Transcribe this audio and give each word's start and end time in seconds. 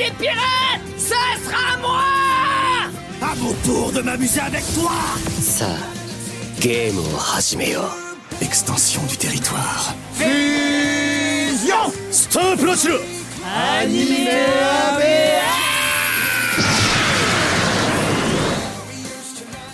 des 0.00 0.10
pirates, 0.12 0.80
ça 0.96 1.22
sera 1.44 1.76
moi. 1.80 2.04
À 3.20 3.34
mon 3.36 3.52
tour 3.64 3.92
de 3.92 4.00
m'amuser 4.00 4.40
avec 4.40 4.64
toi. 4.74 4.92
Ça, 5.40 5.76
game 6.60 6.98
Hajimeo. 7.36 7.82
Extension 8.40 9.02
du 9.02 9.16
territoire. 9.18 9.94
Fusion! 10.14 11.92
Stop 12.10 12.60
Animé 13.82 14.28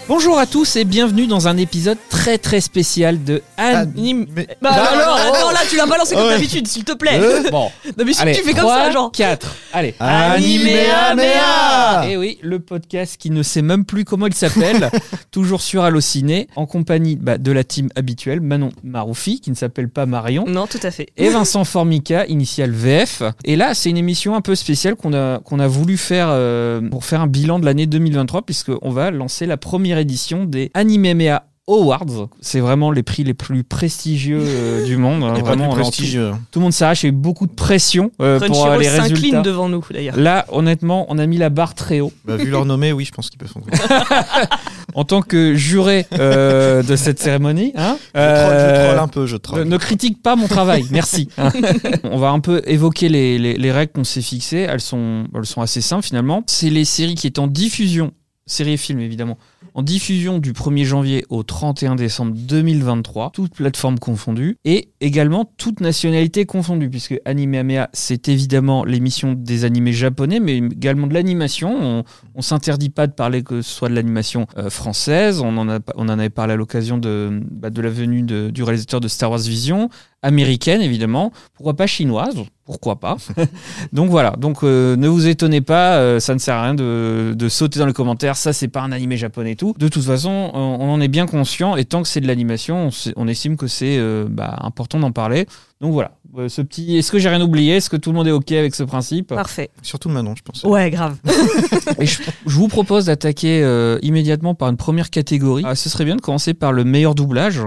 Bonjour 0.08 0.38
à 0.38 0.46
tous 0.46 0.76
et 0.76 0.84
bienvenue 0.84 1.26
dans 1.26 1.48
un 1.48 1.56
épisode 1.56 1.98
très 2.08 2.38
très 2.38 2.60
spécial 2.60 3.24
de 3.24 3.42
Anime. 3.56 4.26
Mais- 4.36 4.46
Bah, 4.62 4.70
Bah, 4.70 4.84
alors, 4.92 5.18
oh. 5.20 5.34
attends, 5.34 5.50
là, 5.50 5.58
tu 5.68 5.76
l'as 5.76 5.86
balancé 5.86 6.14
comme 6.14 6.26
Ouais. 6.26 6.34
d'habitude, 6.34 6.68
s'il 6.68 6.84
te 6.84 6.92
plaît. 6.92 7.18
Bon, 7.50 7.70
D'habitude, 7.96 8.22
allez, 8.22 8.34
tu 8.36 8.42
fais 8.42 8.52
comme 8.52 8.60
3, 8.60 8.84
ça, 8.84 8.90
genre. 8.92 9.10
4, 9.10 9.56
allez. 9.72 9.96
Animea 9.98 11.16
mea. 11.16 12.08
Et 12.08 12.16
oui, 12.16 12.38
le 12.40 12.60
podcast 12.60 13.16
qui 13.18 13.30
ne 13.30 13.42
sait 13.42 13.62
même 13.62 13.84
plus 13.84 14.04
comment 14.04 14.28
il 14.28 14.34
s'appelle, 14.34 14.90
toujours 15.32 15.60
sur 15.60 15.82
Allociné, 15.82 16.46
en 16.54 16.66
compagnie 16.66 17.16
bah, 17.16 17.36
de 17.36 17.50
la 17.50 17.64
team 17.64 17.88
habituelle, 17.96 18.40
Manon 18.40 18.70
Maroufi, 18.84 19.40
qui 19.40 19.50
ne 19.50 19.56
s'appelle 19.56 19.88
pas 19.88 20.06
Marion, 20.06 20.44
Non, 20.46 20.68
tout 20.68 20.78
à 20.84 20.92
fait. 20.92 21.08
et 21.16 21.30
Vincent 21.30 21.64
Formica, 21.64 22.26
initial 22.26 22.70
VF. 22.70 23.24
Et 23.44 23.56
là, 23.56 23.74
c'est 23.74 23.90
une 23.90 23.98
émission 23.98 24.36
un 24.36 24.40
peu 24.40 24.54
spéciale 24.54 24.94
qu'on 24.94 25.14
a, 25.14 25.40
qu'on 25.40 25.58
a 25.58 25.66
voulu 25.66 25.96
faire 25.96 26.28
euh, 26.30 26.80
pour 26.90 27.04
faire 27.04 27.22
un 27.22 27.26
bilan 27.26 27.58
de 27.58 27.64
l'année 27.64 27.86
2023, 27.86 28.42
puisqu'on 28.42 28.90
va 28.90 29.10
lancer 29.10 29.46
la 29.46 29.56
première 29.56 29.95
édition 29.96 30.44
des 30.44 30.70
Animemea 30.74 31.42
Awards. 31.68 32.28
C'est 32.40 32.60
vraiment 32.60 32.92
les 32.92 33.02
prix 33.02 33.24
les 33.24 33.34
plus 33.34 33.64
prestigieux 33.64 34.38
euh, 34.40 34.84
du 34.86 34.96
monde. 34.96 35.24
hein, 35.24 35.34
Et 35.36 35.40
vraiment, 35.40 35.64
plus 35.64 35.72
alors, 35.80 35.88
prestigieux. 35.90 36.30
Tout, 36.30 36.36
tout 36.52 36.58
le 36.60 36.62
monde 36.62 36.72
s'arrache, 36.72 37.02
il 37.02 37.06
y 37.06 37.08
a 37.08 37.12
eu 37.12 37.12
beaucoup 37.16 37.48
de 37.48 37.52
pression 37.52 38.12
euh, 38.22 38.38
pour 38.38 38.66
euh, 38.66 38.78
les 38.78 38.84
s'incline 38.84 39.14
résultats. 39.14 39.40
devant 39.42 39.68
nous, 39.68 39.84
d'ailleurs. 39.90 40.16
Là, 40.16 40.46
honnêtement, 40.52 41.06
on 41.08 41.18
a 41.18 41.26
mis 41.26 41.38
la 41.38 41.50
barre 41.50 41.74
très 41.74 41.98
haut. 41.98 42.12
Bah, 42.24 42.36
vu 42.36 42.50
leur 42.50 42.66
nommé, 42.66 42.92
oui, 42.92 43.04
je 43.04 43.10
pense 43.10 43.30
qu'ils 43.30 43.38
peuvent 43.40 43.50
s'en 43.52 43.62
En 44.94 45.02
tant 45.04 45.20
que 45.22 45.54
juré 45.56 46.06
euh, 46.12 46.82
de 46.84 46.94
cette 46.96 47.18
cérémonie, 47.18 47.72
hein, 47.74 47.98
Je, 48.14 48.20
troll, 48.20 48.22
je 48.22 48.64
euh, 48.64 48.86
troll 48.86 48.98
un 49.00 49.08
peu, 49.08 49.26
je 49.26 49.32
ne, 49.34 49.38
troll. 49.38 49.62
ne 49.64 49.76
critique 49.76 50.22
pas 50.22 50.36
mon 50.36 50.46
travail, 50.46 50.84
merci. 50.92 51.28
hein. 51.36 51.50
On 52.04 52.16
va 52.18 52.28
un 52.30 52.38
peu 52.40 52.62
évoquer 52.66 53.08
les, 53.08 53.38
les- 53.38 53.56
les 53.58 53.72
règles 53.72 53.92
qu'on 53.92 54.04
s'est 54.04 54.22
fixées. 54.22 54.60
Elles 54.70 54.80
sont, 54.80 55.24
elles 55.34 55.44
sont 55.44 55.60
assez 55.62 55.80
simples 55.80 56.04
finalement. 56.06 56.44
C'est 56.46 56.70
les 56.70 56.84
séries 56.84 57.14
qui 57.16 57.26
étaient 57.26 57.40
en 57.40 57.46
diffusion, 57.48 58.12
séries 58.46 58.72
et 58.72 58.76
films 58.76 59.00
évidemment, 59.00 59.38
en 59.74 59.82
diffusion 59.82 60.38
du 60.38 60.52
1er 60.52 60.84
janvier 60.84 61.24
au 61.28 61.42
31 61.42 61.96
décembre 61.96 62.32
2023, 62.34 63.30
toutes 63.34 63.54
plateformes 63.54 63.98
confondues, 63.98 64.56
et 64.64 64.88
également 65.00 65.50
toutes 65.56 65.80
nationalités 65.80 66.46
confondues, 66.46 66.88
puisque 66.88 67.16
Anime 67.24 67.54
Amea, 67.54 67.90
c'est 67.92 68.28
évidemment 68.28 68.84
l'émission 68.84 69.34
des 69.34 69.64
animés 69.64 69.92
japonais, 69.92 70.40
mais 70.40 70.58
également 70.58 71.06
de 71.06 71.14
l'animation. 71.14 71.76
On, 71.78 72.04
on 72.34 72.40
s'interdit 72.40 72.90
pas 72.90 73.06
de 73.06 73.12
parler 73.12 73.42
que 73.42 73.62
ce 73.62 73.70
soit 73.70 73.88
de 73.88 73.94
l'animation 73.94 74.46
euh, 74.56 74.70
française. 74.70 75.40
On 75.40 75.56
en, 75.58 75.68
a, 75.68 75.80
avait 76.12 76.30
parlé 76.30 76.54
à 76.54 76.56
l'occasion 76.56 76.98
de, 76.98 77.40
bah, 77.50 77.70
de 77.70 77.82
la 77.82 77.90
venue 77.90 78.22
du 78.22 78.62
réalisateur 78.62 79.00
de 79.00 79.08
Star 79.08 79.30
Wars 79.30 79.40
Vision, 79.40 79.90
américaine 80.22 80.80
évidemment, 80.80 81.32
pourquoi 81.54 81.74
pas 81.74 81.86
chinoise, 81.86 82.36
pourquoi 82.66 82.96
pas. 82.96 83.16
donc 83.92 84.10
voilà, 84.10 84.32
donc 84.32 84.62
euh, 84.62 84.96
ne 84.96 85.08
vous 85.08 85.26
étonnez 85.28 85.60
pas, 85.60 85.96
euh, 85.96 86.20
ça 86.20 86.34
ne 86.34 86.38
sert 86.38 86.56
à 86.56 86.64
rien 86.64 86.74
de, 86.74 87.32
de 87.34 87.48
sauter 87.48 87.78
dans 87.78 87.86
les 87.86 87.92
commentaires, 87.92 88.36
ça 88.36 88.52
c'est 88.52 88.68
pas 88.68 88.82
un 88.82 88.92
animé 88.92 89.16
japonais 89.16 89.52
et 89.52 89.56
tout. 89.56 89.74
De 89.78 89.88
toute 89.88 90.02
façon, 90.04 90.50
on, 90.52 90.58
on 90.80 90.92
en 90.92 91.00
est 91.00 91.08
bien 91.08 91.26
conscient 91.26 91.76
et 91.76 91.84
tant 91.84 92.02
que 92.02 92.08
c'est 92.08 92.20
de 92.20 92.26
l'animation, 92.26 92.90
on, 93.16 93.28
estime 93.28 93.56
que 93.56 93.68
c'est 93.68 93.96
euh, 93.98 94.26
bah, 94.28 94.58
important 94.60 94.98
d'en 94.98 95.12
parler. 95.12 95.46
Donc 95.80 95.92
voilà, 95.92 96.12
Euh, 96.38 96.48
ce 96.48 96.60
petit, 96.62 96.96
est-ce 96.96 97.12
que 97.12 97.18
j'ai 97.18 97.28
rien 97.28 97.40
oublié? 97.40 97.76
Est-ce 97.76 97.88
que 97.88 97.96
tout 97.96 98.10
le 98.10 98.16
monde 98.16 98.26
est 98.26 98.32
ok 98.32 98.52
avec 98.52 98.74
ce 98.74 98.82
principe? 98.82 99.28
Parfait. 99.28 99.70
Surtout 99.82 100.08
Manon, 100.08 100.34
je 100.36 100.42
pense. 100.42 100.62
Ouais, 100.64 100.90
grave. 100.90 101.16
Et 101.98 102.06
je, 102.06 102.22
je 102.46 102.54
vous 102.56 102.68
propose 102.68 103.06
d'attaquer 103.06 103.62
euh, 103.62 103.98
immédiatement 104.02 104.54
par 104.54 104.68
une 104.68 104.76
première 104.76 105.10
catégorie. 105.10 105.62
Ah, 105.66 105.74
ce 105.74 105.88
serait 105.88 106.04
bien 106.04 106.16
de 106.16 106.20
commencer 106.20 106.52
par 106.54 106.72
le 106.72 106.84
meilleur 106.84 107.14
doublage. 107.14 107.60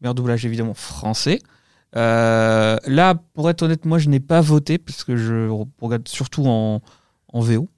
Meilleur 0.00 0.14
doublage 0.14 0.44
évidemment 0.46 0.74
français. 0.74 1.40
Euh, 1.94 2.76
là, 2.86 3.14
pour 3.34 3.48
être 3.48 3.62
honnête, 3.62 3.84
moi 3.84 3.98
je 3.98 4.08
n'ai 4.08 4.20
pas 4.20 4.40
voté 4.40 4.78
parce 4.78 5.04
que 5.04 5.16
je 5.16 5.48
regarde 5.80 6.08
surtout 6.08 6.44
en, 6.46 6.82
en 7.32 7.40
VO. 7.40 7.68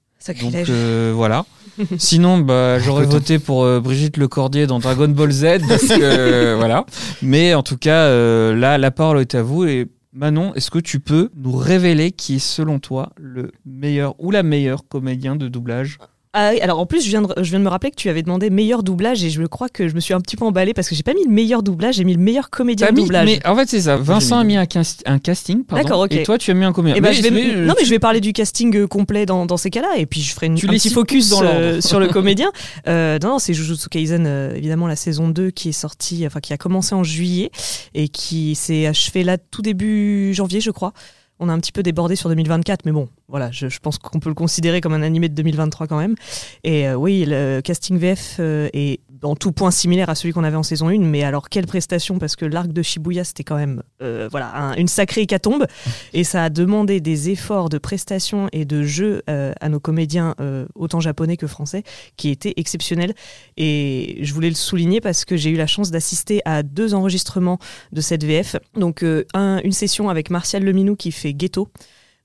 Donc 0.41 0.53
euh, 0.69 1.13
voilà. 1.15 1.45
Sinon, 1.97 2.39
bah, 2.39 2.77
j'aurais 2.79 3.05
voté 3.05 3.39
pour 3.39 3.63
euh, 3.63 3.79
Brigitte 3.79 4.17
Lecordier 4.17 4.67
dans 4.67 4.79
Dragon 4.79 5.07
Ball 5.07 5.31
Z 5.31 5.59
parce 5.67 5.87
que 5.87 6.01
euh, 6.01 6.55
voilà. 6.57 6.85
Mais 7.21 7.53
en 7.53 7.63
tout 7.63 7.77
cas, 7.77 8.05
euh, 8.07 8.53
là, 8.55 8.77
la 8.77 8.91
parole 8.91 9.21
est 9.21 9.35
à 9.35 9.41
vous 9.41 9.63
et 9.63 9.87
Manon, 10.11 10.53
est-ce 10.55 10.71
que 10.71 10.79
tu 10.79 10.99
peux 10.99 11.29
nous 11.35 11.55
révéler 11.55 12.11
qui 12.11 12.35
est 12.35 12.39
selon 12.39 12.79
toi 12.79 13.13
le 13.15 13.51
meilleur 13.65 14.15
ou 14.17 14.31
la 14.31 14.43
meilleure 14.43 14.87
comédien 14.87 15.35
de 15.35 15.47
doublage? 15.47 15.99
Ah, 16.33 16.51
oui, 16.53 16.61
alors 16.61 16.77
en 16.77 16.85
plus, 16.85 17.03
je 17.03 17.09
viens, 17.09 17.23
de, 17.23 17.33
je 17.37 17.49
viens 17.49 17.57
de 17.57 17.63
me 17.63 17.69
rappeler 17.69 17.89
que 17.89 17.95
tu 17.95 18.07
avais 18.07 18.21
demandé 18.21 18.51
meilleur 18.51 18.83
doublage 18.83 19.23
et 19.23 19.31
je 19.31 19.41
crois 19.45 19.67
que 19.67 19.87
je 19.87 19.95
me 19.95 19.99
suis 19.99 20.13
un 20.13 20.21
petit 20.21 20.35
peu 20.37 20.45
emballée 20.45 20.75
parce 20.75 20.87
que 20.87 20.93
j'ai 20.93 21.01
pas 21.01 21.15
mis 21.15 21.23
le 21.25 21.31
meilleur 21.31 21.63
doublage, 21.63 21.95
j'ai 21.95 22.03
mis 22.03 22.13
le 22.13 22.19
meilleur 22.21 22.51
comédien 22.51 22.85
de 22.91 22.93
mis- 22.93 23.01
doublage. 23.01 23.25
mais 23.25 23.47
en 23.47 23.55
fait 23.55 23.67
c'est 23.67 23.81
ça. 23.81 23.97
Vincent 23.97 24.37
a 24.37 24.43
mis 24.43 24.55
un, 24.55 24.65
cast- 24.65 25.01
un 25.07 25.17
casting, 25.17 25.63
pardon, 25.63 25.83
D'accord, 25.83 26.01
ok. 26.01 26.11
et 26.11 26.21
toi 26.21 26.37
tu 26.37 26.51
as 26.51 26.53
mis 26.53 26.65
un 26.65 26.71
comédien. 26.71 26.97
Eh 26.97 27.01
ben, 27.01 27.09
Mais- 27.09 27.15
je 27.15 27.23
vais, 27.23 27.31
mais, 27.31 27.55
euh, 27.55 27.65
non 27.65 27.73
mais 27.75 27.83
je 27.83 27.89
vais 27.89 27.97
parler 27.97 28.21
du 28.21 28.31
casting 28.31 28.75
euh, 28.77 28.85
complet 28.85 29.25
dans, 29.25 29.47
dans 29.47 29.57
ces 29.57 29.71
cas-là 29.71 29.97
et 29.97 30.05
puis 30.05 30.21
je 30.21 30.31
ferai 30.35 30.45
une, 30.45 30.53
Tu 30.55 30.67
un 30.67 30.71
les 30.71 30.77
petit 30.77 30.91
focus 30.91 31.29
dans 31.29 31.41
euh, 31.43 31.81
sur 31.81 31.99
le 31.99 32.07
comédien. 32.09 32.51
Euh, 32.87 33.17
non, 33.23 33.29
non, 33.29 33.39
c'est 33.39 33.55
Jujutsu 33.55 33.89
Kaisen 33.89 34.27
euh, 34.27 34.53
évidemment 34.55 34.85
la 34.85 34.95
saison 34.95 35.29
2 35.29 35.49
qui 35.49 35.69
est 35.69 35.71
sortie, 35.71 36.27
enfin 36.27 36.41
qui 36.41 36.53
a 36.53 36.57
commencé 36.57 36.93
en 36.93 37.03
juillet 37.03 37.49
et 37.95 38.07
qui 38.07 38.53
s'est 38.53 38.85
achevée 38.85 39.23
là 39.23 39.39
tout 39.39 39.63
début 39.63 40.31
janvier 40.35 40.61
je 40.61 40.69
crois. 40.69 40.93
On 41.39 41.49
a 41.49 41.53
un 41.53 41.59
petit 41.59 41.71
peu 41.71 41.83
débordé 41.83 42.15
sur 42.15 42.29
2024 42.29 42.85
mais 42.85 42.91
bon 42.91 43.07
voilà 43.27 43.49
je, 43.51 43.67
pense 43.79 43.97
qu'on 43.97 44.19
peut 44.19 44.29
le 44.29 44.35
considérer 44.35 44.81
comme 44.81 44.93
un 44.93 45.01
animé 45.01 45.29
de 45.29 45.35
2023 45.35 45.87
quand 45.87 45.97
même. 45.97 46.15
Et 46.63 46.87
euh, 46.87 46.95
oui 46.95 47.25
le 47.27 47.61
casting 47.61 47.97
VF 47.97 48.37
euh, 48.39 48.69
est 48.73 48.99
en 49.23 49.35
tout 49.35 49.51
point 49.51 49.71
similaire 49.71 50.09
à 50.09 50.15
celui 50.15 50.33
qu'on 50.33 50.43
avait 50.43 50.55
en 50.57 50.63
saison 50.63 50.87
1 50.89 50.99
mais 50.99 51.23
alors 51.23 51.49
quelle 51.49 51.65
prestation 51.67 52.19
parce 52.19 52.35
que 52.35 52.45
l'arc 52.45 52.71
de 52.71 52.81
Shibuya 52.81 53.23
c'était 53.23 53.43
quand 53.43 53.57
même 53.57 53.83
euh, 54.01 54.27
voilà 54.31 54.55
un- 54.55 54.75
une 54.75 54.87
sacrée 54.87 55.21
hécatombe 55.21 55.65
et 56.13 56.23
ça 56.23 56.45
a 56.45 56.49
demandé 56.49 57.01
des 57.01 57.29
efforts 57.29 57.69
de 57.69 57.77
prestation 57.77 58.47
et 58.53 58.65
de 58.65 58.83
jeu 58.83 59.21
euh, 59.29 59.53
à 59.59 59.69
nos 59.69 59.79
comédiens, 59.79 60.35
euh, 60.39 60.65
autant 60.75 60.99
japonais 60.99 61.37
que 61.37 61.47
français, 61.47 61.83
qui 62.17 62.29
étaient 62.29 62.53
exceptionnels. 62.57 63.13
Et 63.57 64.19
je 64.21 64.33
voulais 64.33 64.49
le 64.49 64.55
souligner 64.55 65.01
parce 65.01 65.25
que 65.25 65.35
j'ai 65.37 65.49
eu 65.49 65.55
la 65.55 65.67
chance 65.67 65.91
d'assister 65.91 66.41
à 66.45 66.63
deux 66.63 66.93
enregistrements 66.93 67.59
de 67.91 68.01
cette 68.01 68.23
VF. 68.23 68.55
Donc 68.75 69.03
euh, 69.03 69.25
un- 69.33 69.59
une 69.63 69.71
session 69.71 70.09
avec 70.09 70.29
Martial 70.29 70.63
Leminou 70.63 70.95
qui 70.95 71.11
fait 71.11 71.33
Ghetto. 71.33 71.69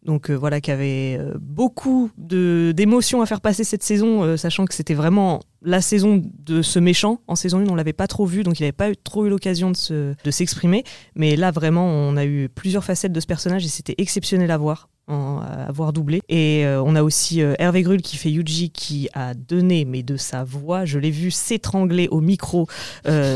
Donc 0.05 0.31
euh, 0.31 0.35
voilà, 0.35 0.61
qui 0.61 0.71
avait 0.71 1.17
euh, 1.19 1.35
beaucoup 1.41 2.11
d'émotions 2.19 3.23
à 3.23 3.27
faire 3.27 3.41
passer 3.41 3.65
cette 3.65 3.83
saison, 3.83 4.23
euh, 4.23 4.37
sachant 4.37 4.65
que 4.67 4.75
c'était 4.75 4.95
vraiment 4.95 5.41
la 5.63 5.81
saison 5.81 6.23
de 6.45 6.61
ce 6.61 6.79
méchant. 6.79 7.21
En 7.27 7.37
saison 7.37 7.59
1, 7.61 7.69
on 7.71 7.75
l'avait 7.75 7.95
pas 7.95 8.07
trop 8.07 8.27
vu, 8.27 8.43
donc 8.43 8.61
il 8.61 8.65
n'avait 8.65 8.73
pas 8.73 8.91
eu- 8.91 8.97
trop 8.97 9.25
eu 9.25 9.31
l'occasion 9.31 9.71
de 9.71 9.77
se- 9.77 10.15
de 10.23 10.31
s'exprimer. 10.31 10.85
Mais 11.15 11.37
là, 11.37 11.51
vraiment, 11.51 11.87
on 11.87 12.17
a 12.19 12.27
eu 12.27 12.51
plusieurs 12.55 12.85
facettes 12.85 13.13
de 13.13 13.21
ce 13.21 13.27
personnage 13.27 13.65
et 13.65 13.69
c'était 13.69 13.95
exceptionnel 13.99 14.51
à 14.51 14.59
voir. 14.59 14.89
à 15.07 15.71
voir 15.71 15.93
doublé 15.93 16.23
et 16.31 16.65
on 16.83 16.97
a 16.97 17.03
aussi 17.03 17.41
Hervé 17.59 17.83
Grul 17.83 18.01
qui 18.01 18.17
fait 18.17 18.31
Yuji 18.31 18.71
qui 18.71 19.11
a 19.13 19.35
donné 19.35 19.85
mais 19.85 20.03
de 20.03 20.17
sa 20.17 20.45
voix 20.45 20.87
je 20.87 20.99
l'ai 20.99 21.11
vu 21.11 21.31
s'étrangler 21.31 22.09
au 22.11 22.23
micro 22.23 22.67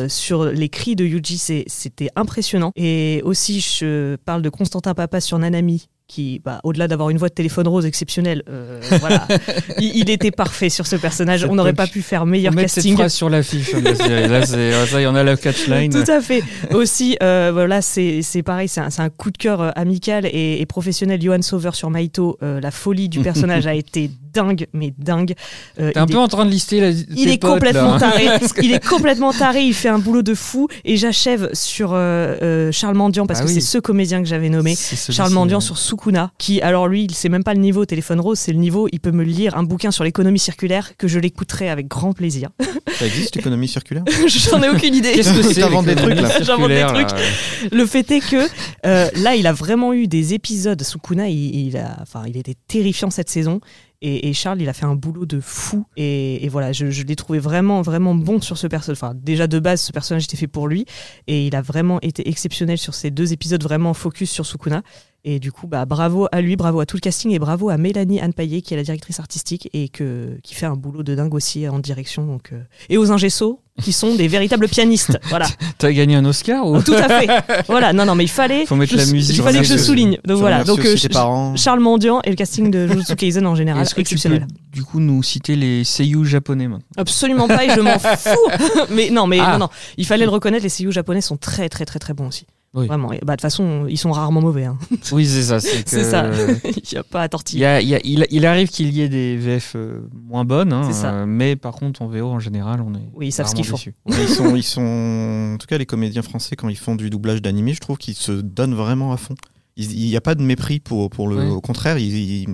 sur 0.09 0.47
les 0.47 0.71
cris 0.71 0.97
de 0.97 1.05
Yuji 1.05 1.37
c'était 1.67 2.09
impressionnant 2.17 2.73
et 2.75 3.21
aussi 3.23 3.61
je 3.61 4.17
parle 4.25 4.41
de 4.41 4.49
Constantin 4.49 4.95
Papa 4.95 5.21
sur 5.21 5.39
Nanami 5.39 5.91
qui, 6.09 6.41
bah, 6.43 6.61
au-delà 6.65 6.89
d'avoir 6.89 7.11
une 7.11 7.19
voix 7.19 7.29
de 7.29 7.35
téléphone 7.35 7.69
rose 7.69 7.85
exceptionnelle, 7.85 8.43
euh, 8.49 8.81
voilà, 8.99 9.29
il, 9.79 9.95
il 9.95 10.11
était 10.11 10.31
parfait 10.31 10.71
sur 10.71 10.87
ce 10.87 10.97
personnage. 10.97 11.45
On 11.45 11.55
n'aurait 11.55 11.75
pas 11.75 11.87
pu 11.87 12.01
faire 12.01 12.23
On 12.23 12.27
meilleur 12.27 12.55
met 12.55 12.63
cette 12.67 12.77
casting. 12.77 12.95
phrase 12.97 13.13
sur 13.13 13.29
l'affiche. 13.29 13.73
Là, 13.75 14.47
c'est- 14.47 14.87
ça 14.87 15.01
y 15.03 15.07
en 15.07 15.15
a 15.15 15.23
la 15.23 15.37
catchline. 15.37 15.93
Tout 15.93 16.11
à 16.11 16.21
fait. 16.23 16.43
Aussi, 16.73 17.19
euh, 17.23 17.51
voilà, 17.53 17.83
c'est 17.83 18.23
pareil, 18.45 18.69
c'est 18.69 18.81
un, 18.81 19.11
coup 19.11 19.31
de 19.31 19.37
cœur 19.39 19.61
euh, 19.61 19.71
amical 19.77 20.25
et, 20.27 20.61
et 20.61 20.67
professionnel. 20.67 21.21
Johan 21.21 21.43
Sauveur 21.43 21.75
sur 21.75 21.91
Maito, 21.91 22.39
euh, 22.43 22.59
la 22.61 22.71
folie 22.71 23.09
du 23.11 23.21
personnage 23.21 23.67
a 23.67 23.75
été 23.75 24.11
dingue, 24.33 24.67
mais 24.73 24.95
dingue. 24.99 25.35
T'es 25.77 25.99
un 25.99 26.07
il 26.07 26.13
peu 26.13 26.19
est- 26.19 26.23
en 26.23 26.29
train 26.29 26.47
de 26.47 26.51
lister 26.51 26.81
la, 26.81 26.89
il 26.91 27.29
est 27.29 27.39
potes, 27.39 27.51
complètement 27.53 27.95
là. 27.95 27.99
taré. 28.13 28.29
Il 28.63 28.73
est 28.73 28.85
complètement 28.87 29.33
taré. 29.35 29.63
Il 29.65 29.75
fait 29.75 29.89
un 29.91 29.99
boulot 29.99 30.23
de 30.23 30.35
fou. 30.35 30.69
Et 30.87 30.97
j'achève 30.97 31.51
sur 31.53 31.91
Charles 31.91 32.97
Mandian 32.97 33.27
parce 33.27 33.41
Ah 33.41 33.43
que 33.45 33.49
oui. 33.49 33.55
c'est 33.55 33.61
ce 33.61 33.77
comédien 33.79 34.23
que 34.23 34.29
j'avais 34.29 34.49
nommé. 34.49 34.75
Charles 34.77 35.33
Mandian 35.33 35.59
ouais. 35.59 35.65
sur 35.65 35.77
Sukuna, 35.99 36.31
qui 36.39 36.61
alors 36.63 36.89
lui, 36.89 37.05
il 37.05 37.15
sait 37.15 37.29
même 37.29 37.45
pas 37.45 37.55
le 37.55 37.61
niveau 37.61 37.85
téléphone 37.85 38.21
rose, 38.21 38.39
c'est 38.39 38.53
le 38.53 38.59
niveau. 38.59 38.89
Il 38.93 39.01
peut 39.01 39.11
me 39.11 39.25
lire 39.25 39.57
un 39.57 39.63
bouquin 39.63 39.91
sur 39.91 40.05
l'économie 40.05 40.39
circulaire 40.39 40.97
que 40.97 41.09
je 41.09 41.19
l'écouterai 41.19 41.69
avec 41.69 41.89
grand 41.89 42.13
plaisir. 42.13 42.51
Ça 42.99 43.07
existe 43.07 43.37
l'économie 43.37 43.69
circulaire? 43.69 44.05
J'en 44.27 44.63
ai 44.63 44.69
aucune 44.69 44.95
idée. 44.95 45.13
Qu'est-ce 45.13 45.33
que 45.33 45.43
c'est 45.43 45.61
T'inventes 45.61 45.87
des 45.87 45.95
l'économie 45.95 46.21
trucs, 46.21 46.21
là. 46.21 46.43
J'invente 46.43 46.69
des 46.69 46.85
trucs. 46.85 47.11
là 47.11 47.73
Le 47.73 47.87
fait 47.87 48.11
est 48.11 48.21
que 48.21 48.49
euh, 48.87 49.09
là, 49.17 49.35
il 49.35 49.47
a 49.47 49.53
vraiment 49.53 49.93
eu 49.93 50.07
des 50.07 50.35
épisodes. 50.35 50.83
Sukuna, 50.83 51.29
il, 51.29 51.69
il 51.69 51.77
a, 51.77 51.97
enfin, 52.01 52.23
il 52.27 52.37
était 52.37 52.57
terrifiant 52.69 53.11
cette 53.11 53.31
saison. 53.31 53.61
Et, 54.01 54.33
Charles, 54.33 54.63
il 54.63 54.69
a 54.69 54.73
fait 54.73 54.87
un 54.87 54.95
boulot 54.95 55.27
de 55.27 55.41
fou. 55.41 55.85
Et, 55.97 56.49
voilà, 56.51 56.73
je, 56.73 57.03
l'ai 57.03 57.17
trouvé 57.17 57.41
vraiment, 57.41 57.83
vraiment 57.83 58.15
bon 58.15 58.41
sur 58.41 58.57
ce 58.57 58.67
personnage. 58.67 58.99
Enfin, 59.03 59.15
déjà 59.15 59.47
de 59.47 59.59
base, 59.59 59.81
ce 59.81 59.93
personnage 59.93 60.25
était 60.25 60.37
fait 60.37 60.47
pour 60.47 60.69
lui. 60.69 60.85
Et 61.27 61.47
il 61.47 61.57
a 61.57 61.63
vraiment 61.63 62.01
été 62.01 62.29
exceptionnel 62.29 62.79
sur 62.79 62.95
ces 62.95 63.11
deux 63.11 63.33
épisodes, 63.33 63.63
vraiment 63.63 63.95
focus 63.95 64.31
sur 64.31 64.47
Sukuna. 64.47 64.83
Et 65.25 65.41
du 65.41 65.51
coup, 65.51 65.67
bah, 65.67 65.85
bravo 65.85 66.29
à 66.31 66.41
lui, 66.41 66.55
bravo 66.55 66.79
à 66.79 66.87
tout 66.87 66.97
le 66.97 67.01
casting 67.01 67.33
et 67.33 67.41
bravo 67.41 67.71
à 67.71 67.77
Mélanie 67.77 68.21
Anne 68.21 68.33
Paillet, 68.33 68.63
qui 68.63 68.75
est 68.75 68.77
la 68.77 68.85
directrice 68.85 69.19
artistique 69.19 69.69
et 69.73 69.89
que, 69.89 70.39
qui 70.45 70.55
fait 70.55 70.67
un 70.67 70.77
boulot 70.77 71.03
de 71.03 71.15
dingue 71.17 71.35
aussi 71.35 71.69
en 71.69 71.81
direction. 71.81 72.25
Donc, 72.25 72.53
euh, 72.53 72.63
Et 72.89 72.99
aux 72.99 73.11
Ingesso, 73.11 73.61
qui 73.83 73.93
sont 73.93 74.15
des 74.15 74.29
véritables 74.29 74.69
pianistes. 74.69 75.19
Voilà. 75.29 75.47
T'as 75.79 75.93
gagné 75.93 76.17
un 76.17 76.25
Oscar 76.25 76.67
ou 76.67 76.83
Tout 76.83 76.95
à 76.95 77.21
fait. 77.21 77.29
Voilà. 77.69 77.93
Non, 77.93 78.05
non, 78.05 78.15
mais 78.15 78.25
il 78.25 78.29
fallait. 78.31 78.67
Faut 78.67 78.77
mettre 78.77 78.93
je- 78.93 78.97
la 78.99 79.07
musique. 79.07 79.37
Il 79.37 79.43
fallait 79.43 79.61
que 79.61 79.67
je 79.67 79.77
souligne. 79.77 80.19
Donc 80.27 80.39
voilà. 80.39 80.65
Donc 80.65 80.81
euh, 80.85 80.97
Ch-. 80.97 81.13
Charles 81.57 81.81
Mendiant 81.81 82.21
et 82.25 82.31
le 82.31 82.37
casting 82.37 82.71
de 82.71 82.87
Jujutsu 82.89 83.15
Kaisen 83.17 83.47
en 83.47 83.55
général, 83.55 83.83
Est-ce 83.83 83.91
que 83.95 84.01
tu 84.01 84.15
peux 84.15 84.15
exceptionnel. 84.15 84.47
du 84.73 84.83
coup 84.85 85.01
nous 85.01 85.23
citer 85.23 85.57
les 85.57 85.85
seiyuu 85.85 86.25
japonais 86.25 86.67
maintenant? 86.69 86.85
Absolument 86.97 87.47
pas 87.49 87.65
et 87.65 87.71
je 87.71 87.81
m'en 87.81 87.99
fous. 87.99 88.85
mais 88.91 89.11
non, 89.11 89.27
mais 89.27 89.39
Ah. 89.41 89.53
non, 89.53 89.59
non. 89.67 89.69
Il 89.97 90.07
fallait 90.07 90.25
le 90.25 90.31
reconnaître. 90.31 90.63
Les 90.65 90.69
seiyuu 90.69 90.93
japonais 90.93 91.21
sont 91.21 91.37
très, 91.37 91.69
très, 91.69 91.85
très, 91.85 91.99
très 91.99 92.15
bons 92.15 92.29
aussi. 92.29 92.47
Oui. 92.81 92.87
Vraiment. 92.87 93.13
Et 93.13 93.19
bah, 93.25 93.33
de 93.33 93.37
toute 93.37 93.43
façon, 93.43 93.87
ils 93.89 93.97
sont 93.99 94.11
rarement 94.13 94.41
mauvais. 94.41 94.65
hein. 94.65 94.79
Oui, 95.13 95.27
c'est 95.27 95.43
ça. 95.43 95.61
C'est 95.61 95.85
que- 95.91 96.03
ça. 96.05 96.27
Il 96.65 96.83
n'y 96.93 96.99
a 96.99 97.03
pas 97.03 97.23
à 97.23 97.25
Il, 97.27 97.29
tortiller. 97.29 97.61
y 97.63 97.65
a- 97.67 97.81
il 97.81 97.89
y 97.89 97.95
a- 98.23 98.27
il- 98.31 98.47
arrive 98.47 98.69
qu'il 98.69 98.93
y 98.95 99.03
ait 99.03 99.09
des 99.09 99.37
VF 99.37 99.73
euh, 99.77 100.01
moins 100.29 100.45
bonnes, 100.45 100.73
hein, 100.73 100.91
ça. 100.93 101.13
euh, 101.13 101.27
mais 101.27 101.57
par 101.57 101.75
contre 101.75 102.03
en 102.03 102.07
VO 102.09 102.29
en 102.29 102.39
général 102.41 102.81
on 102.81 102.95
est 102.95 103.09
Oui, 103.15 103.29
ils 103.29 103.33
savent 103.33 103.47
ce 103.49 103.55
qu'ils 103.55 103.65
font. 103.67 103.79
ils 104.07 104.29
sont, 104.29 104.57
ils 104.57 104.63
sont, 104.63 105.53
en 105.55 105.59
tout 105.59 105.67
cas, 105.67 105.79
les 105.79 105.87
comédiens 105.87 106.23
français, 106.23 106.57
quand 106.57 106.69
ils 106.69 106.77
font 106.79 106.95
du 106.97 107.11
doublage 107.11 107.43
d'animé, 107.43 107.75
je 107.75 107.81
trouve 107.81 107.97
qu'ils 107.99 108.15
se 108.15 108.33
donnent 108.33 108.75
vraiment 108.75 109.13
à 109.13 109.17
fond. 109.17 109.35
Il 109.81 110.07
n'y 110.09 110.17
a 110.17 110.21
pas 110.21 110.35
de 110.35 110.43
mépris 110.43 110.81
pour, 110.81 111.09
pour 111.09 111.29
le. 111.29 111.37
Ouais. 111.37 111.47
Au 111.51 111.61
contraire, 111.61 111.99
ils, 111.99 112.43
ils, 112.43 112.49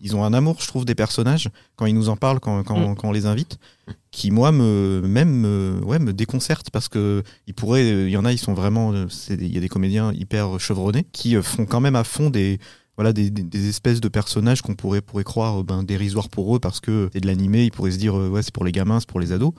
ils 0.00 0.14
ont 0.14 0.22
un 0.24 0.32
amour, 0.32 0.58
je 0.60 0.68
trouve, 0.68 0.84
des 0.84 0.94
personnages 0.94 1.48
quand 1.74 1.86
ils 1.86 1.94
nous 1.94 2.08
en 2.08 2.16
parlent, 2.16 2.38
quand, 2.38 2.62
quand, 2.62 2.78
Mm. 2.90 2.94
quand 2.94 3.08
on 3.08 3.12
les 3.12 3.26
invite, 3.26 3.58
qui 4.12 4.30
moi 4.30 4.52
me 4.52 5.00
même 5.04 5.28
me, 5.30 5.80
ouais, 5.84 5.98
me 5.98 6.12
déconcerte 6.12 6.70
parce 6.70 6.86
que 6.88 7.24
ils 7.48 7.54
pourraient, 7.54 7.88
il 8.06 8.10
y 8.10 8.16
en 8.16 8.24
a, 8.24 8.32
ils 8.32 8.38
sont 8.38 8.54
vraiment, 8.54 8.92
il 9.30 9.52
y 9.52 9.58
a 9.58 9.60
des 9.60 9.68
comédiens 9.68 10.12
hyper 10.12 10.60
chevronnés 10.60 11.04
qui 11.12 11.34
euh, 11.36 11.42
font 11.42 11.66
quand 11.66 11.80
même 11.80 11.96
à 11.96 12.04
fond 12.04 12.30
des 12.30 12.58
voilà 12.96 13.12
des, 13.12 13.30
des- 13.30 13.42
des 13.42 13.68
espèces 13.68 14.00
de 14.00 14.08
personnages 14.08 14.62
qu'on 14.62 14.74
pourrait 14.76 15.00
pourrait 15.00 15.24
croire 15.24 15.60
euh, 15.60 15.64
ben, 15.64 15.82
dérisoires 15.82 16.28
pour 16.28 16.54
eux 16.54 16.60
parce 16.60 16.78
que 16.78 17.10
c'est 17.12 17.20
de 17.20 17.26
l'animé, 17.26 17.64
ils 17.64 17.70
pourraient 17.72 17.90
se 17.92 17.98
dire 17.98 18.16
euh, 18.16 18.28
ouais 18.28 18.42
c'est 18.42 18.54
pour 18.54 18.64
les 18.64 18.72
gamins, 18.72 19.00
c'est 19.00 19.08
pour 19.08 19.18
les 19.20 19.32
ados. 19.32 19.52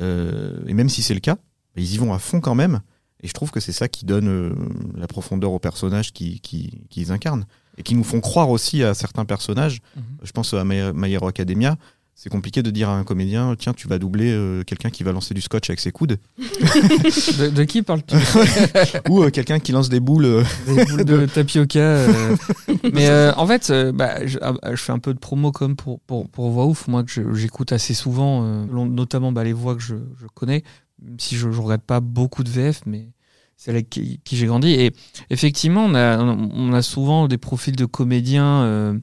Euh, 0.00 0.58
et 0.66 0.74
même 0.74 0.88
si 0.88 1.02
c'est 1.02 1.14
le 1.14 1.20
cas, 1.20 1.34
bah, 1.36 1.40
ils 1.82 1.94
y 1.94 1.98
vont 1.98 2.12
à 2.12 2.18
fond 2.18 2.40
quand 2.40 2.54
même. 2.56 2.80
Et 3.24 3.26
je 3.26 3.32
trouve 3.32 3.50
que 3.50 3.58
c'est 3.58 3.72
ça 3.72 3.88
qui 3.88 4.04
donne 4.04 4.28
euh, 4.28 4.54
la 4.96 5.06
profondeur 5.06 5.50
aux 5.50 5.58
personnages 5.58 6.12
qui, 6.12 6.40
qui, 6.40 6.82
qu'ils 6.90 7.10
incarnent. 7.10 7.46
Et 7.78 7.82
qui 7.82 7.94
nous 7.94 8.04
font 8.04 8.20
croire 8.20 8.50
aussi 8.50 8.84
à 8.84 8.92
certains 8.92 9.24
personnages. 9.24 9.80
Mhm. 9.96 10.02
Je 10.22 10.30
pense 10.30 10.52
à 10.52 10.62
My 10.62 10.92
My 10.94 11.10
Hero 11.10 11.26
Academia. 11.26 11.76
C'est 12.14 12.28
compliqué 12.30 12.62
de 12.62 12.70
dire 12.70 12.90
à 12.90 12.96
un 12.96 13.02
comédien 13.02 13.56
tiens, 13.58 13.72
tu 13.72 13.88
vas 13.88 13.98
doubler 13.98 14.30
euh, 14.30 14.62
quelqu'un 14.62 14.90
qui 14.90 15.02
va 15.02 15.10
lancer 15.10 15.34
du 15.34 15.40
scotch 15.40 15.68
avec 15.70 15.80
ses 15.80 15.90
coudes. 15.90 16.18
De, 17.38 17.48
de 17.48 17.64
qui 17.64 17.82
parles-tu 17.82 18.14
Ou 19.08 19.24
euh, 19.24 19.30
quelqu'un 19.30 19.58
qui 19.58 19.72
lance 19.72 19.88
des 19.88 19.98
boules. 20.00 20.44
Des 20.66 20.84
boules 20.84 21.04
de 21.04 21.26
tapioca. 21.26 22.06
Mais 22.92 23.10
en 23.36 23.46
fait, 23.46 23.72
bah, 23.94 24.24
je, 24.26 24.38
ah, 24.40 24.54
je 24.70 24.76
fais 24.76 24.92
un 24.92 25.00
peu 25.00 25.14
de 25.14 25.18
promo 25.18 25.50
comme 25.50 25.74
pour, 25.74 25.98
pour, 26.00 26.28
pour 26.28 26.50
Voix 26.50 26.66
Ouf, 26.66 26.86
moi 26.86 27.02
que 27.02 27.34
j'écoute 27.34 27.72
assez 27.72 27.94
souvent, 27.94 28.42
notamment 28.66 29.32
bah, 29.32 29.42
les 29.42 29.52
voix 29.52 29.74
que 29.74 29.82
je, 29.82 29.96
je 30.20 30.26
connais, 30.34 30.62
si 31.18 31.36
je 31.36 31.48
ne 31.48 31.56
regarde 31.56 31.82
pas 31.82 32.00
beaucoup 32.00 32.44
de 32.44 32.50
VF, 32.50 32.82
mais 32.86 33.08
c'est 33.56 33.70
avec 33.70 33.90
qui, 33.90 34.20
j'ai 34.24 34.46
grandi. 34.46 34.70
Et 34.70 34.92
effectivement, 35.30 35.84
on 35.86 36.72
a, 36.72 36.82
souvent 36.82 37.28
des 37.28 37.38
profils 37.38 37.76
de 37.76 37.86
comédiens. 37.86 38.62
euh, 38.62 38.98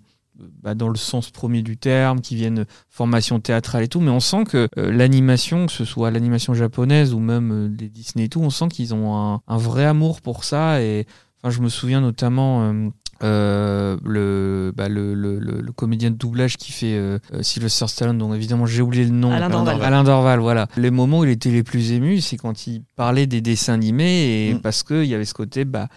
bah, 0.64 0.74
dans 0.74 0.90
le 0.90 0.98
sens 0.98 1.30
premier 1.30 1.62
du 1.62 1.78
terme, 1.78 2.22
qui 2.22 2.36
viennent 2.36 2.66
formation 2.90 3.40
théâtrale 3.40 3.84
et 3.84 3.88
tout, 3.88 4.00
mais 4.00 4.10
on 4.10 4.20
sent 4.20 4.46
que 4.46 4.68
euh, 4.78 4.92
l'animation, 4.92 5.68
que 5.68 5.72
ce 5.72 5.86
soit 5.86 6.10
l'animation 6.12 6.54
japonaise 6.54 7.14
ou 7.14 7.20
même 7.20 7.52
euh, 7.52 7.76
les 7.80 7.90
Disney 7.90 8.26
et 8.26 8.30
tout, 8.30 8.42
on 8.42 8.50
sent 8.50 8.70
qu'ils 8.70 8.94
ont 8.94 9.16
un, 9.16 9.42
un 9.48 9.58
vrai 9.58 9.86
amour 9.86 10.22
pour 10.22 10.44
ça. 10.44 10.82
Et 10.82 11.06
enfin, 11.38 11.52
je 11.52 11.62
me 11.62 11.70
souviens 11.70 12.02
notamment 12.02 12.92
euh, 13.24 13.98
le, 14.04 14.74
bah, 14.76 14.90
le, 14.90 15.14
le, 15.14 15.40
le- 15.40 15.62
le 15.62 15.72
comédien 15.72 16.12
de 16.12 16.16
doublage 16.16 16.58
qui 16.58 16.72
fait 16.72 16.96
euh, 16.96 17.20
euh, 17.34 17.44
Sylvester 17.44 17.88
Stallone, 17.88 18.18
dont 18.18 18.34
évidemment 18.34 18.66
j'ai 18.66 18.82
oublié 18.82 19.04
le 19.06 19.12
nom. 19.12 19.32
Alain 19.32 19.50
Dorval. 19.50 19.82
Alain 19.84 20.04
Dorval, 20.04 20.40
voilà. 20.40 20.68
Les 20.78 20.92
moments 20.92 21.20
où 21.20 21.24
il 21.26 21.30
était 21.30 21.52
les 21.52 21.64
plus 21.64 21.92
émus, 21.92 22.22
c'est 22.22 22.38
quand 22.38 22.68
il 22.68 22.84
parlait 22.96 23.28
des 23.28 23.42
dessins 23.42 23.74
animés, 23.74 24.48
et 24.50 24.54
Mm. 24.54 24.60
parce 24.62 24.84
qu'il 24.84 25.06
y 25.06 25.14
avait 25.16 25.26
ce 25.26 25.34
côté, 25.34 25.66
bah, 25.66 25.88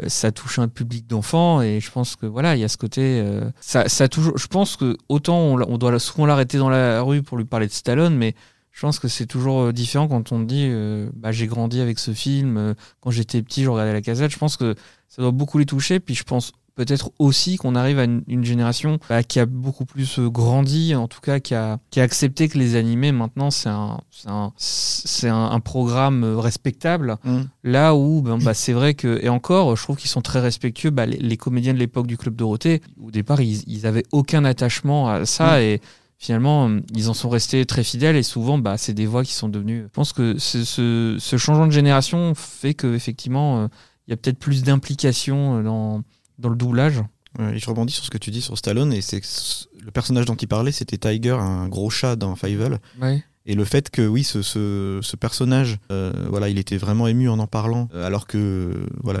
euh, 0.00 0.08
ça 0.08 0.30
touche 0.32 0.58
un 0.60 0.68
public 0.68 1.06
d'enfants 1.08 1.62
et 1.62 1.80
je 1.80 1.90
pense 1.90 2.14
que 2.14 2.24
voilà 2.24 2.54
il 2.54 2.60
y 2.60 2.64
a 2.64 2.68
ce 2.68 2.76
côté 2.76 3.00
euh, 3.02 3.50
ça, 3.60 3.88
ça 3.88 4.06
toujours 4.06 4.38
je 4.38 4.46
pense 4.46 4.76
que 4.76 4.96
autant 5.08 5.36
on, 5.36 5.78
doit 5.78 5.98
souvent 5.98 6.26
l'arrêter 6.26 6.58
dans 6.58 6.68
la 6.70 7.02
rue 7.02 7.24
pour 7.24 7.36
lui 7.36 7.44
parler 7.44 7.66
de 7.66 7.72
Stallone 7.72 8.14
mais 8.14 8.36
je 8.70 8.80
pense 8.82 9.00
que 9.00 9.08
c'est 9.08 9.26
toujours 9.26 9.72
différent 9.72 10.06
quand 10.06 10.30
on 10.30 10.38
dit 10.38 10.66
euh, 10.68 11.10
bah, 11.16 11.32
j'ai 11.32 11.48
grandi 11.48 11.80
avec 11.80 11.98
ce 11.98 12.12
film 12.12 12.76
quand 13.00 13.10
j'étais 13.10 13.42
petit 13.42 13.64
je 13.64 13.68
regardais 13.68 13.92
la 13.92 14.00
casette 14.00 14.30
je 14.30 14.38
pense 14.38 14.56
que 14.56 14.76
ça 15.08 15.22
doit 15.22 15.32
beaucoup 15.32 15.58
les 15.58 15.66
toucher 15.66 15.98
puis 15.98 16.14
je 16.14 16.22
pense 16.22 16.52
peut-être 16.74 17.10
aussi 17.18 17.56
qu'on 17.56 17.74
arrive 17.74 17.98
à 17.98 18.04
une, 18.04 18.22
une 18.26 18.44
génération 18.44 18.98
bah, 19.08 19.22
qui 19.22 19.40
a 19.40 19.46
beaucoup 19.46 19.84
plus 19.84 20.18
euh, 20.18 20.28
grandi 20.28 20.94
en 20.94 21.08
tout 21.08 21.20
cas 21.20 21.40
qui 21.40 21.54
a, 21.54 21.78
qui 21.90 22.00
a 22.00 22.02
accepté 22.02 22.48
que 22.48 22.58
les 22.58 22.76
animés 22.76 23.12
maintenant 23.12 23.50
c'est 23.50 23.68
un 23.68 24.00
un, 24.26 24.52
un, 25.24 25.32
un 25.52 25.60
programme 25.60 26.24
euh, 26.24 26.38
respectable 26.38 27.10
Mm. 27.24 27.40
Là 27.64 27.94
où, 27.94 28.22
ben, 28.22 28.38
bah, 28.38 28.54
c'est 28.54 28.72
vrai 28.72 28.94
que, 28.94 29.18
et 29.22 29.28
encore, 29.28 29.76
je 29.76 29.82
trouve 29.82 29.96
qu'ils 29.96 30.10
sont 30.10 30.22
très 30.22 30.40
respectueux. 30.40 30.90
Bah, 30.90 31.06
les, 31.06 31.18
les 31.18 31.36
comédiens 31.36 31.74
de 31.74 31.78
l'époque 31.78 32.06
du 32.06 32.16
Club 32.16 32.36
Dorothée, 32.36 32.80
au 33.02 33.10
départ, 33.10 33.40
ils, 33.40 33.62
ils 33.66 33.86
avaient 33.86 34.04
aucun 34.12 34.44
attachement 34.44 35.08
à 35.08 35.26
ça 35.26 35.62
et 35.62 35.80
finalement, 36.18 36.70
ils 36.94 37.08
en 37.08 37.14
sont 37.14 37.28
restés 37.28 37.64
très 37.66 37.84
fidèles 37.84 38.16
et 38.16 38.22
souvent, 38.22 38.58
bah, 38.58 38.76
c'est 38.76 38.94
des 38.94 39.06
voix 39.06 39.24
qui 39.24 39.32
sont 39.32 39.48
devenues. 39.48 39.82
Je 39.84 39.88
pense 39.88 40.12
que 40.12 40.38
ce, 40.38 40.64
ce, 40.64 41.16
ce 41.18 41.36
changement 41.36 41.66
de 41.66 41.72
génération 41.72 42.34
fait 42.34 42.74
que 42.74 42.94
effectivement, 42.94 43.62
euh, 43.62 43.68
il 44.06 44.10
y 44.10 44.14
a 44.14 44.16
peut-être 44.16 44.38
plus 44.38 44.62
d'implication 44.62 45.62
dans, 45.62 46.02
dans 46.40 46.48
le 46.48 46.56
doublage. 46.56 47.00
Et 47.38 47.58
je 47.60 47.66
rebondis 47.70 47.92
sur 47.92 48.04
ce 48.04 48.10
que 48.10 48.18
tu 48.18 48.30
dis 48.32 48.42
sur 48.42 48.58
Stallone, 48.58 48.92
et 48.92 49.00
c'est 49.02 49.20
le 49.84 49.90
personnage 49.92 50.24
dont 50.24 50.34
il 50.34 50.48
parlait, 50.48 50.72
c'était 50.72 50.98
Tiger, 50.98 51.36
un 51.38 51.68
gros 51.68 51.88
chat 51.90 52.16
dans 52.16 52.34
Fievel. 52.34 52.78
Ouais. 53.00 53.22
Et 53.46 53.54
le 53.54 53.64
fait 53.64 53.88
que 53.88 54.06
oui, 54.06 54.22
ce, 54.22 54.42
ce, 54.42 54.98
ce 55.00 55.16
personnage, 55.16 55.78
euh, 55.90 56.12
voilà, 56.28 56.48
il 56.50 56.58
était 56.58 56.76
vraiment 56.76 57.06
ému 57.06 57.28
en 57.28 57.38
en 57.38 57.46
parlant, 57.46 57.88
euh, 57.94 58.04
alors 58.06 58.26
que 58.26 58.36
euh, 58.36 58.86
voilà, 59.02 59.20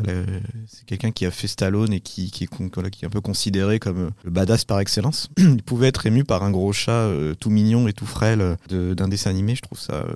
c'est 0.66 0.84
quelqu'un 0.84 1.10
qui 1.10 1.24
a 1.24 1.30
fait 1.30 1.46
Stallone 1.48 1.92
et 1.92 2.00
qui, 2.00 2.30
qui, 2.30 2.44
est, 2.44 2.46
con- 2.46 2.68
voilà, 2.74 2.90
qui 2.90 3.04
est 3.04 3.06
un 3.06 3.10
peu 3.10 3.22
considéré 3.22 3.78
comme 3.78 3.98
euh, 3.98 4.10
le 4.24 4.30
badass 4.30 4.64
par 4.66 4.78
excellence. 4.80 5.28
il 5.38 5.62
pouvait 5.62 5.88
être 5.88 6.04
ému 6.04 6.24
par 6.24 6.42
un 6.42 6.50
gros 6.50 6.72
chat 6.72 6.92
euh, 6.92 7.34
tout 7.34 7.48
mignon 7.50 7.88
et 7.88 7.92
tout 7.94 8.06
frêle 8.06 8.40
euh, 8.42 8.56
de- 8.68 8.92
d'un 8.94 9.08
dessin 9.08 9.30
animé. 9.30 9.54
Je 9.54 9.62
trouve 9.62 9.78
ça 9.80 9.94
euh, 9.94 10.12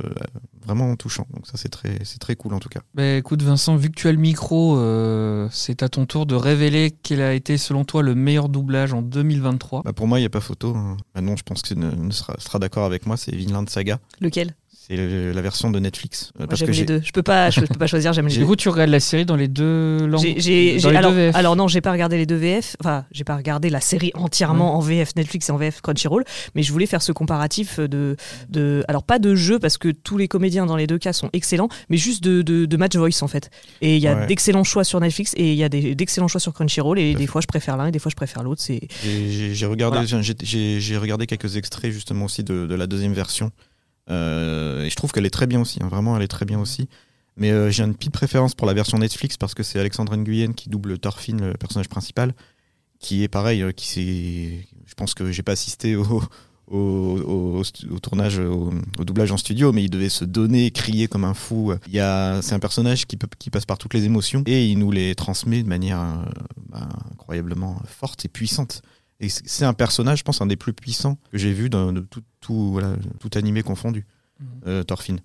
vraiment 0.64 0.94
touchant. 0.96 1.26
Donc 1.32 1.46
ça, 1.46 1.52
c'est 1.56 1.68
très, 1.68 1.98
c'est 2.04 2.18
très 2.18 2.36
cool 2.36 2.54
en 2.54 2.58
tout 2.58 2.68
cas. 2.68 2.80
Bah, 2.94 3.14
écoute, 3.16 3.42
Vincent, 3.42 3.76
vu 3.76 3.90
que 3.90 3.94
tu 3.94 4.08
as 4.08 4.12
le 4.12 4.18
micro, 4.18 4.78
euh, 4.78 5.48
c'est 5.50 5.82
à 5.82 5.88
ton 5.88 6.06
tour 6.06 6.26
de 6.26 6.34
révéler 6.34 6.96
quel 7.02 7.20
a 7.20 7.34
été, 7.34 7.56
selon 7.58 7.84
toi, 7.84 8.02
le 8.02 8.14
meilleur 8.14 8.48
doublage 8.48 8.92
en 8.92 9.02
2023. 9.02 9.82
Bah, 9.84 9.92
pour 9.92 10.06
moi, 10.06 10.18
il 10.18 10.22
n'y 10.22 10.26
a 10.26 10.30
pas 10.30 10.40
photo. 10.40 10.74
hein. 10.76 10.96
Bah 11.14 11.20
non, 11.20 11.36
je 11.36 11.42
pense 11.42 11.62
que 11.62 11.74
ne, 11.74 11.90
ne 11.90 12.10
sera, 12.10 12.34
sera 12.38 12.58
d'accord 12.58 12.84
avec 12.84 13.06
moi. 13.06 13.16
C'est 13.16 13.34
Vinland 13.34 13.68
Saga. 13.68 13.98
Lequel? 14.20 14.54
C'est 14.86 14.96
la 14.96 15.40
version 15.40 15.70
de 15.70 15.78
Netflix. 15.78 16.30
Euh, 16.34 16.40
Moi, 16.40 16.46
parce 16.48 16.58
J'aime 16.60 16.68
que 16.68 16.74
les 16.74 16.84
deux. 16.84 17.00
Je 17.02 17.10
peux 17.12 17.22
pas, 17.22 17.48
je 17.48 17.60
peux 17.60 17.78
pas 17.78 17.86
choisir. 17.86 18.12
J'aime 18.12 18.26
les 18.26 18.32
Du 18.34 18.40
deux. 18.40 18.46
coup, 18.46 18.54
tu 18.56 18.68
regardes 18.68 18.90
la 18.90 19.00
série 19.00 19.24
dans 19.24 19.36
les 19.36 19.48
deux 19.48 20.04
langues 20.06 20.22
J'ai- 20.22 20.38
j'ai- 20.40 20.78
dans 20.78 20.90
les 20.90 20.96
alors, 20.96 21.10
deux 21.12 21.16
VF. 21.16 21.36
alors 21.36 21.56
non, 21.56 21.68
j'ai 21.68 21.80
pas 21.80 21.90
regardé 21.92 22.18
les 22.18 22.26
deux 22.26 22.34
VF. 22.36 22.76
Enfin, 22.80 23.06
j'ai 23.10 23.24
pas 23.24 23.34
regardé 23.36 23.70
la 23.70 23.80
série 23.80 24.10
entièrement 24.14 24.76
en 24.76 24.80
VF 24.80 25.16
Netflix 25.16 25.48
et 25.48 25.52
en 25.52 25.56
VF 25.56 25.80
Crunchyroll, 25.80 26.24
mais 26.54 26.62
je 26.62 26.70
voulais 26.70 26.84
faire 26.84 27.00
ce 27.00 27.12
comparatif 27.12 27.80
de, 27.80 28.16
de 28.50 28.84
alors 28.86 29.04
pas 29.04 29.18
de 29.18 29.34
jeu 29.34 29.58
parce 29.58 29.78
que 29.78 29.88
tous 29.88 30.18
les 30.18 30.28
comédiens 30.28 30.66
dans 30.66 30.76
les 30.76 30.86
deux 30.86 30.98
cas 30.98 31.14
sont 31.14 31.30
excellents, 31.32 31.68
mais 31.88 31.96
juste 31.96 32.22
de, 32.22 32.42
de, 32.42 32.66
de 32.66 32.76
match 32.76 32.94
voice 32.96 33.22
en 33.22 33.28
fait. 33.28 33.48
Et 33.80 33.96
il 33.96 34.02
y 34.02 34.06
a 34.08 34.14
Ouais. 34.14 34.26
d'excellents 34.26 34.64
choix 34.64 34.84
sur 34.84 35.00
Netflix 35.00 35.32
et 35.38 35.50
il 35.52 35.56
y 35.58 35.64
a 35.64 35.68
des- 35.70 35.94
d'excellents 35.94 36.28
choix 36.28 36.40
sur 36.40 36.52
Crunchyroll 36.52 36.98
et 36.98 37.12
Tout 37.12 37.18
des 37.18 37.24
fait. 37.26 37.32
fois 37.32 37.40
je 37.40 37.46
préfère 37.46 37.78
l'un 37.78 37.86
et 37.86 37.90
des 37.90 37.98
fois 37.98 38.10
je 38.10 38.16
préfère 38.16 38.42
l'autre. 38.42 38.60
C'est 38.60 38.80
J'ai- 39.02 39.64
regardé, 39.66 40.04
Voilà. 40.06 40.22
j'ai 40.42 40.96
regardé 40.98 41.26
quelques 41.26 41.56
extraits 41.56 41.90
justement 41.90 42.26
aussi 42.26 42.44
de, 42.44 42.66
de 42.66 42.74
la 42.74 42.86
deuxième 42.86 43.14
version. 43.14 43.50
Euh, 44.10 44.84
et 44.84 44.90
je 44.90 44.96
trouve 44.96 45.12
qu'elle 45.12 45.26
est 45.26 45.30
très 45.30 45.46
bien 45.46 45.60
aussi. 45.60 45.78
hein. 45.82 45.88
Vraiment, 45.88 46.16
elle 46.16 46.22
est 46.22 46.28
très 46.28 46.44
bien 46.44 46.60
aussi. 46.60 46.88
Mais 47.36 47.50
euh, 47.50 47.70
j'ai 47.70 47.82
une 47.82 47.94
petite 47.94 48.12
préférence 48.12 48.54
pour 48.54 48.66
la 48.66 48.74
version 48.74 48.98
Netflix 48.98 49.36
parce 49.36 49.54
que 49.54 49.62
c'est 49.62 49.80
Alexandre 49.80 50.14
Nguyen 50.16 50.52
qui 50.52 50.68
double 50.68 50.98
Thorfinn, 50.98 51.40
le 51.40 51.54
personnage 51.54 51.88
principal, 51.88 52.32
qui 53.00 53.24
est 53.24 53.28
pareil, 53.28 53.62
euh, 53.62 53.72
qui 53.72 53.88
s'est. 53.88 54.68
Je 54.86 54.94
pense 54.94 55.14
que 55.14 55.32
j'ai 55.32 55.42
pas 55.42 55.52
assisté 55.52 55.96
au, 55.96 56.22
au, 56.68 57.62
tournage, 58.00 58.38
au, 58.38 58.72
doublage 59.00 59.32
en 59.32 59.36
studio, 59.36 59.72
mais 59.72 59.82
il 59.82 59.90
devait 59.90 60.08
se 60.08 60.24
donner, 60.24 60.70
crier 60.70 61.08
comme 61.08 61.24
un 61.24 61.34
fou. 61.34 61.72
Il 61.88 61.94
y 61.94 62.00
a, 62.00 62.40
c'est 62.42 62.54
un 62.54 62.60
personnage 62.60 63.06
qui, 63.06 63.16
peut, 63.16 63.26
qui 63.38 63.50
passe 63.50 63.66
par 63.66 63.78
toutes 63.78 63.94
les 63.94 64.04
émotions 64.04 64.44
et 64.46 64.66
il 64.66 64.78
nous 64.78 64.92
les 64.92 65.14
transmet 65.16 65.62
de 65.62 65.68
manière 65.68 66.24
bah, 66.68 66.88
incroyablement 67.10 67.80
forte 67.86 68.24
et 68.24 68.28
puissante. 68.28 68.82
Et 69.20 69.28
c'est 69.28 69.64
un 69.64 69.74
personnage, 69.74 70.18
je 70.18 70.24
pense, 70.24 70.40
un 70.40 70.46
des 70.46 70.56
plus 70.56 70.72
puissants 70.72 71.18
que 71.32 71.38
j'ai 71.38 71.52
vu 71.52 71.70
dans 71.70 71.92
de 71.92 72.00
tout, 72.00 72.22
tout, 72.40 72.72
voilà, 72.72 72.94
tout 73.20 73.30
animé 73.34 73.62
confondu, 73.62 74.06
euh, 74.66 74.82
Thorfinn. 74.82 75.20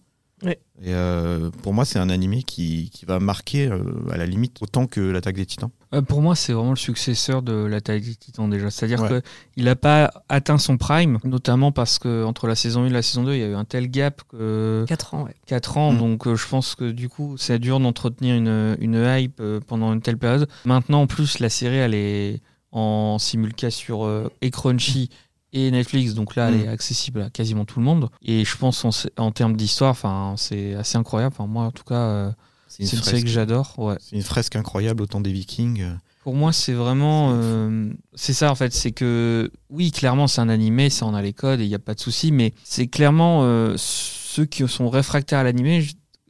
Et 0.81 0.93
euh, 0.93 1.49
pour 1.63 1.73
moi, 1.73 1.83
c'est 1.83 1.99
un 1.99 2.09
animé 2.09 2.43
qui, 2.43 2.89
qui 2.93 3.03
va 3.05 3.19
marquer 3.19 3.67
euh, 3.67 3.81
à 4.09 4.15
la 4.15 4.25
limite 4.25 4.61
autant 4.61 4.87
que 4.87 5.01
l'attaque 5.01 5.35
des 5.35 5.45
Titans. 5.45 5.69
Euh, 5.93 6.01
pour 6.01 6.21
moi, 6.21 6.33
c'est 6.33 6.53
vraiment 6.53 6.69
le 6.69 6.77
successeur 6.77 7.41
de 7.41 7.51
l'attaque 7.51 8.03
des 8.03 8.15
Titans 8.15 8.49
déjà. 8.49 8.71
C'est-à-dire 8.71 9.01
Ouais. 9.01 9.21
qu'il 9.53 9.65
n'a 9.65 9.75
pas 9.75 10.11
atteint 10.29 10.57
son 10.57 10.77
prime, 10.77 11.17
notamment 11.25 11.73
parce 11.73 11.99
que 11.99 12.23
entre 12.23 12.47
la 12.47 12.55
saison 12.55 12.83
1 12.83 12.85
et 12.85 12.89
la 12.91 13.01
saison 13.01 13.25
2, 13.25 13.33
il 13.33 13.39
y 13.39 13.43
a 13.43 13.47
eu 13.47 13.55
un 13.55 13.65
tel 13.65 13.89
gap 13.91 14.21
que 14.29 14.85
4 14.87 15.13
ans, 15.15 15.23
ouais. 15.25 15.35
4 15.45 15.77
ans. 15.77 15.91
Mm. 15.91 15.97
Donc 15.97 16.25
euh, 16.27 16.35
je 16.37 16.47
pense 16.47 16.75
que 16.75 16.89
du 16.89 17.09
coup, 17.09 17.35
c'est 17.37 17.59
dur 17.59 17.81
d'entretenir 17.81 18.35
une, 18.35 18.77
une 18.79 18.95
hype 18.95 19.41
euh, 19.41 19.59
pendant 19.67 19.91
une 19.91 20.01
telle 20.01 20.17
période. 20.17 20.47
Maintenant, 20.63 21.01
en 21.01 21.07
plus, 21.07 21.39
la 21.39 21.49
série, 21.49 21.75
elle 21.75 21.93
est 21.95 22.41
en 22.71 23.17
simulcast 23.19 23.77
sur 23.77 24.05
euh, 24.05 24.29
et 24.41 24.51
Crunchy 24.51 25.09
et 25.53 25.71
Netflix. 25.71 26.13
Donc 26.13 26.35
là, 26.35 26.49
elle 26.49 26.55
Mm. 26.57 26.65
est 26.65 26.67
accessible 26.67 27.21
à 27.23 27.29
quasiment 27.29 27.65
tout 27.65 27.79
le 27.79 27.85
monde. 27.85 28.09
Et 28.23 28.45
je 28.45 28.57
pense 28.57 28.85
en, 28.85 28.91
en 29.17 29.31
termes 29.31 29.55
d'histoire, 29.55 29.91
enfin, 29.91 30.35
c'est 30.37 30.75
assez 30.75 30.97
incroyable. 30.97 31.33
Enfin, 31.37 31.47
moi, 31.47 31.63
en 31.65 31.71
tout 31.71 31.83
cas, 31.83 31.95
euh, 31.95 32.31
c'est 32.67 32.83
une, 32.83 32.89
série 32.89 33.01
fresque. 33.03 33.23
que 33.25 33.29
j'adore. 33.31 33.73
Ouais. 33.77 33.95
C'est 33.99 34.15
une 34.15 34.21
fresque 34.21 34.55
incroyable 34.55 35.01
au 35.01 35.05
temps 35.07 35.21
des 35.21 35.31
Vikings. 35.31 35.81
euh. 35.81 35.93
Pour 36.23 36.35
moi, 36.35 36.53
c'est 36.53 36.73
vraiment. 36.73 37.31
euh, 37.33 37.91
c'est 38.13 38.33
ça, 38.33 38.51
en 38.51 38.55
fait. 38.55 38.73
C'est 38.73 38.91
que, 38.91 39.49
oui, 39.71 39.89
clairement, 39.91 40.27
c'est 40.27 40.41
un 40.41 40.49
animé, 40.49 40.89
ça, 40.91 41.05
on 41.07 41.13
a 41.15 41.21
les 41.21 41.33
codes 41.33 41.61
et 41.61 41.63
il 41.63 41.69
n'y 41.69 41.75
a 41.75 41.79
pas 41.79 41.95
de 41.95 41.99
souci, 41.99 42.31
mais 42.31 42.53
c'est 42.63 42.87
clairement 42.87 43.41
ceux 43.77 44.45
qui 44.45 44.67
sont 44.67 44.89
réfractaires 44.89 45.39
à 45.39 45.43
l'animé. 45.43 45.87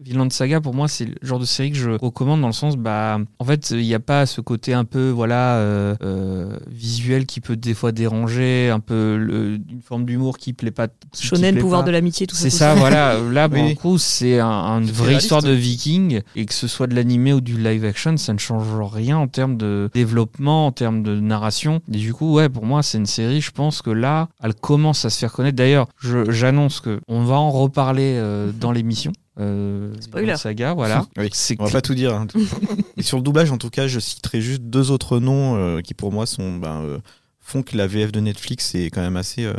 Vinland 0.09 0.29
Saga, 0.31 0.59
pour 0.61 0.73
moi, 0.73 0.87
c'est 0.87 1.05
le 1.05 1.15
genre 1.21 1.39
de 1.39 1.45
série 1.45 1.71
que 1.71 1.77
je 1.77 1.91
recommande 1.91 2.41
dans 2.41 2.47
le 2.47 2.53
sens, 2.53 2.75
bah, 2.77 3.19
en 3.39 3.45
fait, 3.45 3.69
il 3.71 3.81
n'y 3.83 3.93
a 3.93 3.99
pas 3.99 4.25
ce 4.25 4.41
côté 4.41 4.73
un 4.73 4.85
peu, 4.85 5.09
voilà, 5.09 5.55
euh, 5.57 5.95
euh, 6.03 6.57
visuel 6.69 7.25
qui 7.25 7.41
peut 7.41 7.55
des 7.55 7.73
fois 7.73 7.91
déranger, 7.91 8.69
un 8.69 8.79
peu 8.79 9.17
le- 9.17 9.55
une 9.69 9.81
forme 9.81 10.05
d'humour 10.05 10.37
qui 10.37 10.53
plaît 10.53 10.71
pas. 10.71 10.87
qui 11.11 11.25
Shonen, 11.27 11.53
plaît 11.53 11.61
pouvoir 11.61 11.81
pas. 11.81 11.87
de 11.87 11.91
l'amitié, 11.91 12.27
tout 12.27 12.35
ça. 12.35 12.41
C'est 12.43 12.49
ça, 12.49 12.75
voilà. 12.75 13.19
Là, 13.31 13.47
pour 13.49 13.61
Oui. 13.63 13.75
coup, 13.75 13.97
c'est 13.97 14.39
un, 14.39 14.47
un- 14.47 14.81
une 14.81 14.87
vraie 14.91 15.05
réaliste, 15.07 15.25
histoire 15.25 15.41
de 15.43 15.51
viking. 15.51 16.21
Et 16.35 16.45
que 16.45 16.53
ce 16.53 16.67
soit 16.67 16.87
de 16.87 16.95
l'animé 16.95 17.33
ou 17.33 17.41
du 17.41 17.57
live 17.57 17.85
action, 17.85 18.15
ça 18.17 18.33
ne 18.33 18.39
change 18.39 18.67
rien 18.93 19.17
en 19.17 19.27
termes 19.27 19.57
de 19.57 19.89
développement, 19.93 20.67
en 20.67 20.71
termes 20.71 21.03
de 21.03 21.19
narration. 21.19 21.81
Et 21.91 21.97
du 21.97 22.13
coup, 22.13 22.33
ouais, 22.33 22.49
pour 22.49 22.65
moi, 22.65 22.83
c'est 22.83 22.97
une 22.97 23.05
série, 23.05 23.41
je 23.41 23.51
pense 23.51 23.81
que 23.81 23.89
là, 23.91 24.29
elle 24.43 24.53
commence 24.55 25.05
à 25.05 25.09
se 25.09 25.19
faire 25.19 25.31
connaître. 25.31 25.55
D'ailleurs, 25.57 25.87
j'annonce 26.29 26.79
que 26.79 26.99
on 27.07 27.23
va 27.23 27.35
en 27.35 27.51
reparler 27.51 28.13
euh, 28.17 28.51
dans 28.51 28.71
l'émission. 28.71 29.11
Euh, 29.39 29.93
Spoiler. 30.01 30.35
Saga, 30.37 30.73
voilà. 30.73 31.05
Oui, 31.17 31.29
C'est 31.33 31.55
On 31.59 31.65
va 31.65 31.71
pas 31.71 31.81
tout 31.81 31.95
dire. 31.95 32.13
hein. 32.13 32.27
Et 32.97 33.03
sur 33.03 33.17
le 33.17 33.23
doublage, 33.23 33.51
en 33.51 33.57
tout 33.57 33.69
cas, 33.69 33.87
je 33.87 33.99
citerai 33.99 34.41
juste 34.41 34.63
deux 34.63 34.91
autres 34.91 35.19
noms 35.19 35.55
euh, 35.57 35.81
qui, 35.81 35.93
pour 35.93 36.11
moi, 36.11 36.25
sont, 36.25 36.57
ben, 36.57 36.81
euh, 36.83 36.97
font 37.39 37.63
que 37.63 37.77
la 37.77 37.87
VF 37.87 38.11
de 38.11 38.19
Netflix 38.19 38.75
est 38.75 38.89
quand 38.89 39.01
même 39.01 39.17
assez 39.17 39.49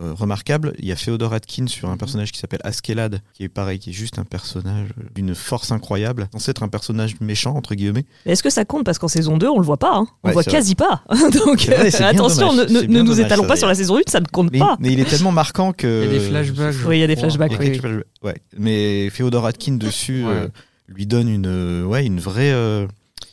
euh, 0.00 0.14
remarquable. 0.14 0.72
Il 0.78 0.86
y 0.86 0.92
a 0.92 0.96
Féodor 0.96 1.32
Atkin 1.34 1.66
sur 1.66 1.90
un 1.90 1.96
personnage 1.96 2.32
qui 2.32 2.38
s'appelle 2.38 2.60
Askelad, 2.64 3.20
qui 3.34 3.42
est 3.44 3.48
pareil, 3.48 3.78
qui 3.78 3.90
est 3.90 3.92
juste 3.92 4.18
un 4.18 4.24
personnage 4.24 4.88
d'une 5.14 5.34
force 5.34 5.70
incroyable, 5.70 6.28
censé 6.32 6.50
être 6.50 6.62
un 6.62 6.68
personnage 6.68 7.20
méchant, 7.20 7.54
entre 7.54 7.74
guillemets. 7.74 8.06
Mais 8.24 8.32
Est-ce 8.32 8.42
que 8.42 8.48
ça 8.50 8.64
compte? 8.64 8.84
Parce 8.84 8.98
qu'en 8.98 9.08
saison 9.08 9.36
2, 9.36 9.48
on 9.48 9.58
le 9.58 9.64
voit 9.66 9.76
pas. 9.76 9.94
hein. 9.94 10.06
On 10.22 10.28
Ouais, 10.28 10.32
voit 10.32 10.44
quasi 10.44 10.74
pas. 10.74 11.02
Donc 11.10 11.66
vrai, 11.66 11.94
attention, 12.04 12.50
dommage. 12.54 12.70
ne, 12.70 12.80
nous 12.82 13.02
dommage, 13.04 13.18
étalons 13.18 13.42
ça, 13.42 13.48
pas 13.48 13.56
sur 13.56 13.68
la 13.68 13.74
saison 13.74 13.98
1, 13.98 14.00
ça 14.06 14.20
ne 14.20 14.26
compte 14.26 14.50
Mais, 14.52 14.58
pas. 14.58 14.76
mais 14.80 14.92
il 14.92 15.00
est 15.00 15.04
tellement 15.04 15.32
marquant 15.32 15.72
que. 15.72 16.04
Il 16.04 16.12
y 16.12 16.16
a 16.16 16.18
des 16.18 16.26
flashbacks. 16.26 16.74
Oui, 16.86 16.96
il 16.96 17.00
y 17.00 17.04
a 17.04 17.06
des 17.06 17.16
flashbacks, 17.16 17.52
oui, 17.60 17.80
ouais. 18.22 18.34
Mais 18.56 19.10
Féodor 19.10 19.44
Atkin 19.46 19.72
dessus 19.76 20.24
Ouais. 20.24 20.32
euh, 20.32 20.48
lui 20.88 21.06
donne 21.06 21.28
une, 21.28 21.46
euh, 21.46 21.84
ouais, 21.84 22.06
une 22.06 22.20
vraie, 22.20 22.52
euh, 22.52 22.86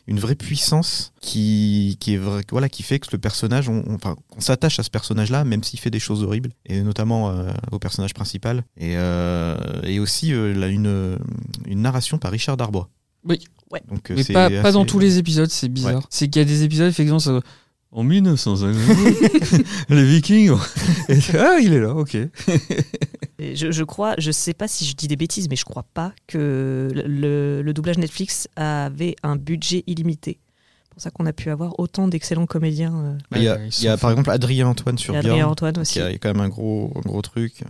une 0.07 0.19
vraie 0.19 0.35
puissance 0.35 1.13
qui, 1.21 1.97
qui 1.99 2.13
est 2.15 2.17
vrai- 2.17 2.43
voilà, 2.51 2.67
qui 2.69 2.83
fait 2.83 2.99
que 2.99 3.07
le 3.11 3.17
personnage, 3.17 3.69
on, 3.69 3.83
on- 3.87 3.95
enfin, 3.95 4.15
on 4.35 4.41
s'attache 4.41 4.79
à 4.79 4.83
ce 4.83 4.89
personnage-là, 4.89 5.43
même 5.45 5.63
s'il 5.63 5.79
fait 5.79 5.89
des 5.91 5.99
choses 5.99 6.23
horribles, 6.23 6.51
et 6.65 6.81
notamment 6.81 7.29
euh, 7.29 7.51
au 7.71 7.79
personnage 7.79 8.13
principal, 8.13 8.63
et, 8.77 8.95
euh, 8.97 9.55
et 9.83 9.99
aussi 9.99 10.33
euh, 10.33 10.53
là, 10.53 10.67
une, 10.67 11.17
une 11.65 11.81
narration 11.81 12.17
par 12.17 12.31
Richard 12.31 12.57
Darbois. 12.57 12.89
Oui. 13.25 13.39
Ouais. 13.71 13.81
Donc, 13.89 14.09
Mais 14.09 14.23
pas, 14.25 14.49
pas 14.61 14.71
dans 14.71 14.85
tous 14.85 14.99
les 14.99 15.17
épisodes, 15.17 15.49
c'est 15.49 15.69
bizarre. 15.69 16.05
C'est 16.09 16.27
qu'il 16.27 16.41
y 16.41 16.43
a 16.43 16.47
des 16.47 16.63
épisodes, 16.63 16.89
effectivement, 16.89 17.19
ça- 17.19 17.39
en 17.93 18.03
1950, 18.03 19.61
les 19.89 20.03
Vikings. 20.05 20.51
Et- 21.09 21.19
ah, 21.37 21.57
il 21.61 21.73
est 21.73 21.79
là, 21.79 21.93
ok. 21.93 22.15
Et 23.39 23.55
Je, 23.55 23.71
je 23.71 23.83
crois, 23.83 24.15
je 24.17 24.31
sais 24.31 24.53
pas 24.53 24.67
si 24.67 24.85
je 24.85 24.95
dis 24.95 25.07
des 25.07 25.15
bêtises, 25.15 25.47
mais 25.49 25.55
je 25.55 25.65
crois 25.65 25.85
pas 25.93 26.13
que 26.27 26.89
le, 26.93 27.61
le 27.61 27.73
doublage 27.73 27.97
Netflix 27.97 28.47
avait 28.55 29.15
un 29.23 29.35
budget 29.35 29.83
illimité. 29.87 30.39
C'est 30.85 30.89
pour 30.93 31.01
ça 31.01 31.09
qu'on 31.11 31.25
a 31.25 31.33
pu 31.33 31.49
avoir 31.49 31.79
autant 31.79 32.07
d'excellents 32.07 32.45
comédiens. 32.45 32.93
euh, 32.95 33.17
Il 33.37 33.43
y 33.43 33.47
a, 33.47 33.57
il 33.65 33.93
y 33.93 33.97
par 33.97 34.11
exemple 34.11 34.29
Adrien 34.29 34.67
Antoine 34.67 34.97
sur 34.97 35.15
Adrien 35.15 35.47
Antoine 35.47 35.73
qui 35.73 35.79
aussi. 35.79 35.99
a 36.01 36.11
quand 36.17 36.29
même 36.33 36.41
un 36.41 36.49
gros, 36.49 36.91
un 36.95 37.01
gros 37.01 37.21
truc. 37.21 37.63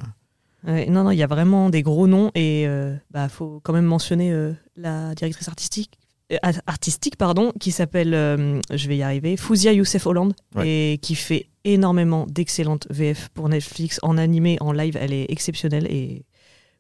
Ouais, 0.68 0.88
non, 0.90 1.04
non, 1.04 1.12
il 1.12 1.18
y 1.18 1.24
a 1.24 1.28
vraiment 1.28 1.70
des 1.70 1.82
gros 1.84 2.08
noms 2.08 2.32
et 2.36 2.66
euh, 2.68 2.96
bah 3.12 3.28
faut 3.30 3.60
quand 3.64 3.74
même 3.74 3.86
mentionner 3.86 4.32
euh, 4.32 4.54
la 4.78 5.14
directrice 5.16 5.48
artistique, 5.48 5.98
artistique 6.42 7.16
pardon, 7.18 7.52
qui 7.60 7.72
s'appelle, 7.72 8.14
euh, 8.14 8.60
je 8.72 8.88
vais 8.88 8.98
y 8.98 9.04
arriver, 9.04 9.38
Fouzia 9.38 9.74
Youssef 9.74 10.06
Hollande 10.06 10.34
Ouais. 10.56 10.94
et 10.94 10.98
qui 11.00 11.16
fait 11.16 11.48
énormément 11.64 12.26
d'excellentes 12.28 12.88
VF 12.90 13.30
pour 13.30 13.48
Netflix 13.50 14.00
en 14.04 14.18
animé, 14.18 14.58
en 14.62 14.72
live, 14.72 14.98
elle 15.00 15.14
est 15.14 15.26
exceptionnelle 15.30 15.88
et 15.90 16.26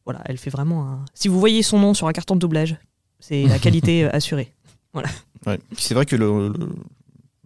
voilà, 0.05 0.21
elle 0.25 0.37
fait 0.37 0.49
vraiment 0.49 0.87
un. 0.89 1.05
Si 1.13 1.27
vous 1.29 1.39
voyez 1.39 1.63
son 1.63 1.79
nom 1.79 1.93
sur 1.93 2.07
un 2.07 2.11
carton 2.13 2.35
de 2.35 2.39
doublage, 2.41 2.75
c'est 3.19 3.43
la 3.43 3.59
qualité 3.59 4.03
euh, 4.05 4.09
assurée. 4.11 4.53
Ouais. 5.45 5.57
Puis 5.71 5.83
C'est 5.83 5.93
vrai 5.93 6.05
que 6.05 6.15
le, 6.15 6.49
le- 6.49 6.69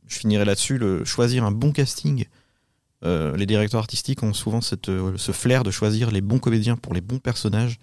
je 0.07 0.17
finirai 0.19 0.45
là-dessus, 0.45 0.77
le, 0.77 1.03
choisir 1.05 1.43
un 1.43 1.51
bon 1.51 1.71
casting. 1.71 2.25
euh, 3.05 3.35
les 3.37 3.45
directeurs 3.45 3.79
artistiques 3.79 4.21
ont 4.23 4.33
souvent 4.33 4.61
cette, 4.61 4.89
euh, 4.89 5.13
ce 5.17 5.31
flair 5.31 5.63
de 5.63 5.71
choisir 5.71 6.11
les 6.11 6.21
bons 6.21 6.39
comédiens 6.39 6.75
pour 6.75 6.93
les 6.93 7.01
bons 7.01 7.19
personnages. 7.19 7.77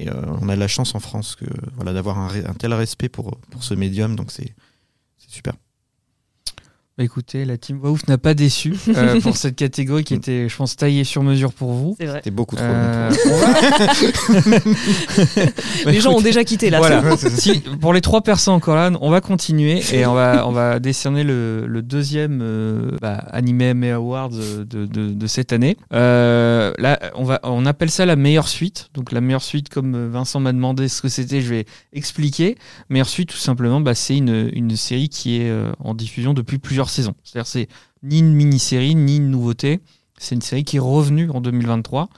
Et 0.00 0.08
euh, 0.08 0.14
on 0.40 0.48
a 0.48 0.54
de 0.54 0.60
la 0.60 0.68
chance 0.68 0.94
en 0.94 1.00
France 1.00 1.36
d'avoir 1.84 2.18
un, 2.18 2.54
tel 2.54 2.72
respect 2.72 3.10
pour, 3.10 3.36
pour 3.50 3.62
ce 3.62 3.74
médium, 3.74 4.16
donc 4.16 4.32
c'est 4.32 4.54
super. 5.18 5.52
Bah, 7.00 7.04
écoutez, 7.04 7.46
la 7.46 7.56
team 7.56 7.78
Voix 7.78 7.92
Ouf 7.92 8.06
n'a 8.08 8.18
pas 8.18 8.34
déçu 8.34 8.74
euh, 8.94 9.18
pour 9.22 9.34
cette 9.34 9.56
catégorie 9.56 10.04
qui 10.04 10.12
était, 10.12 10.50
je 10.50 10.54
pense, 10.54 10.76
taillée 10.76 11.04
sur 11.04 11.22
mesure 11.22 11.54
pour 11.54 11.72
vous. 11.72 11.96
C'est 11.98 12.04
vrai. 12.04 12.18
C'était 12.18 12.30
beaucoup 12.30 12.56
trop 12.56 12.64
Euh, 12.66 13.10
Les 15.86 16.00
gens 16.00 16.12
ont 16.12 16.20
déjà 16.20 16.44
quitté 16.44 16.68
là. 16.68 16.76
Voilà. 16.76 17.02
Si, 17.16 17.60
pour 17.80 17.94
les 17.94 18.02
trois 18.02 18.20
personnes 18.20 18.52
encore 18.52 18.74
là, 18.74 18.90
on 19.00 19.08
va 19.08 19.22
continuer 19.22 19.80
et 19.94 20.04
on 20.04 20.12
va, 20.12 20.46
on 20.46 20.52
va 20.52 20.78
décerner 20.78 21.24
le, 21.24 21.66
le 21.66 21.80
deuxième 21.80 22.40
euh, 22.42 22.90
bah, 23.00 23.24
Anime 23.30 23.62
Emmy 23.62 23.88
Awards 23.88 24.28
de, 24.28 24.64
de, 24.64 24.84
de 24.84 25.26
cette 25.26 25.54
année. 25.54 25.78
Euh, 25.94 26.74
là, 26.76 27.00
on, 27.14 27.24
va, 27.24 27.40
on 27.44 27.64
appelle 27.64 27.90
ça 27.90 28.04
la 28.04 28.16
meilleure 28.16 28.48
suite. 28.48 28.90
Donc 28.92 29.12
la 29.12 29.22
meilleure 29.22 29.40
suite, 29.42 29.70
comme 29.70 30.10
Vincent 30.10 30.38
m'a 30.40 30.52
demandé 30.52 30.86
ce 30.88 31.00
que 31.00 31.08
c'était, 31.08 31.40
je 31.40 31.48
vais 31.48 31.64
expliquer. 31.94 32.58
Meilleure 32.90 33.08
suite, 33.08 33.30
tout 33.30 33.38
simplement, 33.38 33.80
bah, 33.80 33.94
c'est 33.94 34.18
une, 34.18 34.50
une 34.52 34.76
série 34.76 35.08
qui 35.08 35.40
est 35.40 35.48
euh, 35.48 35.72
en 35.78 35.94
diffusion 35.94 36.34
depuis 36.34 36.58
plusieurs 36.58 36.89
saisons. 36.90 37.14
C'est-à-dire 37.24 37.46
c'est 37.46 37.68
ni 38.02 38.18
une 38.18 38.32
mini-série, 38.34 38.94
ni 38.94 39.16
une 39.16 39.30
nouveauté. 39.30 39.80
C'est 40.18 40.34
une 40.34 40.42
série 40.42 40.64
qui 40.64 40.76
est 40.76 40.80
revenue 40.80 41.30
en 41.30 41.40
2023. 41.40 42.08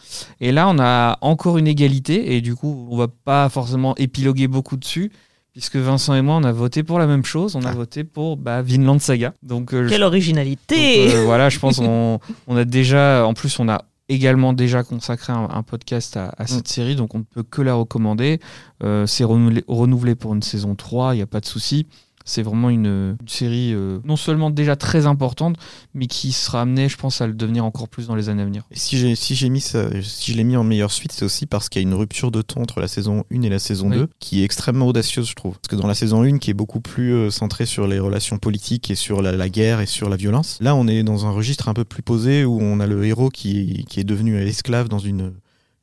Et 0.41 0.51
là, 0.51 0.69
on 0.69 0.79
a 0.81 1.19
encore 1.21 1.57
une 1.59 1.69
égalité. 1.69 2.35
Et 2.35 2.41
du 2.41 2.57
coup, 2.57 2.89
on 2.91 2.97
va 2.97 3.07
pas 3.07 3.49
forcément 3.49 3.95
épiloguer 3.97 4.49
beaucoup 4.49 4.77
dessus. 4.77 5.13
Puisque 5.53 5.77
Vincent 5.77 6.15
et 6.15 6.23
moi, 6.23 6.37
on 6.37 6.43
a 6.45 6.51
voté 6.51 6.83
pour 6.83 6.99
la 6.99 7.07
même 7.07 7.25
chose. 7.25 7.55
On 7.55 7.63
a 7.63 7.69
Ah. 7.71 7.75
voté 7.75 8.03
pour 8.05 8.37
bah, 8.37 8.61
Vinland 8.63 8.99
Saga. 8.99 9.35
Donc, 9.43 9.73
euh, 9.75 9.85
je- 9.85 9.89
Quelle 9.91 10.03
originalité 10.03 11.07
donc, 11.07 11.15
euh, 11.15 11.25
voilà, 11.27 11.49
je 11.49 11.59
pense 11.59 11.77
qu'on 11.77 12.19
on 12.49 12.57
a 12.57 12.65
déjà, 12.65 13.25
en 13.27 13.35
plus, 13.35 13.59
on 13.61 13.69
a 13.69 13.85
également 14.09 14.53
déjà 14.53 14.83
consacré 14.83 15.33
un, 15.33 15.49
un 15.51 15.63
podcast 15.63 16.17
à, 16.17 16.35
à 16.39 16.47
cette 16.47 16.69
série, 16.69 16.97
donc 16.97 17.15
on 17.15 17.19
ne 17.19 17.23
peut 17.25 17.43
que 17.45 17.63
la 17.63 17.75
recommander. 17.75 18.41
Euh, 18.83 19.07
c'est 19.07 19.25
renouvelé, 19.25 19.63
renouvelé 19.69 20.15
pour 20.17 20.35
une 20.35 20.43
saison 20.43 20.75
3, 20.75 21.15
il 21.15 21.19
n'y 21.19 21.23
a 21.23 21.27
pas 21.27 21.41
de 21.41 21.47
souci. 21.47 21.87
C'est 22.25 22.43
vraiment 22.43 22.71
une, 22.71 23.17
une 23.21 23.29
série 23.29 23.73
euh, 23.75 23.99
non 24.05 24.17
seulement 24.17 24.51
déjà 24.51 24.77
très 24.77 25.07
importante, 25.07 25.57
mais 25.95 26.07
qui 26.07 26.33
sera 26.33 26.63
amenée, 26.63 26.89
je 26.89 26.97
pense, 26.97 27.21
à 27.21 27.27
le 27.27 27.35
devenir 27.35 27.65
encore 27.65 27.89
plus 27.89 28.07
dans 28.07 28.15
les 28.15 28.29
années 28.29 28.43
à 28.43 28.45
venir. 28.45 28.65
Et 28.71 28.79
si 28.79 28.99
j'ai 28.99 29.15
si 29.15 29.35
j'ai 29.35 29.49
mis 29.49 29.61
ça, 29.61 29.89
si 30.03 30.33
je 30.33 30.37
l'ai 30.37 30.45
mis 30.45 30.57
en 30.57 30.65
meilleure 30.65 30.93
suite, 30.93 31.13
c'est 31.13 31.25
aussi 31.25 31.47
parce 31.47 31.69
qu'il 31.69 31.83
y 31.83 31.85
a 31.85 31.89
une 31.89 31.95
rupture 31.95 32.31
de 32.31 32.43
ton 32.43 32.63
entre 32.63 32.81
la 32.81 32.89
saison 32.89 33.25
1 33.33 33.43
et 33.43 33.49
la 33.49 33.59
saison 33.59 33.91
Oui. 33.91 33.97
2 33.97 34.09
qui 34.19 34.43
est 34.43 34.45
extrêmement 34.45 34.87
audacieuse, 34.87 35.29
je 35.29 35.35
trouve. 35.35 35.55
Parce 35.55 35.69
que 35.69 35.77
dans 35.77 35.89
la 35.89 35.95
saison 35.95 36.23
1 36.23 36.39
qui 36.39 36.51
est 36.51 36.55
beaucoup 36.55 36.81
plus 36.81 37.13
euh, 37.13 37.31
centrée 37.31 37.67
sur 37.67 37.87
les 37.87 37.99
relations 37.99 38.39
politiques 38.39 38.91
et 38.91 38.95
sur 38.95 39.23
la, 39.23 39.33
la 39.33 39.49
guerre 39.49 39.81
et 39.81 39.87
sur 39.87 40.09
la 40.09 40.17
violence, 40.17 40.59
là 40.61 40.75
on 40.75 40.87
est 40.89 41.03
dans 41.03 41.27
un 41.27 41.31
registre 41.31 41.69
un 41.69 41.75
peu 41.75 41.85
plus 41.85 42.03
posé 42.03 42.45
où 42.45 42.59
on 42.61 42.81
a 42.81 42.87
le 42.87 43.05
héros 43.05 43.31
qui, 43.31 43.85
qui 43.89 44.01
est 44.01 44.05
devenu 44.05 44.37
esclave 44.41 44.89
dans 44.89 44.99
une 44.99 45.33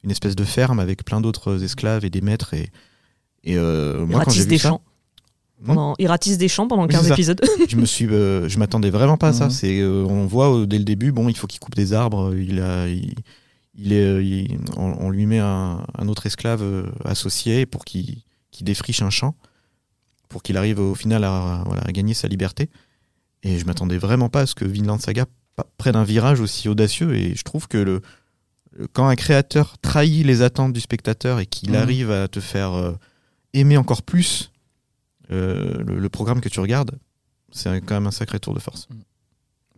une 0.03 0.11
espèce 0.11 0.35
de 0.35 0.43
ferme 0.45 0.79
avec 0.79 1.03
plein 1.03 1.19
d'autres 1.21 1.63
esclaves 1.63 2.05
et 2.05 2.09
des 2.09 2.21
maîtres 2.21 2.53
et 2.53 2.69
et 3.43 3.57
euh, 3.57 4.05
moi 4.05 4.23
quand 4.23 4.31
j'ai 4.31 4.43
vu 4.43 4.47
des 4.47 4.57
ça, 4.57 4.69
champs. 4.69 4.81
Pendant- 5.65 5.95
il 5.99 6.07
ratisse 6.07 6.37
des 6.37 6.47
champs 6.47 6.67
pendant 6.67 6.83
Oui, 6.83 6.89
15 6.89 7.01
c'est 7.03 7.07
ça. 7.09 7.13
épisodes. 7.15 7.41
je 7.69 7.75
me 7.75 7.85
suis 7.85 8.05
euh, 8.07 8.47
je 8.47 8.57
m'attendais 8.59 8.89
vraiment 8.89 9.17
pas 9.17 9.29
à 9.29 9.33
ça 9.33 9.45
Mhm. 9.45 9.51
c'est 9.51 9.79
euh, 9.81 10.05
on 10.07 10.25
voit 10.25 10.55
euh, 10.55 10.65
dès 10.65 10.77
le 10.77 10.85
début 10.85 11.11
bon 11.11 11.27
il 11.29 11.35
faut 11.35 11.47
qu'il 11.47 11.59
coupe 11.59 11.75
des 11.75 11.93
arbres 11.93 12.33
il 12.35 12.61
a 12.61 12.87
il, 12.87 13.13
il 13.75 13.91
est 13.93 14.23
il- 14.25 14.57
on, 14.77 14.93
on 14.99 15.09
lui 15.09 15.25
met 15.25 15.39
un, 15.39 15.85
un 15.97 16.07
autre 16.07 16.25
esclave 16.25 16.61
euh, 16.63 16.83
associé 17.03 17.65
pour 17.65 17.83
qu'il 17.85 18.17
qu'il 18.51 18.65
défriche 18.65 19.01
un 19.01 19.09
champ 19.09 19.35
pour 20.29 20.43
qu'il 20.43 20.55
arrive 20.57 20.79
au 20.79 20.95
final 20.95 21.23
à, 21.23 21.63
voilà, 21.65 21.81
à 21.85 21.91
gagner 21.91 22.13
sa 22.13 22.27
liberté 22.27 22.69
et 23.43 23.57
je 23.59 23.65
m'attendais 23.65 23.97
vraiment 23.97 24.29
pas 24.29 24.41
à 24.41 24.45
ce 24.45 24.55
que 24.55 24.65
Vinland 24.65 24.99
Saga 24.99 25.25
prenne 25.77 25.95
un 25.97 26.03
virage 26.05 26.39
aussi 26.39 26.69
audacieux 26.69 27.15
et 27.15 27.35
je 27.35 27.43
trouve 27.43 27.67
que 27.67 27.77
le 27.77 28.01
quand 28.93 29.07
un 29.07 29.15
créateur 29.15 29.77
trahit 29.81 30.25
les 30.25 30.41
attentes 30.41 30.71
du 30.71 30.79
spectateur 30.79 31.39
et 31.39 31.45
qu'il 31.45 31.71
Mhm. 31.71 31.75
arrive 31.75 32.11
à 32.11 32.27
te 32.29 32.39
faire 32.39 32.73
euh, 32.73 32.93
aimer 33.53 33.75
encore 33.75 34.03
plus 34.03 34.51
euh, 35.31 35.83
le, 35.83 35.99
le 35.99 36.09
programme 36.09 36.41
que 36.41 36.49
tu 36.49 36.59
regardes, 36.59 36.97
c'est 37.51 37.81
quand 37.81 37.95
même 37.95 38.07
un 38.07 38.11
sacré 38.11 38.39
tour 38.39 38.53
de 38.53 38.59
force. 38.59 38.87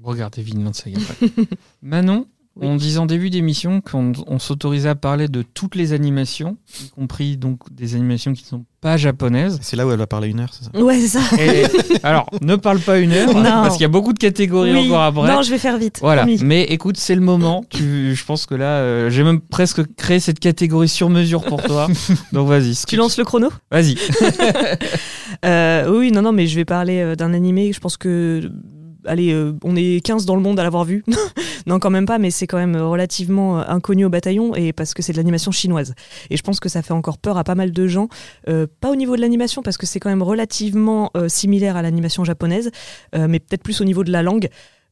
Regardez 0.01 0.41
Vinland 0.41 0.73
Saga. 0.73 0.99
Manon, 1.81 2.27
Oui. 2.57 2.67
on 2.67 2.75
disait 2.75 2.99
en 2.99 3.05
début 3.05 3.29
d'émission 3.29 3.79
qu'on 3.79 4.11
on 4.27 4.37
s'autorisait 4.37 4.89
à 4.89 4.95
parler 4.95 5.29
de 5.29 5.41
toutes 5.41 5.75
les 5.75 5.93
animations, 5.93 6.57
y 6.85 6.89
compris 6.89 7.37
donc 7.37 7.59
des 7.71 7.95
animations 7.95 8.33
qui 8.33 8.43
ne 8.43 8.47
sont 8.47 8.65
pas 8.81 8.97
japonaises. 8.97 9.57
C'est 9.61 9.77
là 9.77 9.87
où 9.87 9.91
elle 9.91 9.97
va 9.97 10.05
parler 10.07 10.27
une 10.27 10.41
heure, 10.41 10.49
c'est 10.51 10.65
ça? 10.65 10.83
Ouais, 10.83 10.99
c'est 10.99 11.19
ça. 11.19 11.21
Et- 11.41 11.65
alors, 12.03 12.25
ne 12.41 12.57
parle 12.57 12.79
pas 12.79 12.99
une 12.99 13.13
heure, 13.13 13.33
Non. 13.33 13.43
parce 13.43 13.75
qu'il 13.75 13.83
y 13.83 13.85
a 13.85 13.89
beaucoup 13.89 14.11
de 14.11 14.19
catégories 14.19 14.73
Oui. 14.73 14.87
encore 14.87 15.01
après. 15.03 15.27
Non, 15.33 15.43
je 15.43 15.49
vais 15.49 15.59
faire 15.59 15.77
vite. 15.77 15.99
Voilà, 16.01 16.23
promis. 16.23 16.41
mais 16.43 16.63
écoute, 16.63 16.97
c'est 16.97 17.15
le 17.15 17.21
moment. 17.21 17.63
Tu, 17.69 18.15
je 18.15 18.25
pense 18.25 18.45
que 18.45 18.55
là, 18.55 18.79
euh, 18.79 19.09
j'ai 19.09 19.23
même 19.23 19.39
presque 19.39 19.85
créé 19.95 20.19
cette 20.19 20.39
catégorie 20.41 20.89
sur 20.89 21.09
mesure 21.09 21.43
pour 21.43 21.63
toi. 21.63 21.87
Donc 22.33 22.49
vas-y. 22.49 22.75
Tu 22.85 22.97
lances 22.97 23.17
le 23.17 23.23
chrono? 23.23 23.49
Vas-y. 23.71 23.95
Euh, 25.45 25.89
oui, 25.97 26.11
non, 26.11 26.21
non, 26.21 26.33
mais 26.33 26.45
je 26.45 26.55
vais 26.55 26.65
parler 26.65 26.99
euh, 26.99 27.15
d'un 27.15 27.33
animé. 27.33 27.73
Je 27.73 27.79
pense 27.79 27.97
que. 27.97 28.51
Allez, 29.05 29.33
euh, 29.33 29.53
on 29.63 29.75
est 29.75 30.05
15 30.05 30.25
dans 30.25 30.35
le 30.35 30.41
monde 30.41 30.59
à 30.59 30.63
l'avoir 30.63 30.85
vu. 30.85 31.03
non, 31.65 31.79
quand 31.79 31.89
même 31.89 32.05
pas, 32.05 32.19
mais 32.19 32.31
c'est 32.31 32.47
quand 32.47 32.57
même 32.57 32.75
relativement 32.75 33.59
euh, 33.59 33.63
inconnu 33.67 34.05
au 34.05 34.09
bataillon 34.09 34.55
et 34.55 34.73
parce 34.73 34.93
que 34.93 35.01
c'est 35.01 35.13
de 35.13 35.17
l'animation 35.17 35.51
chinoise. 35.51 35.93
Et 36.29 36.37
je 36.37 36.43
pense 36.43 36.59
que 36.59 36.69
ça 36.69 36.81
fait 36.81 36.93
encore 36.93 37.17
peur 37.17 37.37
à 37.37 37.43
pas 37.43 37.55
mal 37.55 37.71
de 37.71 37.87
gens. 37.87 38.07
Euh, 38.47 38.67
pas 38.79 38.91
au 38.91 38.95
niveau 38.95 39.15
de 39.15 39.21
l'animation, 39.21 39.61
parce 39.61 39.77
que 39.77 39.85
c'est 39.85 39.99
quand 39.99 40.09
même 40.09 40.23
relativement 40.23 41.11
euh, 41.15 41.27
similaire 41.29 41.75
à 41.77 41.81
l'animation 41.81 42.23
japonaise, 42.23 42.71
euh, 43.15 43.27
mais 43.27 43.39
peut-être 43.39 43.63
plus 43.63 43.81
au 43.81 43.85
niveau 43.85 44.03
de 44.03 44.11
la 44.11 44.23
langue. 44.23 44.49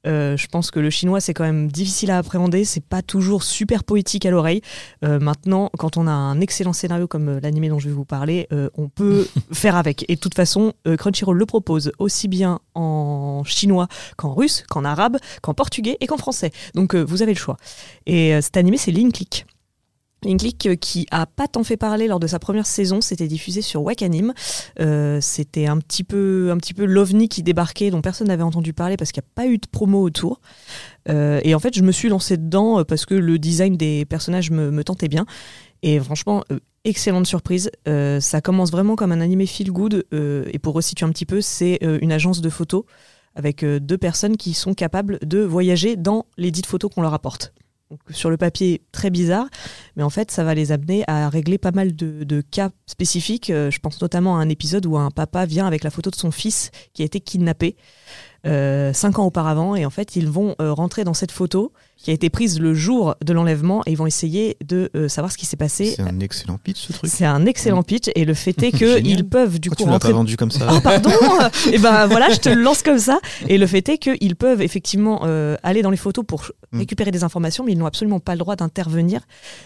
Euh, 0.08 0.38
je 0.38 0.48
pense 0.48 0.72
que 0.72 0.80
le 0.80 0.90
chinois 0.90 1.20
c'est 1.20 1.34
quand 1.34 1.44
même 1.44 1.72
difficile 1.72 2.12
à 2.12 2.18
appréhender, 2.18 2.66
c'est 2.66 2.84
pas 2.84 3.02
toujours 3.02 3.44
super 3.44 3.84
poétique 3.84 4.26
à 4.26 4.32
l'oreille. 4.32 4.62
Euh, 5.04 5.20
maintenant, 5.20 5.70
quand 5.78 5.98
on 5.98 6.08
a 6.08 6.12
un 6.12 6.40
excellent 6.42 6.74
scénario 6.74 7.08
comme 7.08 7.30
euh, 7.30 7.40
l'animé 7.42 7.70
dont 7.70 7.80
je 7.80 7.90
vais 7.90 7.94
vous 7.94 8.06
parler, 8.06 8.48
euh, 8.54 8.70
on 8.76 8.88
peut 8.88 9.28
faire 9.52 9.76
avec. 9.76 10.06
Et 10.10 10.16
de 10.16 10.20
toute 10.20 10.36
façon, 10.36 10.74
Crunchyroll 10.98 11.38
le 11.38 11.46
propose 11.46 11.92
aussi 12.00 12.28
bien 12.28 12.60
en 12.76 13.44
chinois 13.46 13.88
qu'en 14.18 14.34
russe, 14.34 14.64
qu'en 14.70 14.86
arabe, 14.86 15.18
qu'en 15.42 15.54
portugais 15.54 15.98
et 16.00 16.08
qu'en 16.08 16.18
français. 16.18 16.52
Donc 16.76 16.96
vous 16.96 17.22
avez 17.22 17.34
le 17.34 17.40
choix. 17.40 17.58
Et 18.06 18.40
cet 18.42 18.58
animé 18.58 18.78
c'est 18.78 18.92
Link 18.92 19.14
Click. 19.14 19.46
Link 20.24 20.40
Click 20.42 20.66
euh, 20.66 20.76
qui 20.76 21.06
a 21.12 21.26
pas 21.26 21.48
tant 21.48 21.64
fait 21.64 21.78
parler 21.78 22.08
lors 22.08 22.20
de 22.20 22.28
sa 22.28 22.40
première 22.40 22.66
saison, 22.66 23.02
c'était 23.02 23.28
diffusé 23.28 23.62
sur 23.62 23.84
Wakanim. 23.84 24.34
Euh, 24.80 25.20
c'était 25.22 25.68
un 25.68 25.78
petit 25.78 26.04
peu 26.04 26.50
un 26.52 26.58
petit 26.58 26.74
peu 26.74 26.86
l'ovni 26.86 27.30
qui 27.30 27.44
débarquait 27.44 27.90
dont 27.90 28.02
personne 28.02 28.28
n'avait 28.28 28.44
entendu 28.44 28.74
parler 28.74 28.98
parce 28.98 29.12
qu'il 29.12 29.22
n'y 29.22 29.28
a 29.28 29.34
pas 29.36 29.48
eu 29.48 29.58
de 29.58 29.68
promo 29.68 30.02
autour. 30.02 30.42
Euh, 31.08 31.40
et 31.44 31.56
en 31.56 31.60
fait, 31.60 31.74
je 31.74 31.84
me 31.84 31.92
suis 31.92 32.10
lancée 32.10 32.38
dedans 32.38 32.84
parce 32.84 33.06
que 33.06 33.16
le 33.16 33.40
design 33.40 33.78
des 33.78 34.06
personnages 34.06 34.52
me, 34.52 34.84
tentait 34.84 35.08
bien. 35.08 35.26
Et 35.84 36.00
franchement, 36.00 36.44
excellente 36.84 37.26
surprise. 37.26 37.72
Ça 37.86 38.42
commence 38.42 38.72
vraiment 38.72 38.96
comme 38.96 39.12
un 39.12 39.22
animé 39.22 39.46
feel 39.46 39.72
good. 39.72 40.06
et 40.12 40.60
pour 40.60 40.74
resituer 40.74 41.06
un 41.06 41.10
petit 41.10 41.26
peu, 41.26 41.42
c'est 41.42 41.80
une 41.82 42.12
agence 42.12 42.42
de 42.42 42.50
photos 42.50 42.84
avec 43.36 43.64
deux 43.64 43.98
personnes 43.98 44.38
qui 44.38 44.54
sont 44.54 44.74
capables 44.74 45.20
de 45.22 45.40
voyager 45.40 45.96
dans 45.96 46.26
les 46.38 46.52
dites 46.52 46.66
photos 46.66 46.92
qu'on 46.94 47.02
leur 47.02 47.14
apporte. 47.14 47.54
Donc, 47.90 48.00
sur 48.12 48.30
le 48.30 48.38
papier, 48.38 48.84
très 48.92 49.10
bizarre, 49.10 49.48
mais 49.96 50.04
en 50.04 50.12
fait, 50.12 50.30
ça 50.30 50.44
va 50.44 50.54
les 50.54 50.72
amener 50.72 51.04
à 51.08 51.28
régler 51.28 51.58
pas 51.58 51.72
mal 51.72 51.96
de, 51.96 52.42
cas 52.42 52.70
spécifiques. 52.86 53.50
Euh, 53.50 53.72
je 53.72 53.80
pense 53.80 54.00
notamment 54.00 54.38
à 54.38 54.42
un 54.42 54.50
épisode 54.50 54.86
où 54.86 54.96
un 54.96 55.10
papa 55.10 55.48
vient 55.48 55.66
avec 55.66 55.84
la 55.84 55.90
photo 55.90 56.12
de 56.12 56.16
son 56.16 56.30
fils 56.30 56.70
qui 56.94 57.02
a 57.02 57.06
été 57.06 57.20
kidnappé 57.20 57.76
cinq 58.46 59.20
ans 59.20 59.26
auparavant, 59.26 59.76
et 59.76 59.86
en 59.86 59.90
fait, 59.90 60.16
ils 60.16 60.28
vont 60.30 60.56
euh, 60.62 60.72
rentrer 60.74 61.04
dans 61.04 61.14
cette 61.14 61.32
photo 61.32 61.72
qui 61.98 62.12
a 62.12 62.14
été 62.14 62.30
prise 62.30 62.62
le 62.62 62.74
jour 62.74 63.16
de 63.26 63.34
l'enlèvement, 63.34 63.82
et 63.86 63.92
ils 63.92 63.98
vont 63.98 64.06
essayer 64.08 64.56
de 64.66 64.90
euh, 64.96 65.10
savoir 65.10 65.34
ce 65.34 65.38
qui 65.38 65.46
s'est 65.46 65.58
passé. 65.58 65.94
C'est 65.98 66.02
un 66.02 66.22
excellent 66.22 66.58
pitch 66.58 66.78
ce 66.88 66.94
truc. 66.94 67.12
C'est 67.14 67.26
un 67.26 67.46
excellent 67.46 67.84
pitch, 67.84 68.10
et 68.16 68.24
le 68.24 68.34
fait 68.34 68.62
est 68.64 68.72
qu'ils 68.78 69.28
peuvent 69.28 69.60
du 69.60 69.70
Pourquoi 69.70 69.86
coup 69.86 69.90
tu 69.90 69.94
rentrer 69.94 70.10
pas 70.12 70.16
vendu 70.16 70.38
comme 70.38 70.52
ça 70.52 70.68
Oh 70.72 70.80
pardon 70.82 71.10
Et 71.74 71.78
ben 71.78 72.08
voilà, 72.08 72.30
je 72.30 72.38
te 72.40 72.48
le 72.50 72.62
lance 72.62 72.84
comme 72.84 73.00
ça. 73.00 73.20
Et 73.50 73.58
le 73.58 73.68
fait 73.68 73.88
est 73.90 73.98
qu'ils 73.98 74.36
peuvent 74.38 74.62
effectivement 74.62 75.22
euh, 75.26 75.58
aller 75.64 75.82
dans 75.82 75.92
les 75.92 75.98
photos 75.98 76.24
pour 76.26 76.52
Mm. 76.72 76.78
récupérer 76.82 77.10
des 77.10 77.24
informations, 77.24 77.64
mais 77.66 77.72
ils 77.72 77.78
n'ont 77.80 77.88
absolument 77.88 78.20
pas 78.20 78.34
le 78.34 78.38
droit 78.38 78.56
d'intervenir 78.56 79.22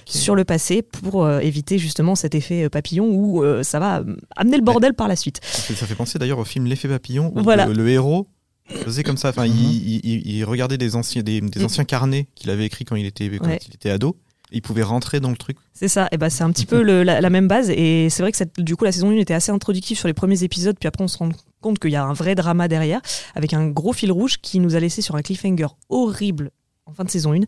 sur 0.06 0.36
le 0.36 0.46
passé 0.46 0.82
pour 0.82 1.26
euh, 1.26 1.40
éviter 1.40 1.78
justement 1.78 2.16
cet 2.16 2.34
effet 2.34 2.64
euh, 2.64 2.70
papillon 2.70 3.10
où 3.12 3.44
euh, 3.44 3.62
ça 3.62 3.78
va 3.80 4.00
euh, 4.00 4.16
amener 4.38 4.56
le 4.56 4.64
bordel 4.64 4.94
par 4.94 5.10
la 5.10 5.18
suite. 5.18 5.42
Ça 5.44 5.62
fait, 5.64 5.74
ça 5.74 5.86
fait 5.86 5.96
penser 5.96 6.18
d'ailleurs 6.18 6.40
au 6.40 6.46
film 6.46 6.66
L'effet 6.66 6.88
papillon 6.88 7.34
où 7.36 7.44
Voilà. 7.44 7.66
le, 7.66 7.74
le 7.74 7.90
héros 7.90 8.30
faisait 8.68 9.04
comme 9.04 9.18
ça. 9.18 9.30
Enfin, 9.30 9.48
Mhm. 9.48 9.54
il, 9.56 10.06
il- 10.06 10.28
il 10.38 10.46
regardait 10.46 10.78
des 10.78 10.96
anciens, 10.96 11.24
des, 11.24 11.42
des 11.42 11.60
Mm. 11.60 11.66
anciens 11.66 11.84
carnets 11.86 12.28
qu'il 12.36 12.50
avait 12.50 12.66
écrits 12.66 12.86
quand 12.86 12.96
il 12.96 13.06
était, 13.06 13.30
quand 13.38 13.48
Ouais. 13.48 13.60
il 13.68 13.76
était 13.76 13.90
ado. 13.90 14.18
Il 14.56 14.62
pouvait 14.62 14.84
rentrer 14.84 15.20
dans 15.20 15.32
le 15.32 15.36
truc. 15.38 15.58
C'est 15.74 15.88
ça, 15.88 16.08
et 16.12 16.18
ben 16.18 16.30
c'est 16.30 16.44
un 16.44 16.52
petit 16.52 16.68
peu 16.68 16.84
le- 16.84 17.02
la, 17.02 17.22
la 17.22 17.30
même 17.32 17.48
base. 17.48 17.72
Et 17.72 18.08
c'est 18.12 18.22
vrai 18.22 18.32
que 18.32 18.38
cette- 18.38 18.60
du 18.62 18.76
coup, 18.76 18.84
la 18.86 18.92
saison 18.92 19.10
1 19.10 19.18
était 19.18 19.34
assez 19.34 19.52
introductive 19.52 19.98
sur 19.98 20.08
les 20.08 20.14
premiers 20.14 20.44
épisodes, 20.44 20.76
puis 20.80 20.88
après, 20.88 21.04
on 21.04 21.08
se 21.08 21.18
rend 21.18 21.30
compte 21.60 21.80
qu'il 21.80 21.90
y 21.92 21.96
a 21.96 22.04
un 22.04 22.14
vrai 22.14 22.36
drama 22.36 22.68
derrière, 22.68 23.02
avec 23.34 23.54
un 23.54 23.68
gros 23.68 23.94
fil 23.94 24.12
rouge 24.12 24.38
qui 24.42 24.60
nous 24.60 24.76
a 24.76 24.80
laissé 24.80 25.02
sur 25.02 25.16
un 25.16 25.24
cliffhanger 25.24 25.68
horrible 25.90 26.52
en 26.86 26.94
fin 26.94 27.04
de 27.04 27.10
saison 27.10 27.34
1. 27.34 27.40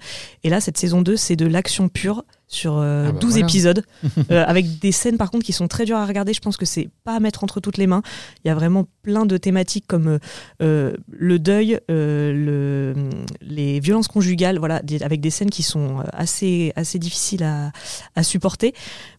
Et 0.44 0.50
là, 0.50 0.62
cette 0.62 0.78
saison 0.78 1.02
2, 1.02 1.16
c'est 1.18 1.36
de 1.36 1.46
l'action 1.46 1.90
pure 1.90 2.24
sur 2.48 2.78
euh, 2.78 3.08
Ah 3.10 3.12
bah 3.12 3.20
12 3.20 3.32
voilà. 3.32 3.46
épisodes, 3.48 3.84
euh, 4.32 4.44
avec 4.48 4.80
des 4.80 4.92
scènes 4.92 5.18
par 5.18 5.32
contre 5.32 5.44
qui 5.46 5.52
sont 5.54 5.68
très 5.68 5.84
dures 5.86 5.98
à 5.98 6.06
regarder. 6.06 6.32
Je 6.34 6.40
pense 6.42 6.58
que 6.58 6.66
c'est 6.66 6.90
pas 7.04 7.16
à 7.16 7.20
mettre 7.20 7.44
entre 7.44 7.60
toutes 7.60 7.78
les 7.78 7.88
mains. 7.88 8.02
Il 8.44 8.48
y 8.48 8.52
a 8.52 8.56
vraiment 8.56 8.86
plein 9.02 9.26
de 9.26 9.36
thématiques 9.38 9.86
comme 9.88 10.20
euh, 10.62 10.94
le 11.10 11.40
deuil, 11.40 11.80
le, 11.90 12.94
les 13.42 13.80
violences 13.80 14.08
conjugales, 14.08 14.58
voilà, 14.60 14.82
des- 14.82 15.02
avec 15.04 15.22
des 15.22 15.30
scènes 15.32 15.50
qui 15.50 15.64
sont 15.64 16.04
assez, 16.14 16.72
assez 16.76 17.00
difficiles 17.00 17.44
à, 17.44 17.72
à 18.16 18.24
supporter. 18.24 18.74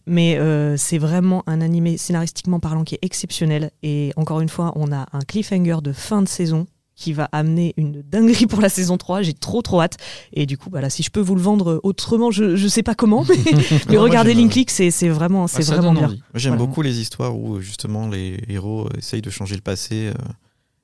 Mais 0.05 0.39
c'est 0.77 0.97
vraiment 0.97 1.43
un 1.47 1.59
animé 1.61 1.97
scénaristiquement 1.97 2.59
parlant 2.59 2.83
qui 2.85 2.95
est 2.95 2.99
exceptionnel. 3.01 3.71
Et 3.83 4.13
encore 4.15 4.39
une 4.41 4.49
fois, 4.49 4.71
on 4.75 4.91
a 4.91 5.05
un 5.11 5.19
cliffhanger 5.19 5.77
de 5.83 5.91
fin 5.91 6.21
de 6.21 6.27
saison 6.27 6.65
qui 6.97 7.13
va 7.13 7.29
amener 7.31 7.73
une 7.77 8.01
dinguerie 8.01 8.47
pour 8.47 8.59
la 8.59 8.67
saison 8.69 8.97
3. 8.97 9.21
J'ai 9.21 9.33
trop 9.33 9.61
trop 9.61 9.79
hâte. 9.81 9.95
Et 10.33 10.45
du 10.45 10.57
coup, 10.57 10.69
bah 10.69 10.81
là, 10.81 10.89
si 10.89 11.03
je 11.03 11.09
peux 11.11 11.21
vous 11.21 11.35
le 11.35 11.41
vendre 11.41 11.79
autrement, 11.83 12.31
je, 12.31 12.55
je 12.57 12.67
sais 12.67 12.83
pas 12.83 12.95
comment, 12.95 13.23
mais, 13.29 13.35
mais 13.89 13.97
regardez 13.97 14.31
j'aime, 14.31 14.39
Link 14.39 14.49
euh, 14.51 14.53
Click, 14.53 14.71
c'est 14.71 15.07
vraiment, 15.09 15.45
Ah, 15.45 15.47
c'est 15.47 15.63
vraiment 15.63 15.93
bien. 15.93 16.09
J'aime 16.33 16.53
Voilà. 16.55 16.65
beaucoup 16.67 16.81
les 16.81 16.99
histoires 16.99 17.37
où 17.37 17.61
justement 17.61 18.09
les 18.09 18.43
héros 18.49 18.89
essayent 18.97 19.21
de 19.21 19.29
changer 19.29 19.55
le 19.55 19.61
passé. 19.61 20.07
euh, 20.07 20.13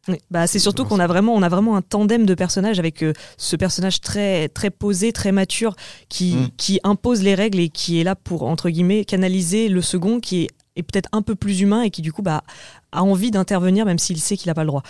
Oui. 0.08 0.17
Bah, 0.30 0.45
c'est 0.47 0.60
surtout 0.60 0.86
qu'on 0.86 0.99
a 0.99 1.08
vraiment, 1.08 1.34
on 1.34 1.41
a 1.41 1.49
vraiment 1.49 1.76
un 1.78 1.82
tandem 1.82 2.26
de 2.28 2.36
personnages 2.36 2.78
avec 2.78 3.02
euh, 3.04 3.13
ce 3.38 3.56
personnage 3.56 3.99
très, 4.02 4.49
très 4.49 4.69
posé, 4.69 5.13
très 5.13 5.32
mature, 5.32 5.76
qui, 6.10 6.36
Mm. 6.36 6.47
qui 6.58 6.80
impose 6.84 7.23
les 7.23 7.34
règles 7.36 7.60
et 7.60 7.69
qui 7.69 7.99
est 7.99 8.04
là 8.04 8.15
pour, 8.15 8.43
entre 8.43 8.69
guillemets, 8.69 9.04
canaliser 9.06 9.67
le 9.69 9.82
second 9.82 10.19
qui 10.19 10.43
est, 10.43 10.47
est 10.75 10.83
peut-être 10.83 11.09
un 11.12 11.21
peu 11.21 11.36
plus 11.36 11.62
humain 11.62 11.81
et 11.83 11.89
qui, 11.91 12.01
du 12.01 12.12
coup, 12.12 12.21
bah, 12.21 12.43
a 12.91 13.03
envie 13.03 13.31
d'intervenir 13.31 13.86
même 13.86 13.99
s'il 13.99 14.19
sait 14.19 14.38
qu'il 14.38 14.49
n'a 14.49 14.53
pas 14.55 14.63
le 14.63 14.67
droit. 14.67 14.83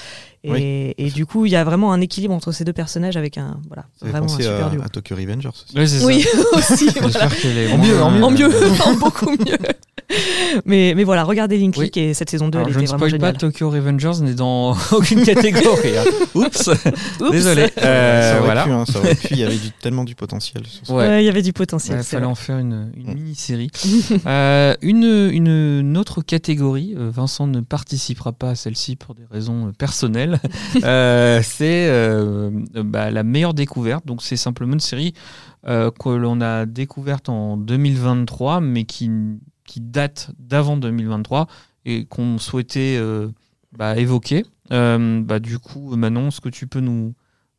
Et, 0.43 0.51
Oui. 0.51 0.93
et 0.97 1.09
du 1.09 1.25
coup, 1.25 1.45
il 1.45 1.51
y 1.51 1.55
a 1.55 1.63
vraiment 1.63 1.91
un 1.93 2.01
équilibre 2.01 2.33
entre 2.33 2.51
ces 2.51 2.63
deux 2.65 2.73
personnages 2.73 3.17
avec 3.17 3.37
un, 3.37 3.59
voilà, 3.67 3.85
Ça 3.99 4.07
vraiment 4.07 4.25
un 4.25 4.29
super 4.29 4.67
à, 4.67 4.69
duo. 4.69 4.81
à 4.81 4.89
Tokyo 4.89 5.15
Revengers 5.15 5.49
aussi. 5.49 5.87
Ça. 5.99 6.05
Oui, 6.05 6.25
aussi, 6.53 6.87
voilà. 6.99 7.27
En 7.73 7.77
mieux, 7.77 8.01
en 8.01 8.11
moins- 8.11 8.27
En 8.27 8.31
mieux, 8.31 8.49
en 8.85 8.93
beaucoup 8.95 9.29
mieux. 9.31 9.57
Mais, 10.65 10.93
mais 10.95 11.03
voilà, 11.03 11.23
regardez 11.23 11.57
Link 11.57 11.75
Oui. 11.77 11.89
Et 11.95 12.13
cette 12.13 12.29
saison 12.29 12.47
2, 12.47 12.57
Alors, 12.59 12.67
elle 12.67 12.73
je 12.75 12.79
ne 12.79 12.83
était 12.83 12.91
vraiment 12.95 13.07
spoil 13.17 13.19
pas. 13.19 13.33
Tokyo 13.33 13.69
Revengers 13.71 14.21
n'est 14.21 14.35
dans 14.35 14.75
aucune 14.91 15.23
catégorie. 15.23 15.97
hein. 15.97 16.03
Oups. 16.35 16.69
Oups. 17.19 17.31
Désolé. 17.31 17.67
Euh, 17.81 18.21
ça 18.31 18.35
aurait 18.37 18.45
voilà. 18.45 18.63
pu, 18.63 18.69
hein, 18.71 18.85
ça 18.85 18.99
aurait 18.99 19.15
pu, 19.15 19.27
il 19.31 19.39
y 19.39 19.43
avait 19.43 19.55
du- 19.57 19.71
tellement 19.71 20.03
du 20.03 20.13
potentiel. 20.13 20.65
sur 20.67 20.85
ce- 20.85 20.91
Ouais. 20.91 21.07
Ouais, 21.07 21.23
il 21.23 21.25
y 21.25 21.29
avait 21.29 21.41
du 21.41 21.53
potentiel. 21.53 21.97
Il 21.99 22.03
c'est 22.03 22.11
fallait 22.11 22.23
vrai. 22.25 22.31
en 22.31 22.35
faire 22.35 22.59
une, 22.59 22.91
une 22.95 23.11
Mm. 23.11 23.13
mini-série. 23.15 23.71
Euh, 24.27 24.75
une, 24.83 25.03
une, 25.31 25.79
une 25.79 25.97
autre 25.97 26.21
catégorie, 26.21 26.93
euh, 26.97 27.09
Vincent 27.11 27.47
ne 27.47 27.61
participera 27.61 28.31
pas 28.31 28.51
à 28.51 28.55
celle-ci 28.55 28.95
pour 28.95 29.15
des 29.15 29.23
raisons 29.31 29.67
euh, 29.67 29.71
personnelles, 29.71 30.39
Euh, 30.83 31.41
c'est 31.43 31.87
euh, 31.89 32.51
bah, 32.75 33.09
la 33.09 33.23
meilleure 33.23 33.53
découverte. 33.55 34.05
Donc 34.05 34.21
c'est 34.21 34.37
simplement 34.37 34.73
une 34.73 34.79
série 34.79 35.13
euh, 35.67 35.89
que 35.91 36.09
l'on 36.09 36.41
a 36.41 36.65
découverte 36.65 37.29
en 37.29 37.57
2023, 37.57 38.59
mais 38.61 38.83
qui, 38.83 39.09
qui 39.65 39.81
date 39.81 40.31
d'avant 40.39 40.77
2023 40.77 41.47
et 41.85 42.05
qu'on 42.05 42.37
souhaitait 42.37 42.97
euh, 42.97 43.29
bah, 43.77 43.97
évoquer. 43.97 44.45
Euh, 44.71 45.21
bah, 45.21 45.39
du 45.39 45.59
coup, 45.59 45.95
Manon, 45.95 46.29
est-ce 46.29 46.41
que 46.41 46.49
tu 46.49 46.67
peux 46.67 46.79
nous, 46.79 47.13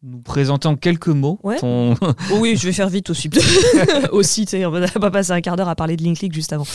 nous 0.07 0.19
présenter 0.19 0.69
en 0.69 0.77
quelques 0.77 1.09
mots 1.09 1.39
Ouais. 1.43 1.57
ton, 1.59 1.95
Oh 2.33 2.37
oui, 2.41 2.57
je 2.57 2.67
vais 2.67 2.73
faire 2.73 2.89
vite 2.91 3.09
aussi. 3.11 3.31
aussi, 4.13 4.45
tu 4.45 4.51
sais, 4.51 4.67
on 4.67 4.71
va 4.71 4.87
pas 4.87 5.11
passer 5.11 5.33
un 5.33 5.41
quart 5.41 5.57
d'heure 5.57 5.69
à 5.69 5.75
parler 5.77 5.97
de 5.97 6.03
Link 6.03 6.21
League 6.21 6.33
juste 6.35 6.53
avant. 6.53 6.67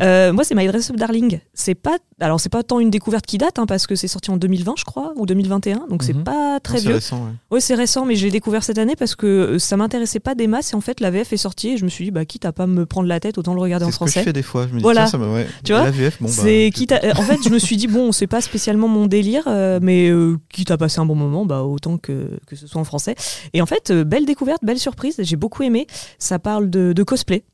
Euh, 0.00 0.32
moi, 0.32 0.42
c'est 0.42 0.54
My 0.54 0.66
Dress 0.66 0.90
Up 0.90 0.96
Darling. 0.96 1.38
C'est 1.54 1.74
pas, 1.74 1.96
alors 2.20 2.40
c'est 2.40 2.48
pas 2.48 2.62
tant 2.62 2.80
une 2.80 2.90
découverte 2.90 3.24
qui 3.26 3.38
date, 3.38 3.58
hein, 3.58 3.66
parce 3.66 3.86
que 3.86 3.94
c'est 3.94 4.08
sorti 4.08 4.30
en 4.30 4.36
2020, 4.36 4.74
je 4.76 4.84
crois, 4.84 5.12
ou 5.16 5.26
2021, 5.26 5.86
donc 5.88 6.02
c'est 6.02 6.12
Mhm. 6.14 6.24
pas 6.24 6.58
très 6.60 6.74
Non, 6.74 6.78
c'est 6.80 6.86
vieux. 6.86 6.94
récent, 6.94 7.16
ouais. 7.24 7.30
Ouais, 7.52 7.60
c'est 7.60 7.74
récent, 7.74 8.04
mais 8.04 8.16
je 8.16 8.24
l'ai 8.24 8.30
découvert 8.30 8.64
cette 8.64 8.78
année 8.78 8.96
parce 8.96 9.14
que 9.14 9.26
euh, 9.26 9.58
ça 9.58 9.76
m'intéressait 9.76 10.18
pas 10.20 10.34
des 10.34 10.46
masses. 10.48 10.72
Et 10.72 10.76
en 10.76 10.80
fait, 10.80 10.98
la 11.00 11.10
VF 11.10 11.32
est 11.32 11.36
sortie 11.36 11.70
et 11.70 11.76
je 11.76 11.84
me 11.84 11.90
suis 11.90 12.06
dit, 12.06 12.10
bah, 12.10 12.24
quitte 12.24 12.44
à 12.44 12.52
pas 12.52 12.66
me 12.66 12.84
prendre 12.86 13.06
la 13.08 13.20
tête, 13.20 13.38
autant 13.38 13.54
le 13.54 13.60
regarder 13.60 13.84
en 13.84 13.88
C'est 13.88 13.94
ce 13.94 13.98
que 14.00 14.06
je 14.06 14.10
français. 14.12 14.24
fais 14.24 14.32
des 14.32 14.42
fois. 14.42 14.66
Je 14.66 14.72
me 14.72 14.78
dis, 14.78 14.82
Voilà. 14.82 15.06
ça 15.06 15.18
ouais. 15.18 15.46
Tu 15.64 15.72
vois 15.72 15.84
La 15.84 15.90
VF, 15.90 16.18
bon, 16.20 16.26
bah, 16.28 16.32
c'est 16.34 16.66
je- 16.66 16.72
quitte 16.72 16.92
à- 16.92 17.04
euh, 17.04 17.12
en 17.16 17.22
fait, 17.22 17.38
je 17.44 17.48
me 17.50 17.58
suis 17.58 17.76
dit 17.76 17.86
bon, 17.86 18.10
c'est 18.12 18.26
pas 18.26 18.40
spécialement 18.40 18.88
mon 18.88 19.06
délire, 19.06 19.44
euh, 19.46 19.78
mais 19.82 20.08
euh, 20.10 20.38
quitte 20.52 20.70
à 20.70 20.76
passer 20.78 21.00
un 21.00 21.06
bon 21.06 21.14
moment, 21.14 21.44
bah 21.46 21.62
autant 21.62 21.98
que, 21.98 22.30
que 22.46 22.56
ce 22.62 22.68
soit 22.68 22.80
en 22.80 22.84
français. 22.84 23.14
Et 23.52 23.60
en 23.60 23.66
fait, 23.66 23.90
euh, 23.90 24.04
belle 24.04 24.24
découverte, 24.24 24.64
belle 24.64 24.78
surprise, 24.78 25.16
j'ai 25.18 25.36
beaucoup 25.36 25.62
aimé. 25.62 25.86
Ça 26.18 26.38
parle 26.38 26.70
de, 26.70 26.92
de 26.92 27.02
cosplay. 27.02 27.44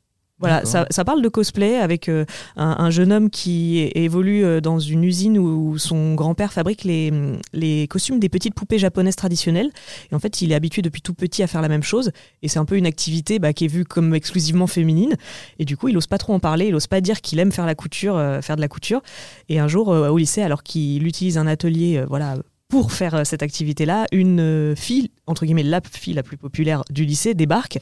Voilà, 0.41 0.63
ça, 0.63 0.87
ça 0.89 1.03
parle 1.03 1.21
de 1.21 1.27
cosplay 1.27 1.75
avec 1.75 2.07
euh, 2.07 2.23
un, 2.55 2.77
un 2.79 2.89
jeune 2.89 3.11
homme 3.11 3.29
qui 3.29 3.91
évolue 3.93 4.45
euh, 4.45 4.61
dans 4.61 4.79
une 4.79 5.03
usine 5.03 5.37
où 5.37 5.77
son 5.77 6.15
grand-père 6.15 6.53
fabrique 6.53 6.85
les, 6.85 7.11
les 7.51 7.87
costumes 7.89 8.19
des 8.19 8.29
petites 8.29 8.53
poupées 8.53 8.79
japonaises 8.79 9.17
traditionnelles. 9.17 9.69
Et 10.09 10.15
en 10.15 10.19
fait, 10.19 10.41
il 10.41 10.53
est 10.53 10.55
habitué 10.55 10.81
depuis 10.81 11.01
tout 11.01 11.13
petit 11.13 11.43
à 11.43 11.47
faire 11.47 11.61
la 11.61 11.67
même 11.67 11.83
chose. 11.83 12.11
Et 12.41 12.47
c'est 12.47 12.57
un 12.57 12.63
peu 12.63 12.77
une 12.77 12.85
activité 12.85 13.37
bah, 13.37 13.51
qui 13.51 13.65
est 13.65 13.67
vue 13.67 13.83
comme 13.83 14.15
exclusivement 14.15 14.67
féminine. 14.67 15.17
Et 15.59 15.65
du 15.65 15.75
coup, 15.75 15.89
il 15.89 15.97
ose 15.97 16.07
pas 16.07 16.17
trop 16.17 16.33
en 16.33 16.39
parler, 16.39 16.67
il 16.67 16.75
ose 16.75 16.87
pas 16.87 17.01
dire 17.01 17.19
qu'il 17.19 17.37
aime 17.39 17.51
faire 17.51 17.65
la 17.65 17.75
couture, 17.75 18.15
euh, 18.15 18.39
faire 18.39 18.55
de 18.55 18.61
la 18.61 18.69
couture. 18.69 19.01
Et 19.49 19.59
un 19.59 19.67
jour, 19.67 19.89
au 19.89 20.17
lycée, 20.17 20.41
alors 20.41 20.63
qu'il 20.63 21.05
utilise 21.05 21.37
un 21.37 21.47
atelier, 21.47 22.01
voilà. 22.07 22.37
Pour 22.69 22.91
faire 22.91 23.15
euh, 23.15 23.23
cette 23.23 23.41
activité-là, 23.41 24.05
une 24.11 24.39
euh, 24.39 24.75
fille, 24.75 25.09
entre 25.25 25.43
guillemets 25.43 25.63
la 25.63 25.81
fille 25.91 26.13
la 26.13 26.21
plus 26.21 26.37
populaire 26.37 26.83
du 26.91 27.03
lycée, 27.03 27.33
débarque 27.33 27.77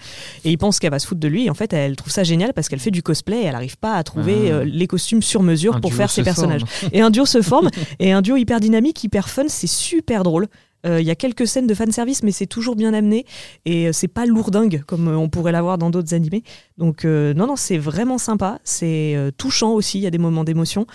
et 0.45 0.49
il 0.49 0.57
pense 0.57 0.79
qu'elle 0.79 0.91
va 0.91 0.99
se 0.99 1.05
foutre 1.05 1.19
de 1.19 1.27
lui. 1.27 1.45
Et 1.47 1.49
en 1.49 1.53
fait, 1.53 1.73
elle 1.73 1.97
trouve 1.97 2.11
ça 2.13 2.23
génial 2.23 2.53
parce 2.53 2.69
qu'elle 2.69 2.79
fait 2.79 2.89
du 2.89 3.03
cosplay 3.03 3.41
et 3.41 3.43
elle 3.43 3.51
n'arrive 3.51 3.77
pas 3.77 3.95
à 3.95 4.03
trouver 4.03 4.49
Ah. 4.49 4.53
euh, 4.55 4.63
les 4.63 4.87
costumes 4.87 5.21
sur 5.21 5.43
mesure 5.43 5.75
Un 5.75 5.81
pour 5.81 5.93
faire 5.93 6.09
se 6.09 6.15
ses 6.15 6.23
personnages. 6.23 6.63
forme. 6.65 6.89
Et 6.93 7.01
un 7.01 7.09
duo 7.09 7.25
se 7.25 7.41
forme, 7.41 7.69
et 7.99 8.13
un 8.13 8.21
duo 8.21 8.37
hyper 8.37 8.61
dynamique, 8.61 9.03
hyper 9.03 9.27
fun, 9.27 9.43
c'est 9.49 9.67
super 9.67 10.23
drôle. 10.23 10.47
Euh, 10.85 11.01
Il 11.01 11.05
y 11.05 11.11
a 11.11 11.15
quelques 11.15 11.47
scènes 11.47 11.67
de 11.67 11.73
fanservice, 11.73 12.23
mais 12.23 12.31
c'est 12.31 12.45
toujours 12.47 12.77
bien 12.77 12.93
amené 12.93 13.25
et 13.65 13.91
c'est 13.91 14.07
pas 14.07 14.25
lourdingue 14.25 14.83
comme 14.87 15.09
on 15.09 15.27
pourrait 15.27 15.51
l'avoir 15.51 15.77
dans 15.77 15.89
d'autres 15.89 16.13
animés. 16.13 16.43
Donc, 16.77 17.03
euh, 17.03 17.33
non, 17.33 17.45
non, 17.45 17.57
c'est 17.57 17.77
vraiment 17.77 18.17
sympa. 18.17 18.59
C'est 18.63 19.15
euh, 19.17 19.31
touchant 19.37 19.71
aussi, 19.73 19.97
il 19.97 20.03
y 20.03 20.07
a 20.07 20.11
des 20.11 20.17
moments 20.17 20.45
d'émotion. 20.45 20.85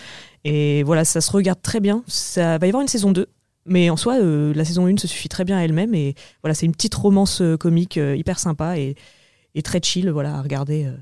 Et 0.45 0.83
voilà, 0.85 1.05
ça 1.05 1.21
se 1.21 1.31
regarde 1.31 1.61
très 1.61 1.81
bien. 1.81 2.03
Ça 2.07 2.57
va 2.57 2.67
y 2.67 2.71
avoir 2.71 2.81
une 2.81 2.89
saison 2.89 3.11
2. 3.13 3.27
Mais 3.65 3.91
en 3.91 3.97
soi, 3.97 4.17
euh, 4.21 4.53
la 4.55 4.65
saison 4.65 4.87
1 4.87 4.97
se 4.97 5.07
suffit 5.07 5.29
très 5.29 5.45
bien 5.45 5.57
à 5.59 5.61
elle-même. 5.63 5.95
Et 5.95 6.15
voilà, 6.43 6.55
c'est 6.55 6.67
une 6.67 6.73
petite 6.73 6.95
romance 6.95 7.41
euh, 7.41 7.57
comique 7.57 7.97
euh, 7.97 8.17
hyper 8.17 8.39
sympa 8.39 8.77
et, 8.79 8.97
et 9.55 9.63
très 9.63 9.81
chill 9.83 10.11
voilà, 10.11 10.37
à 10.37 10.43
regarder 10.43 10.85
euh, 10.87 10.93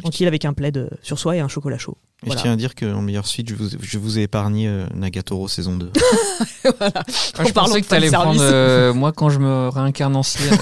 tranquille 0.00 0.26
avec 0.26 0.44
un 0.46 0.52
plaid 0.54 0.76
euh, 0.78 0.88
sur 1.02 1.18
soi 1.18 1.36
et 1.36 1.40
un 1.40 1.48
chocolat 1.48 1.76
chaud. 1.78 1.98
Et 2.22 2.26
Voilà. 2.28 2.38
je 2.38 2.42
tiens 2.44 2.52
à 2.54 2.56
dire 2.56 2.74
qu'en 2.74 3.02
meilleure 3.02 3.26
suite, 3.26 3.50
je 3.50 3.54
vous, 3.54 3.68
je 3.78 3.98
vous 3.98 4.18
ai 4.18 4.22
épargné 4.22 4.66
euh, 4.68 4.86
Nagatoro 4.94 5.48
saison 5.48 5.76
2. 5.76 5.90
voilà. 6.78 6.92
Ah, 6.96 7.42
En 7.42 7.44
je 7.44 7.52
parlant 7.52 7.68
pensais 7.68 7.82
que 7.82 7.86
t'allais 7.88 8.10
prendre 8.10 8.40
euh, 8.40 8.94
moi 8.94 9.12
quand 9.12 9.28
je 9.28 9.38
me 9.38 9.68
réincarne 9.68 10.16
en 10.16 10.22
Slayer. 10.22 10.52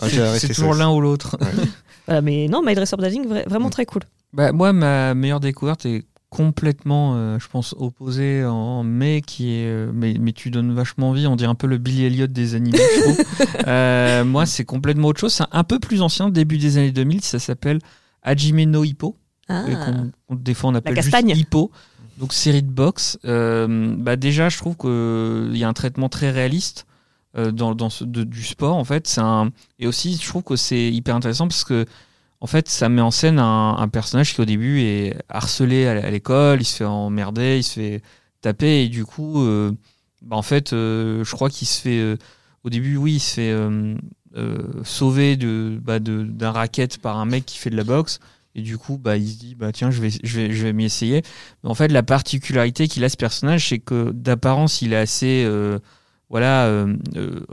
Ah, 0.00 0.08
C'est- 0.38 0.48
toujours 0.54 0.74
l'un 0.74 0.90
ou 0.90 1.00
l'autre. 1.00 1.36
Voilà, 2.06 2.22
mais 2.22 2.48
non, 2.48 2.62
My 2.64 2.74
Dress 2.74 2.92
Up 2.92 3.00
Darling, 3.00 3.26
vra- 3.26 3.44
Mm. 3.46 3.48
vraiment 3.48 3.70
très 3.70 3.86
cool. 3.86 4.02
Bah, 4.32 4.52
moi, 4.52 4.72
ma 4.72 5.14
meilleure 5.14 5.40
découverte 5.40 5.86
est 5.86 6.04
complètement, 6.30 7.14
euh, 7.16 7.38
je 7.38 7.48
pense, 7.48 7.74
opposée 7.78 8.44
en 8.44 8.82
mais 8.84 9.22
qui 9.22 9.52
est, 9.54 9.66
euh, 9.66 9.90
mais, 9.94 10.14
mais 10.20 10.32
tu 10.32 10.50
donnes 10.50 10.72
vachement 10.74 11.10
envie. 11.10 11.26
On 11.26 11.36
dirait 11.36 11.50
un 11.50 11.54
peu 11.54 11.66
le 11.66 11.78
Billy 11.78 12.04
Elliot 12.04 12.26
des 12.26 12.54
trouve. 13.02 13.24
Euh, 13.66 14.24
moi, 14.24 14.46
c'est 14.46 14.64
complètement 14.64 15.08
autre 15.08 15.20
chose. 15.20 15.32
C'est 15.34 15.44
un 15.52 15.64
peu 15.64 15.78
plus 15.78 16.00
ancien, 16.00 16.30
début 16.30 16.58
des 16.58 16.78
années 16.78 16.92
2000. 16.92 17.22
Ça 17.22 17.38
s'appelle 17.38 17.80
Hajime 18.22 18.62
no 18.64 18.84
Hippo. 18.84 19.16
Ah. 19.50 19.64
et 19.66 19.72
qu'on 19.72 20.10
qu'on- 20.28 20.34
des 20.36 20.52
fois 20.54 20.70
on 20.70 20.74
appelle 20.74 20.94
juste. 21.00 21.40
Hippo. 21.40 21.70
Donc 22.18 22.32
série 22.34 22.62
de 22.62 22.70
boxe. 22.70 23.18
Euh, 23.24 23.94
bah 23.98 24.16
déjà, 24.16 24.48
je 24.48 24.58
trouve 24.58 24.76
qu'il 24.76 25.56
y 25.56 25.64
a 25.64 25.68
un 25.68 25.72
traitement 25.72 26.08
très 26.10 26.30
réaliste 26.30 26.86
euh, 27.36 27.50
dans, 27.52 27.74
dans 27.74 27.88
ce, 27.90 28.04
de- 28.04 28.24
du 28.24 28.42
sport 28.42 28.76
en 28.76 28.84
fait. 28.84 29.06
C'est 29.06 29.20
un 29.22 29.50
et 29.78 29.86
aussi 29.86 30.18
je 30.20 30.26
trouve 30.28 30.42
que 30.42 30.56
c'est 30.56 30.90
hyper 30.90 31.14
intéressant 31.16 31.46
parce 31.48 31.64
que 31.64 31.86
en 32.40 32.46
fait 32.46 32.68
ça 32.68 32.88
met 32.88 33.00
en 33.00 33.10
scène 33.10 33.38
un, 33.38 33.88
personnage 33.88 34.34
qui 34.34 34.40
au 34.40 34.44
début 34.44 34.80
est 34.80 35.16
harcelé 35.28 35.86
à, 35.86 36.10
l'école, 36.10 36.60
il 36.60 36.64
se 36.64 36.76
fait 36.76 36.84
emmerder, 36.84 37.58
il 37.58 37.64
se 37.64 37.72
fait 37.74 38.02
taper 38.40 38.84
et 38.84 38.88
du 38.88 39.04
coup 39.04 39.42
euh, 39.42 39.72
bah, 40.22 40.36
en 40.36 40.42
fait 40.42 40.72
euh, 40.72 41.24
je 41.24 41.32
crois 41.32 41.50
qu'il 41.50 41.66
se 41.66 41.80
fait 41.80 41.98
euh, 41.98 42.16
au 42.62 42.70
début 42.70 42.96
oui 42.96 43.14
il 43.14 43.20
se 43.20 43.34
fait 43.34 43.54
sauver 44.84 45.36
bah, 45.36 45.98
de- 45.98 46.22
d'un 46.22 46.52
racket 46.52 46.98
par 46.98 47.18
un 47.18 47.24
mec 47.24 47.44
qui 47.44 47.58
fait 47.58 47.70
de 47.70 47.76
la 47.76 47.84
boxe 47.84 48.20
et 48.54 48.62
du 48.62 48.78
coup 48.78 48.98
bah 48.98 49.16
il 49.16 49.28
se 49.28 49.38
dit 49.38 49.54
bah 49.56 49.72
tiens 49.72 49.90
je 49.90 50.00
vais 50.00 50.10
je 50.10 50.40
vais 50.40 50.52
je 50.52 50.62
vais 50.64 50.72
m'y 50.72 50.84
essayer. 50.84 51.22
Mais 51.62 51.70
en 51.70 51.74
fait 51.74 51.88
la 51.88 52.02
particularité 52.04 52.86
qu'il 52.86 53.02
a 53.04 53.08
ce 53.08 53.16
personnage 53.16 53.68
c'est 53.68 53.78
que 53.78 54.12
d'apparence 54.12 54.80
il 54.80 54.92
est 54.92 54.96
assez 54.96 55.48
voilà 56.30 56.86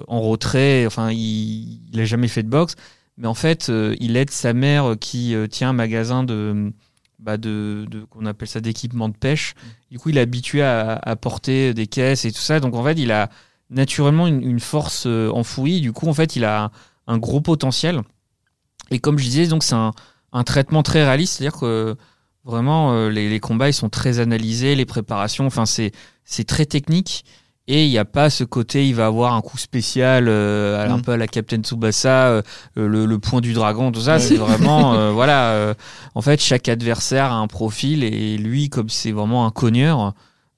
en 0.08 0.22
retrait 0.22 0.86
enfin 0.86 1.12
il, 1.12 1.82
il 1.92 2.00
a 2.00 2.06
jamais 2.06 2.28
fait 2.28 2.44
de 2.44 2.50
boxe 2.50 2.76
mais 3.18 3.28
en 3.28 3.34
fait 3.34 3.70
euh, 3.70 3.96
il 4.00 4.18
aide 4.18 4.30
sa 4.30 4.54
mère 4.54 4.96
qui 5.00 5.36
euh, 5.36 5.48
tient 5.48 5.70
un 5.70 5.74
magasin 5.74 6.24
de 6.24 6.74
bah 7.20 7.38
de, 7.38 7.86
de 7.90 8.04
qu'on 8.04 8.26
appelle 8.26 8.48
ça 8.48 8.60
d'équipement 8.60 9.10
de 9.10 9.16
pêche. 9.16 9.56
Du 9.90 9.98
coup 9.98 10.10
il 10.10 10.18
est 10.18 10.22
habitué 10.22 10.62
à, 10.62 11.00
à 11.02 11.16
porter 11.16 11.74
des 11.74 11.88
caisses 11.88 12.26
et 12.26 12.32
tout 12.32 12.42
ça. 12.42 12.60
Donc 12.60 12.76
en 12.76 12.84
fait 12.84 13.00
il 13.00 13.12
a 13.12 13.30
naturellement 13.70 14.28
une, 14.28 14.44
une 14.44 14.60
force 14.60 15.06
euh, 15.08 15.30
enfouie. 15.32 15.82
Du 15.82 15.94
coup 15.94 16.08
en 16.08 16.14
fait 16.14 16.36
il 16.36 16.44
a 16.44 16.72
un, 17.08 17.18
gros 17.18 17.42
potentiel. 17.42 18.02
Et 18.92 19.00
comme 19.00 19.18
je 19.18 19.24
disais 19.24 19.48
donc 19.48 19.64
c'est 19.64 19.76
un, 19.76 19.92
un 20.34 20.44
traitement 20.44 20.84
très 20.84 21.04
réaliste. 21.04 21.38
C'est 21.38 21.46
à 21.46 21.50
dire 21.50 21.60
que 21.60 21.96
vraiment 22.44 23.08
les, 23.08 23.30
les 23.30 23.40
combats 23.40 23.70
ils 23.70 23.74
sont 23.74 23.90
très 23.90 24.20
analysés 24.20 24.76
les 24.76 24.86
préparations. 24.86 25.46
Enfin 25.46 25.66
c'est 25.66 25.94
c'est 26.26 26.44
très 26.44 26.66
technique 26.66 27.24
et 27.68 27.86
il 27.86 27.90
n'y 27.90 27.98
a 27.98 28.06
pas 28.06 28.30
ce 28.30 28.44
côté, 28.44 28.88
il 28.88 28.94
va 28.96 29.08
avoir 29.08 29.34
un 29.34 29.42
coup 29.42 29.58
spécial, 29.58 30.28
euh, 30.28 30.88
un 30.88 30.98
Mm. 30.98 31.02
peu 31.02 31.12
à 31.14 31.18
la 31.18 31.28
Captain 31.28 31.62
Tsubasa, 31.62 32.28
euh, 32.28 32.42
le, 32.76 33.06
le 33.08 33.20
point 33.20 33.42
du 33.42 33.54
dragon, 33.54 33.92
tout 33.92 34.02
ça. 34.02 34.14
Ouais. 34.14 34.20
C'est 34.20 34.36
vraiment, 34.36 34.94
euh, 34.98 35.12
voilà. 35.12 35.50
euh, 35.54 35.74
en 36.14 36.22
fait, 36.22 36.40
chaque 36.42 36.70
adversaire 36.70 37.32
a 37.32 37.36
un 37.38 37.48
profil 37.48 38.04
et 38.04 38.38
lui, 38.38 38.70
comme 38.70 38.90
c'est 38.90 39.12
vraiment 39.12 39.46
un 39.48 39.52
cogneur, 39.52 40.14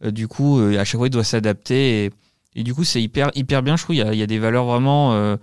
du 0.06 0.28
coup, 0.28 0.60
à 0.60 0.84
chaque 0.84 0.98
fois, 1.00 1.08
il 1.08 1.12
doit 1.12 1.24
s'adapter. 1.24 2.06
Et, 2.06 2.12
et 2.56 2.64
du 2.64 2.74
coup, 2.76 2.84
c'est 2.84 3.02
hyper, 3.02 3.32
hyper 3.36 3.64
bien. 3.64 3.78
Je 3.78 3.84
trouve 3.84 3.96
il 3.96 4.00
y 4.00 4.02
a, 4.02 4.14
il 4.14 4.20
y 4.20 4.24
a 4.24 4.28
des 4.28 4.38
valeurs 4.40 4.66
vraiment. 4.66 5.14
euh, 5.14 5.38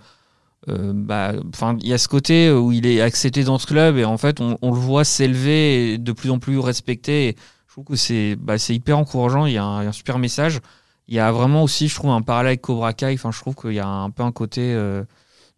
bah, 0.93 1.33
enfin, 1.53 1.77
il 1.81 1.87
y 1.87 1.93
a 1.93 1.97
ce 1.97 2.07
côté 2.07 2.51
où 2.51 2.71
il 2.71 2.85
est 2.87 3.01
accepté 3.01 3.43
dans 3.43 3.57
ce 3.59 3.67
club 3.67 3.97
et 3.97 4.05
en 4.05 4.17
fait, 4.17 4.41
on, 4.41 4.57
on 4.61 4.71
le 4.71 4.79
voit 4.79 5.03
s'élever 5.03 5.97
de 5.97 6.11
plus 6.11 6.31
en 6.31 6.39
plus 6.39 6.57
respecté. 6.59 7.29
Et 7.29 7.35
je 7.67 7.73
trouve 7.73 7.85
que 7.85 7.95
c'est, 7.95 8.35
bah, 8.39 8.55
hyper 8.69 8.97
encourageant. 8.97 9.45
Y, 9.45 9.51
il 9.51 9.53
y 9.55 9.57
a 9.57 9.63
un 9.65 9.91
super 9.91 10.17
message. 10.19 10.59
Il 11.07 11.15
y 11.15 11.19
a 11.19 11.31
vraiment 11.31 11.63
aussi, 11.63 11.87
je 11.87 11.95
trouve, 11.95 12.11
un 12.11 12.21
parallèle 12.21 12.49
avec 12.49 12.61
Cobra 12.61 12.93
Kai. 12.93 13.13
Enfin, 13.13 13.31
je 13.31 13.39
trouve 13.39 13.55
qu'il 13.55 13.73
y 13.73 13.79
a 13.79 13.87
un 13.87 14.09
peu 14.09 14.23
un 14.23 14.31
côté. 14.31 14.73
euh, 14.73 15.03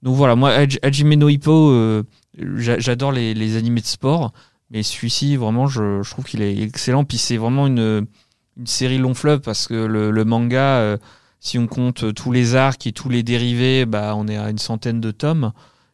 Donc 0.04 0.16
voilà, 0.16 0.36
moi, 0.36 0.52
Haj- 0.52 0.80
Hajime 0.84 1.16
no 1.16 1.30
Hippo, 1.30 1.72
euh, 1.72 2.04
j'a- 2.58 2.80
j'adore 2.80 3.12
les, 3.12 3.34
les 3.34 3.58
animés 3.58 3.82
de 3.82 3.86
sport, 3.88 4.32
mais 4.72 4.84
celui-ci, 4.84 5.36
vraiment, 5.38 5.68
je, 5.68 6.08
trouve 6.10 6.26
qu'il 6.26 6.42
est 6.42 6.60
excellent. 6.62 7.04
Puis 7.06 7.18
c'est 7.18 7.38
vraiment 7.38 7.68
une, 7.68 8.08
une 8.58 8.68
série 8.68 8.98
long 9.00 9.14
fleuve 9.14 9.40
parce 9.42 9.68
que 9.68 9.74
le, 9.74 10.26
manga, 10.26 10.80
euh, 10.80 10.98
si 11.40 11.58
on 11.60 11.68
compte 11.68 12.14
tous 12.14 12.32
les 12.32 12.56
arcs 12.56 12.86
et 12.88 12.92
tous 12.92 13.10
les 13.10 13.24
dérivés, 13.24 13.86
bah, 13.86 14.14
on 14.16 14.28
est 14.28 14.38
à 14.38 14.50
une 14.50 14.58
centaine 14.60 15.00
de 15.02 15.12
tomes. 15.12 15.52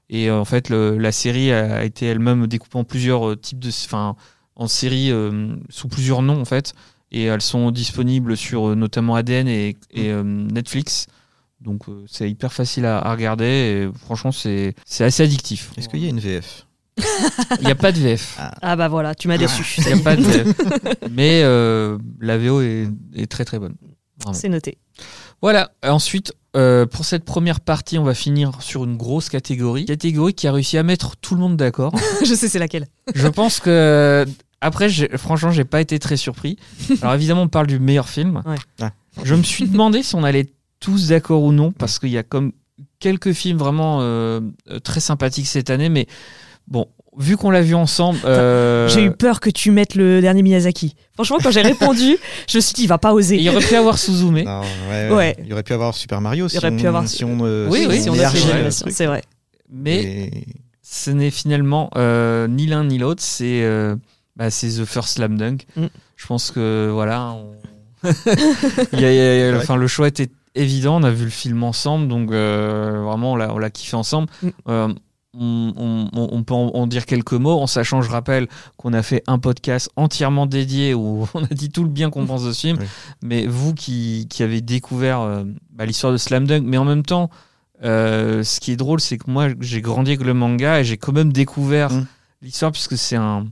Et 0.10 0.30
en 0.32 0.46
fait, 0.46 0.70
la 0.70 1.12
série 1.12 1.52
a 1.52 1.84
été 1.84 2.06
elle-même 2.08 2.46
découpée 2.48 2.78
en 2.78 2.84
plusieurs 2.84 3.40
types 3.40 3.60
de. 3.60 3.70
Enfin, 3.70 4.16
en 4.56 4.68
séries 4.68 5.12
euh, 5.12 5.56
sous 5.70 5.88
plusieurs 5.88 6.22
noms, 6.22 6.40
en 6.42 6.46
fait. 6.46 6.74
Et 7.14 7.26
elles 7.26 7.42
sont 7.42 7.72
disponibles 7.72 8.36
sur 8.36 8.70
euh, 8.70 8.76
notamment 8.76 9.16
ADN 9.16 9.48
et, 9.48 9.78
et, 9.92 10.10
euh, 10.10 10.24
Netflix. 10.24 11.08
Donc 11.62 11.88
euh, 11.88 12.04
c'est 12.08 12.30
hyper 12.30 12.52
facile 12.52 12.86
à, 12.86 13.00
à 13.00 13.12
regarder. 13.12 13.46
Et 13.46 13.90
franchement, 14.00 14.32
c'est 14.32 14.74
c'est 14.86 15.04
assez 15.04 15.24
addictif. 15.24 15.72
Est-ce 15.78 15.88
qu'il 15.90 16.04
y 16.04 16.08
a 16.08 16.10
une 16.10 16.20
VF 16.20 16.68
Il 17.60 17.66
n'y 17.66 17.72
a 17.72 17.76
pas 17.76 17.92
de 17.92 18.00
VF. 18.00 18.38
Ah 18.62 18.76
bah 18.76 18.88
voilà, 18.88 19.16
tu 19.16 19.28
m'as 19.28 19.38
déçu. 19.38 19.64
Il 19.80 19.86
n'y 19.94 20.00
a 20.00 20.04
pas 20.04 20.16
de 20.16 20.24
VF. 20.24 20.48
Mais 21.12 21.42
euh, 21.44 21.98
la 22.20 22.38
VO 22.38 22.62
est, 22.62 22.90
est 23.16 23.32
très 23.32 23.46
très 23.46 23.60
bonne. 23.60 23.76
Vraiment. 24.20 24.34
C'est 24.38 24.50
noté. 24.50 24.78
Voilà, 25.42 25.72
ensuite, 25.84 26.34
euh, 26.56 26.86
pour 26.86 27.04
cette 27.04 27.26
première 27.26 27.60
partie, 27.60 27.98
on 27.98 28.04
va 28.04 28.14
finir 28.14 28.62
sur 28.62 28.84
une 28.84 28.96
grosse 28.96 29.30
catégorie. 29.30 29.86
Catégorie 29.86 30.34
qui 30.34 30.48
a 30.48 30.52
réussi 30.52 30.78
à 30.78 30.84
mettre 30.84 31.18
tout 31.18 31.36
le 31.36 31.42
monde 31.42 31.58
d'accord. 31.58 31.94
Je 32.26 32.34
sais 32.34 32.48
c'est 32.48 32.60
laquelle. 32.60 32.88
Je 33.14 33.28
pense 33.28 33.60
que. 33.60 34.26
Après, 34.64 34.90
j'ai- 34.90 35.10
franchement, 35.18 35.52
j'ai 35.52 35.66
pas 35.66 35.82
été 35.82 36.00
très 36.00 36.18
surpris. 36.18 36.58
Alors 37.02 37.14
évidemment, 37.16 37.44
on 37.44 37.48
parle 37.48 37.68
du 37.68 37.80
meilleur 37.80 38.10
film. 38.10 38.42
Ouais. 38.46 38.88
Je 39.24 39.36
me 39.36 39.44
suis 39.44 39.68
demandé 39.68 40.02
si 40.04 40.16
on 40.16 40.24
allait 40.24 40.48
tous 40.80 41.10
d'accord 41.10 41.44
ou 41.44 41.52
non, 41.52 41.72
parce 41.72 42.00
qu'il 42.00 42.10
y 42.10 42.18
a 42.18 42.24
comme 42.24 42.52
quelques 43.00 43.34
films 43.34 43.58
vraiment 43.58 44.00
euh, 44.02 44.40
très 44.84 45.00
sympathiques 45.00 45.48
cette 45.48 45.70
année, 45.70 45.90
mais 45.90 46.08
bon, 46.68 46.88
vu 47.18 47.38
qu'on 47.38 47.52
l'a 47.52 47.62
vu 47.62 47.76
ensemble, 47.76 48.18
euh, 48.26 48.88
J'ai 48.90 49.04
eu 49.04 49.12
peur 49.12 49.40
que 49.40 49.50
tu 49.52 49.70
mettes 49.72 49.94
le 49.96 50.20
dernier 50.22 50.42
Miyazaki. 50.42 50.96
Franchement, 51.14 51.38
quand 51.44 51.52
j'ai 51.52 51.62
répondu, 51.62 52.18
je 52.50 52.58
me 52.58 52.62
suis 52.62 52.74
dit, 52.74 52.84
il 52.84 52.88
va 52.88 52.98
pas 52.98 53.14
oser. 53.14 53.38
il 53.38 53.48
aurait 53.50 53.64
pu 53.64 53.76
avoir 53.76 53.98
Suzume. 54.00 54.42
Non, 54.42 54.62
ouais, 54.90 55.10
Ouais. 55.12 55.36
Il 55.46 55.54
aurait 55.54 55.64
pu 55.64 55.74
avoir 55.74 55.94
Super 55.94 56.22
Mario 56.22 56.50
si 56.50 56.58
aurait 56.58 56.72
on, 56.72 56.78
pu 56.78 56.88
avoir- 56.88 57.08
si 57.08 57.24
on, 57.24 57.38
euh, 57.44 57.68
Oui, 57.70 57.86
oui, 57.88 58.02
si 58.02 58.10
on 58.10 58.18
a 58.18 58.30
fait 58.30 58.72
c'est 58.72 59.06
vrai. 59.06 59.22
Mais 59.70 60.02
Et- 60.04 60.32
ce 60.82 61.12
n'est 61.12 61.32
finalement 61.32 61.90
euh, 61.98 62.48
ni 62.48 62.66
l'un 62.66 62.84
ni 62.86 62.98
l'autre, 62.98 63.22
c'est 63.24 63.64
euh, 63.64 63.96
bah, 64.36 64.50
c'est 64.52 64.70
The 64.70 64.86
First 64.86 65.16
Slam 65.16 65.38
Dunk. 65.38 65.66
Mm. 65.76 65.86
Je 66.16 66.26
pense 66.28 66.52
que 66.52 66.90
voilà, 66.92 67.32
on- 67.34 67.54
Il 68.94 69.00
y 69.00 69.06
a- 69.06 69.12
il 69.12 69.16
y 69.16 69.20
a- 69.20 69.36
il 69.36 69.40
y 69.40 69.44
a- 69.44 69.52
Ouais. 69.54 69.58
enfin, 69.58 69.76
le 69.78 69.88
choix 69.88 70.08
était 70.08 70.30
évident, 70.56 70.98
on 71.00 71.04
a 71.04 71.12
vu 71.12 71.24
le 71.26 71.30
film 71.32 71.64
ensemble, 71.64 72.08
donc 72.08 72.32
euh, 72.32 73.02
vraiment 73.04 73.34
on 73.34 73.36
l'a 73.36 73.70
kiffé 73.70 73.96
ensemble. 73.96 74.28
Mm. 74.42 74.48
Euh, 74.70 74.94
on, 75.36 75.74
on- 76.14 76.30
on- 76.32 76.44
peut 76.44 76.54
en, 76.54 76.86
dire 76.86 77.08
quelques 77.08 77.34
mots, 77.34 77.60
en 77.60 77.66
sachant, 77.66 78.04
je 78.04 78.10
rappelle, 78.12 78.48
qu'on 78.78 78.94
a 78.94 79.02
fait 79.02 79.24
un 79.26 79.40
podcast 79.40 79.90
entièrement 79.96 80.46
dédié 80.46 80.94
où 80.94 81.28
on 81.34 81.44
a 81.44 81.48
dit 81.48 81.70
tout 81.72 81.82
le 81.84 81.90
bien 81.90 82.12
qu'on 82.12 82.26
pense 82.28 82.44
de 82.44 82.52
ce 82.52 82.60
film. 82.60 82.78
Oui. 82.80 82.86
Mais 83.24 83.48
vous 83.48 83.74
qui, 83.74 84.28
qui 84.30 84.44
avez 84.44 84.62
découvert 84.62 85.22
euh, 85.22 85.44
bah, 85.72 85.86
l'histoire 85.88 86.14
de 86.14 86.18
Slam 86.18 86.46
Dunk, 86.46 86.64
mais 86.66 86.78
en 86.78 86.86
même 86.86 87.04
temps, 87.04 87.30
Euh, 87.84 88.44
ce 88.44 88.60
qui 88.62 88.72
est 88.72 88.78
drôle, 88.78 89.02
c'est 89.02 89.18
que 89.18 89.30
moi, 89.30 89.48
j'ai 89.60 89.82
grandi 89.82 90.12
avec 90.12 90.24
le 90.26 90.34
manga 90.34 90.80
et 90.80 90.84
j'ai 90.86 90.96
quand 90.98 91.12
même 91.12 91.34
découvert 91.34 91.92
Mm. 91.92 92.06
l'histoire 92.42 92.72
puisque 92.72 92.96
c'est 92.98 93.18
un. 93.18 93.48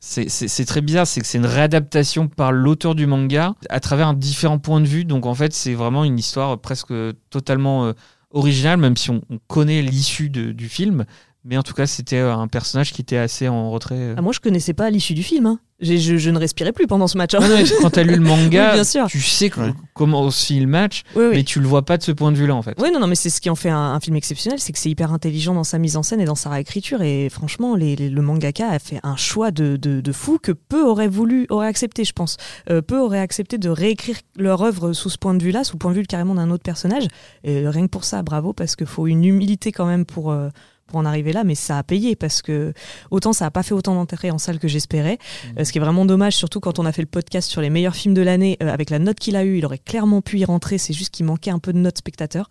C'est 0.00 0.64
très 0.64 0.80
bizarre, 0.80 1.06
c'est 1.06 1.20
que 1.20 1.26
c'est 1.26 1.38
une 1.38 1.46
réadaptation 1.46 2.28
par 2.28 2.52
l'auteur 2.52 2.94
du 2.94 3.06
manga 3.06 3.54
à 3.68 3.80
travers 3.80 4.08
un 4.08 4.14
différent 4.14 4.58
point 4.58 4.80
de 4.80 4.86
vue. 4.86 5.04
Donc 5.04 5.26
en 5.26 5.34
fait, 5.34 5.52
c'est 5.52 5.74
vraiment 5.74 6.04
une 6.04 6.18
histoire 6.18 6.58
presque 6.58 6.92
totalement 7.30 7.86
euh, 7.86 7.92
originale, 8.30 8.78
même 8.78 8.96
si 8.96 9.10
on, 9.10 9.22
on 9.28 9.38
connaît 9.48 9.82
l'issue 9.82 10.30
du 10.30 10.68
film. 10.68 11.04
Mais 11.44 11.56
en 11.56 11.62
tout 11.62 11.72
cas, 11.72 11.86
c'était 11.86 12.18
un 12.18 12.48
personnage 12.48 12.92
qui 12.92 13.00
était 13.00 13.16
assez 13.16 13.48
en 13.48 13.70
retrait. 13.70 13.94
euh. 13.96 14.14
Ah, 14.18 14.22
moi, 14.22 14.32
je 14.32 14.40
connaissais 14.40 14.74
pas 14.74 14.90
l'issue 14.90 15.14
du 15.14 15.22
film. 15.22 15.46
hein. 15.46 15.60
J'ai- 15.80 15.98
Je, 15.98 16.16
je 16.16 16.30
ne 16.30 16.38
respirais 16.38 16.72
plus 16.72 16.88
pendant 16.88 17.06
ce 17.06 17.16
match. 17.16 17.34
hein. 17.34 17.38
Ah 17.40 17.48
non, 17.48 17.56
quand 17.80 17.90
t'as 17.90 18.02
lu 18.02 18.16
le 18.16 18.20
manga, 18.22 18.66
Oui, 18.70 18.74
bien 18.74 18.84
sûr. 18.84 19.06
tu 19.06 19.20
sais 19.20 19.48
que- 19.48 19.60
Ouais. 19.60 19.72
comment 19.94 20.22
aussi 20.22 20.58
le 20.58 20.66
match, 20.66 21.02
Oui, 21.14 21.26
oui. 21.26 21.36
mais 21.36 21.44
tu 21.44 21.60
le 21.60 21.68
vois 21.68 21.84
pas 21.84 21.96
de 21.96 22.02
ce 22.02 22.10
point 22.10 22.32
de 22.32 22.36
vue-là 22.36 22.54
en 22.56 22.62
fait. 22.62 22.74
Oui, 22.82 22.90
non, 22.92 22.98
non, 22.98 23.06
mais 23.06 23.14
c'est 23.14 23.30
ce 23.30 23.40
qui 23.40 23.48
en 23.48 23.54
fait 23.54 23.70
un, 23.70 23.78
un 23.94 24.00
film 24.00 24.16
exceptionnel, 24.16 24.58
c'est 24.58 24.72
que 24.72 24.78
c'est 24.80 24.90
hyper 24.90 25.12
intelligent 25.12 25.54
dans 25.54 25.62
sa 25.64 25.78
mise 25.78 25.96
en 25.96 26.02
scène 26.02 26.20
et 26.20 26.24
dans 26.24 26.34
sa 26.34 26.50
réécriture. 26.50 27.00
Et 27.02 27.28
franchement, 27.30 27.76
les- 27.76 27.94
les- 27.94 28.10
le 28.10 28.20
mangaka 28.22 28.68
a 28.68 28.78
fait 28.80 28.98
un 29.04 29.14
choix 29.16 29.52
de, 29.52 29.76
de, 29.76 30.00
de 30.00 30.12
fou 30.12 30.38
que 30.42 30.50
peu 30.50 30.84
auraient 30.84 31.06
voulu, 31.08 31.46
auraient 31.50 31.68
accepté, 31.68 32.04
je 32.04 32.12
pense. 32.12 32.36
Euh, 32.68 32.82
peu 32.82 32.98
auraient 33.00 33.20
accepté 33.20 33.56
de 33.58 33.68
réécrire 33.70 34.16
leur 34.36 34.62
œuvre 34.62 34.92
sous 34.92 35.08
ce 35.10 35.16
point 35.18 35.34
de 35.34 35.42
vue-là, 35.44 35.62
sous 35.62 35.74
le 35.74 35.78
point 35.78 35.92
de 35.92 35.96
vue 35.96 36.02
carrément 36.06 36.34
d'un 36.34 36.50
autre 36.50 36.64
personnage. 36.64 37.04
Et 37.44 37.66
rien 37.68 37.82
que 37.82 37.90
pour 37.92 38.02
ça, 38.04 38.22
bravo, 38.24 38.52
parce 38.52 38.74
qu'il 38.74 38.86
faut 38.88 39.06
une 39.06 39.24
humilité 39.24 39.70
quand 39.70 39.86
même 39.86 40.04
pour. 40.04 40.32
euh, 40.32 40.48
pour 40.88 40.98
en 40.98 41.04
arriver 41.04 41.32
là, 41.32 41.44
mais 41.44 41.54
ça 41.54 41.78
a 41.78 41.82
payé 41.82 42.16
parce 42.16 42.42
que 42.42 42.72
autant 43.10 43.32
ça 43.32 43.46
a 43.46 43.50
pas 43.50 43.62
fait 43.62 43.74
autant 43.74 43.94
d'entrées 43.94 44.30
en 44.30 44.38
salle 44.38 44.58
que 44.58 44.68
j'espérais, 44.68 45.18
Euh, 45.58 45.64
ce 45.64 45.72
qui 45.72 45.78
est 45.78 45.80
vraiment 45.80 46.04
dommage, 46.04 46.34
surtout 46.34 46.60
quand 46.60 46.78
on 46.78 46.86
a 46.86 46.92
fait 46.92 47.02
le 47.02 47.06
podcast 47.06 47.48
sur 47.48 47.60
les 47.60 47.70
meilleurs 47.70 47.94
films 47.94 48.14
de 48.14 48.22
l'année, 48.22 48.56
euh, 48.62 48.72
avec 48.72 48.90
la 48.90 48.98
note 48.98 49.18
qu'il 49.18 49.36
a 49.36 49.44
eue, 49.44 49.58
il 49.58 49.66
aurait 49.66 49.78
clairement 49.78 50.22
pu 50.22 50.38
y 50.38 50.44
rentrer, 50.44 50.78
c'est 50.78 50.92
juste 50.92 51.12
qu'il 51.14 51.26
manquait 51.26 51.50
un 51.50 51.58
peu 51.58 51.72
de 51.72 51.78
notes 51.78 51.98
spectateurs 51.98 52.50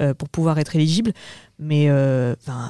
euh, 0.00 0.14
pour 0.14 0.28
pouvoir 0.28 0.58
être 0.58 0.74
éligible. 0.76 1.12
Mais 1.58 1.88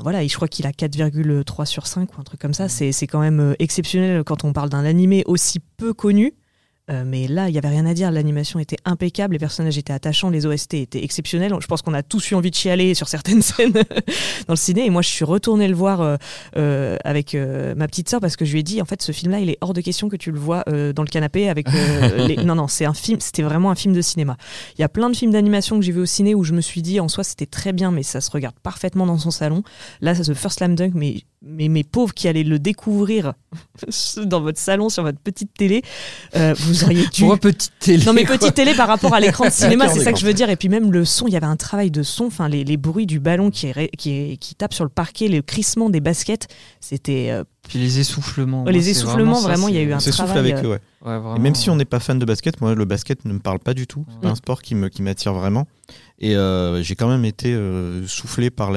voilà, 0.03 0.27
je 0.27 0.35
crois 0.35 0.48
qu'il 0.48 0.66
a 0.66 0.70
4,3 0.70 1.64
sur 1.64 1.87
5 1.87 2.16
ou 2.16 2.20
un 2.20 2.25
truc 2.25 2.40
comme 2.40 2.53
ça. 2.53 2.68
C'est 2.68 2.92
c'est 2.92 3.07
quand 3.07 3.20
même 3.20 3.55
exceptionnel 3.59 4.22
quand 4.22 4.44
on 4.44 4.53
parle 4.53 4.68
d'un 4.68 4.85
animé 4.85 5.22
aussi 5.27 5.61
peu 5.79 5.94
connu. 5.94 6.35
Euh, 6.90 7.05
mais 7.07 7.29
là, 7.29 7.49
il 7.49 7.55
y 7.55 7.59
avait 7.59 7.68
rien 7.68 7.87
à 7.87 7.95
dire. 7.95 8.11
L'animation 8.11 8.59
était 8.59 8.77
impeccable, 8.85 9.35
les 9.35 9.38
personnages 9.38 9.79
étaient 9.79 9.92
attachants, 9.92 10.31
les 10.31 10.47
OST 10.47 10.75
étaient 10.75 11.05
exceptionnels. 11.05 11.55
Je 11.61 11.66
pense 11.68 11.81
qu'on 11.81 11.95
a 11.95 12.03
tous 12.03 12.31
eu 12.33 12.35
envie 12.35 12.51
de 12.51 12.57
chialer 12.57 12.95
sur 12.95 13.07
certaines 13.09 13.40
scènes 13.42 13.73
dans 13.73 13.83
le 14.49 14.57
ciné. 14.57 14.87
Et 14.87 14.90
moi, 14.90 15.01
je 15.03 15.09
suis 15.09 15.25
retournée 15.25 15.68
le 15.68 15.75
voir 15.77 16.01
euh, 16.01 16.16
euh, 16.57 16.97
avec 17.05 17.35
euh, 17.37 17.75
ma 17.77 17.87
petite 17.87 18.09
sœur 18.09 18.21
parce 18.21 18.35
que 18.35 18.45
je 18.45 18.53
lui 18.53 18.61
ai 18.61 18.62
dit, 18.64 18.83
en 18.83 18.85
fait, 18.85 19.01
ce 19.01 19.12
film-là, 19.12 19.38
il 19.38 19.49
est 19.49 19.59
hors 19.61 19.75
de 19.75 19.81
question 19.81 20.09
que 20.09 20.16
tu 20.16 20.33
le 20.33 20.38
vois 20.40 20.64
euh, 20.68 20.92
dans 20.92 21.03
le 21.03 21.09
canapé 21.09 21.49
avec. 21.49 21.68
euh, 21.68 22.27
les... 22.27 22.37
Non, 22.37 22.57
non, 22.57 22.66
c'est 22.66 22.85
un 22.85 22.95
film. 22.95 23.21
C'était 23.21 23.42
vraiment 23.42 23.71
un 23.71 23.77
film 23.77 23.95
de 23.95 24.03
cinéma. 24.03 24.37
Il 24.77 24.81
y 24.81 24.85
a 24.85 24.88
plein 24.88 25.09
de 25.09 25.16
films 25.16 25.31
d'animation 25.33 25.79
que 25.79 25.85
j'ai 25.85 25.92
vu 25.92 26.01
au 26.01 26.07
ciné 26.07 26.35
où 26.35 26.42
je 26.42 26.53
me 26.53 26.61
suis 26.61 26.83
dit, 26.83 26.99
en 26.99 27.07
soi, 27.09 27.23
c'était 27.23 27.47
très 27.47 27.73
bien, 27.73 27.92
mais 27.92 28.03
ça 28.03 28.21
se 28.21 28.31
regarde 28.31 28.57
parfaitement 28.61 29.07
dans 29.07 29.18
son 29.18 29.31
salon. 29.31 29.62
Là, 30.01 30.16
c'est 30.16 30.25
The 30.25 30.35
First 30.35 30.59
Slam 30.59 30.75
Dunk, 30.75 30.92
mais, 30.95 31.23
mais 31.42 31.68
mes 31.68 31.85
pauvres 31.85 32.12
qui 32.12 32.27
allaient 32.27 32.42
le 32.42 32.59
découvrir 32.59 33.35
dans 34.25 34.40
votre 34.40 34.59
salon, 34.59 34.88
sur 34.88 35.05
votre 35.05 35.21
petite 35.21 35.55
télé, 35.55 35.83
euh, 36.35 36.55
vous 36.59 36.72
auriez 36.85 37.07
dû. 37.09 37.21
Pourquoi 37.21 37.39
petite 37.39 37.73
télé 37.81 38.05
Non 38.05 38.13
mais 38.13 38.25
quoi 38.25 38.39
petite 38.39 38.55
télé 38.55 38.75
par 38.75 38.89
rapport 38.89 39.15
à 39.15 39.21
l'écran 39.21 39.45
de 39.47 39.51
cinéma, 39.51 39.89
c'est 39.93 40.03
ça 40.05 40.13
que 40.13 40.19
je 40.19 40.27
veux 40.27 40.35
dire. 40.35 40.51
Et 40.51 40.57
puis 40.57 40.69
même 40.69 40.93
le 40.93 41.05
son, 41.05 41.27
il 41.27 41.33
y 41.33 41.37
avait 41.37 41.47
un 41.47 41.57
travail 41.57 41.91
de 41.91 42.03
son, 42.03 42.27
enfin 42.27 42.49
les, 42.49 42.65
les 42.65 42.77
bruits 42.77 43.07
du 43.07 43.21
ballon 43.21 43.51
qui, 43.51 43.73
qui, 43.99 44.11
est- 44.11 44.37
qui 44.37 44.55
tape 44.55 44.75
sur 44.75 44.85
le 44.85 44.91
parquet, 44.91 45.29
le 45.29 45.43
crissement 45.43 45.91
des 45.91 46.01
baskets, 46.01 46.49
c'était 46.81 47.29
euh, 47.31 47.45
Puis 47.69 47.79
les 47.79 47.99
essoufflements. 48.01 48.65
les 48.65 48.89
essoufflements. 48.91 49.41
Vraiment, 49.41 49.69
il 49.69 49.75
y 49.75 49.79
a 49.79 49.83
eu 49.83 49.93
un 49.93 49.99
travail. 49.99 50.39
avec 50.39 50.55
euh, 50.57 50.63
eux, 50.65 50.69
ouais. 50.71 50.81
Ouais, 51.05 51.37
Et 51.37 51.39
même 51.41 51.55
si 51.55 51.69
on 51.71 51.77
n'est 51.77 51.85
pas 51.85 52.01
fan 52.01 52.19
de 52.19 52.25
basket, 52.25 52.61
moi 52.61 52.75
le 52.75 52.85
basket 52.85 53.25
ne 53.25 53.33
me 53.33 53.39
parle 53.41 53.59
pas 53.59 53.75
du 53.75 53.87
tout. 53.87 54.05
C'est 54.11 54.21
pas 54.21 54.29
un 54.29 54.35
sport 54.37 54.63
qui 54.63 54.75
m'attire 54.75 55.33
vraiment. 55.35 55.67
Et 56.19 56.37
euh, 56.37 56.83
j'ai 56.83 56.95
quand 56.95 57.09
même 57.09 57.25
été 57.25 57.53
euh, 57.53 58.07
soufflé 58.07 58.51
par 58.51 58.71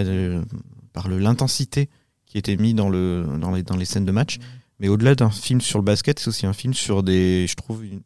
l'intensité 1.07 1.89
qui 2.25 2.37
était 2.37 2.55
mise 2.57 2.75
dans 2.75 2.89
le 2.89 3.25
dans 3.39 3.51
les 3.51 3.63
dans 3.63 3.77
les 3.77 3.85
scènes 3.85 4.05
de 4.05 4.11
match. 4.11 4.39
Mais 4.79 4.87
au-delà 4.89 5.15
d'un 5.15 5.29
film 5.29 5.61
sur 5.61 5.79
le 5.79 5.85
basket, 5.85 6.19
c'est 6.19 6.27
aussi 6.27 6.45
un 6.45 6.53
film 6.53 6.73
sur 6.73 7.01
des, 7.03 7.45
je 7.47 7.55
trouve, 7.55 7.85
une, 7.85 8.01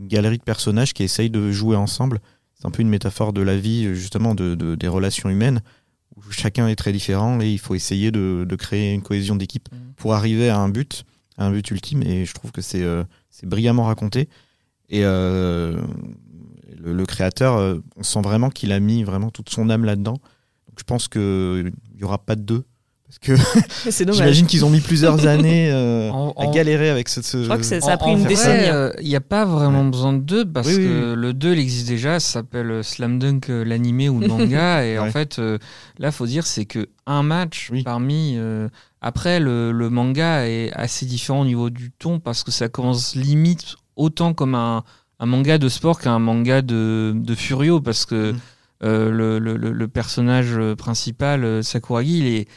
une 0.00 0.08
galerie 0.08 0.38
de 0.38 0.42
personnages 0.42 0.94
qui 0.94 1.02
essayent 1.02 1.30
de 1.30 1.50
jouer 1.52 1.76
ensemble. 1.76 2.20
C'est 2.54 2.66
un 2.66 2.70
peu 2.70 2.82
une 2.82 2.88
métaphore 2.88 3.32
de 3.32 3.42
la 3.42 3.56
vie, 3.56 3.94
justement, 3.94 4.34
de, 4.34 4.54
de- 4.54 4.74
des 4.74 4.88
relations 4.88 5.28
humaines, 5.28 5.60
où 6.16 6.22
chacun 6.30 6.68
est 6.68 6.76
très 6.76 6.92
différent 6.92 7.40
et 7.40 7.50
il 7.50 7.58
faut 7.58 7.74
essayer 7.74 8.10
de, 8.10 8.46
de 8.48 8.56
créer 8.56 8.94
une 8.94 9.02
cohésion 9.02 9.36
d'équipe 9.36 9.68
Mhm. 9.72 9.78
pour 9.96 10.14
arriver 10.14 10.48
à 10.48 10.58
un 10.58 10.68
but, 10.68 11.04
à 11.36 11.46
un 11.46 11.50
but 11.50 11.68
ultime. 11.70 12.02
Et 12.02 12.24
je 12.24 12.32
trouve 12.32 12.52
que 12.52 12.62
c'est 12.62 12.82
euh, 12.82 13.04
brillamment 13.42 13.84
raconté. 13.84 14.28
Et 14.88 15.04
euh, 15.04 15.80
le, 16.78 16.92
le 16.94 17.06
créateur, 17.06 17.56
euh, 17.56 17.80
on 17.96 18.02
sent 18.02 18.22
vraiment 18.22 18.48
qu'il 18.50 18.72
a 18.72 18.80
mis 18.80 19.02
vraiment 19.02 19.30
toute 19.30 19.50
son 19.50 19.68
âme 19.70 19.84
là-dedans. 19.84 20.12
Donc 20.68 20.78
je 20.78 20.84
pense 20.84 21.08
qu'il 21.08 21.72
n'y 21.96 22.02
aura 22.04 22.18
pas 22.18 22.36
de 22.36 22.42
deux. 22.42 22.64
Parce 23.20 23.98
que 23.98 24.12
j'imagine 24.12 24.46
qu'ils 24.46 24.64
ont 24.64 24.70
mis 24.70 24.80
plusieurs 24.80 25.26
années 25.26 25.70
euh, 25.70 26.10
En- 26.10 26.32
à 26.36 26.46
galérer 26.46 26.90
avec 26.90 27.08
ce. 27.08 27.22
ce- 27.22 27.38
Je 27.38 27.44
crois 27.44 27.56
que 27.58 27.62
ça 27.64 27.76
a 27.92 27.96
pris 27.96 28.10
en 28.10 28.18
une 28.18 28.24
décennie. 28.24 28.68
hein. 28.68 28.74
euh, 28.74 28.92
Il 29.00 29.08
n'y 29.08 29.16
a 29.16 29.20
pas 29.20 29.44
vraiment 29.44 29.84
besoin 29.84 30.12
de 30.12 30.18
deux 30.20 30.44
parce 30.44 30.68
Oui, 30.68 30.74
oui, 30.76 30.84
que 30.84 31.14
le 31.14 31.32
2 31.32 31.52
il 31.54 31.58
existe 31.60 31.88
déjà, 31.88 32.20
ça 32.20 32.32
s'appelle 32.34 32.70
euh, 32.70 32.82
Slam 32.82 33.18
Dunk 33.18 33.50
euh, 33.50 33.64
l'animé 33.64 34.08
ou 34.08 34.20
le 34.20 34.28
manga 34.34 34.84
et 34.84 34.98
en 34.98 35.10
fait 35.10 35.38
euh, 35.38 35.58
là 35.98 36.10
faut 36.12 36.26
dire 36.26 36.46
c'est 36.46 36.64
que 36.64 36.88
un 37.06 37.22
match 37.22 37.68
Oui. 37.72 37.82
parmi 37.82 38.34
euh, 38.36 38.68
après 39.00 39.40
le, 39.40 39.72
le 39.72 39.90
manga 39.90 40.46
est 40.48 40.72
assez 40.74 41.06
différent 41.06 41.42
au 41.42 41.44
niveau 41.44 41.70
du 41.70 41.90
ton 41.90 42.18
parce 42.20 42.42
que 42.42 42.50
ça 42.50 42.68
commence 42.68 43.14
limite 43.14 43.76
autant 43.96 44.32
comme 44.34 44.54
un, 44.54 44.82
un 45.20 45.26
manga 45.26 45.58
de 45.58 45.68
sport 45.68 46.00
qu'un 46.00 46.18
manga 46.18 46.62
de, 46.62 47.12
de 47.14 47.34
Furio 47.34 47.80
parce 47.80 48.06
que 48.06 48.32
Mm. 48.32 48.86
euh, 48.86 49.10
le, 49.10 49.38
le- 49.38 49.56
le- 49.56 49.72
le 49.72 49.88
personnage 49.88 50.58
principal 50.76 51.44
euh, 51.44 51.62
Sakuragi 51.62 52.18
il 52.18 52.26
est 52.26 52.48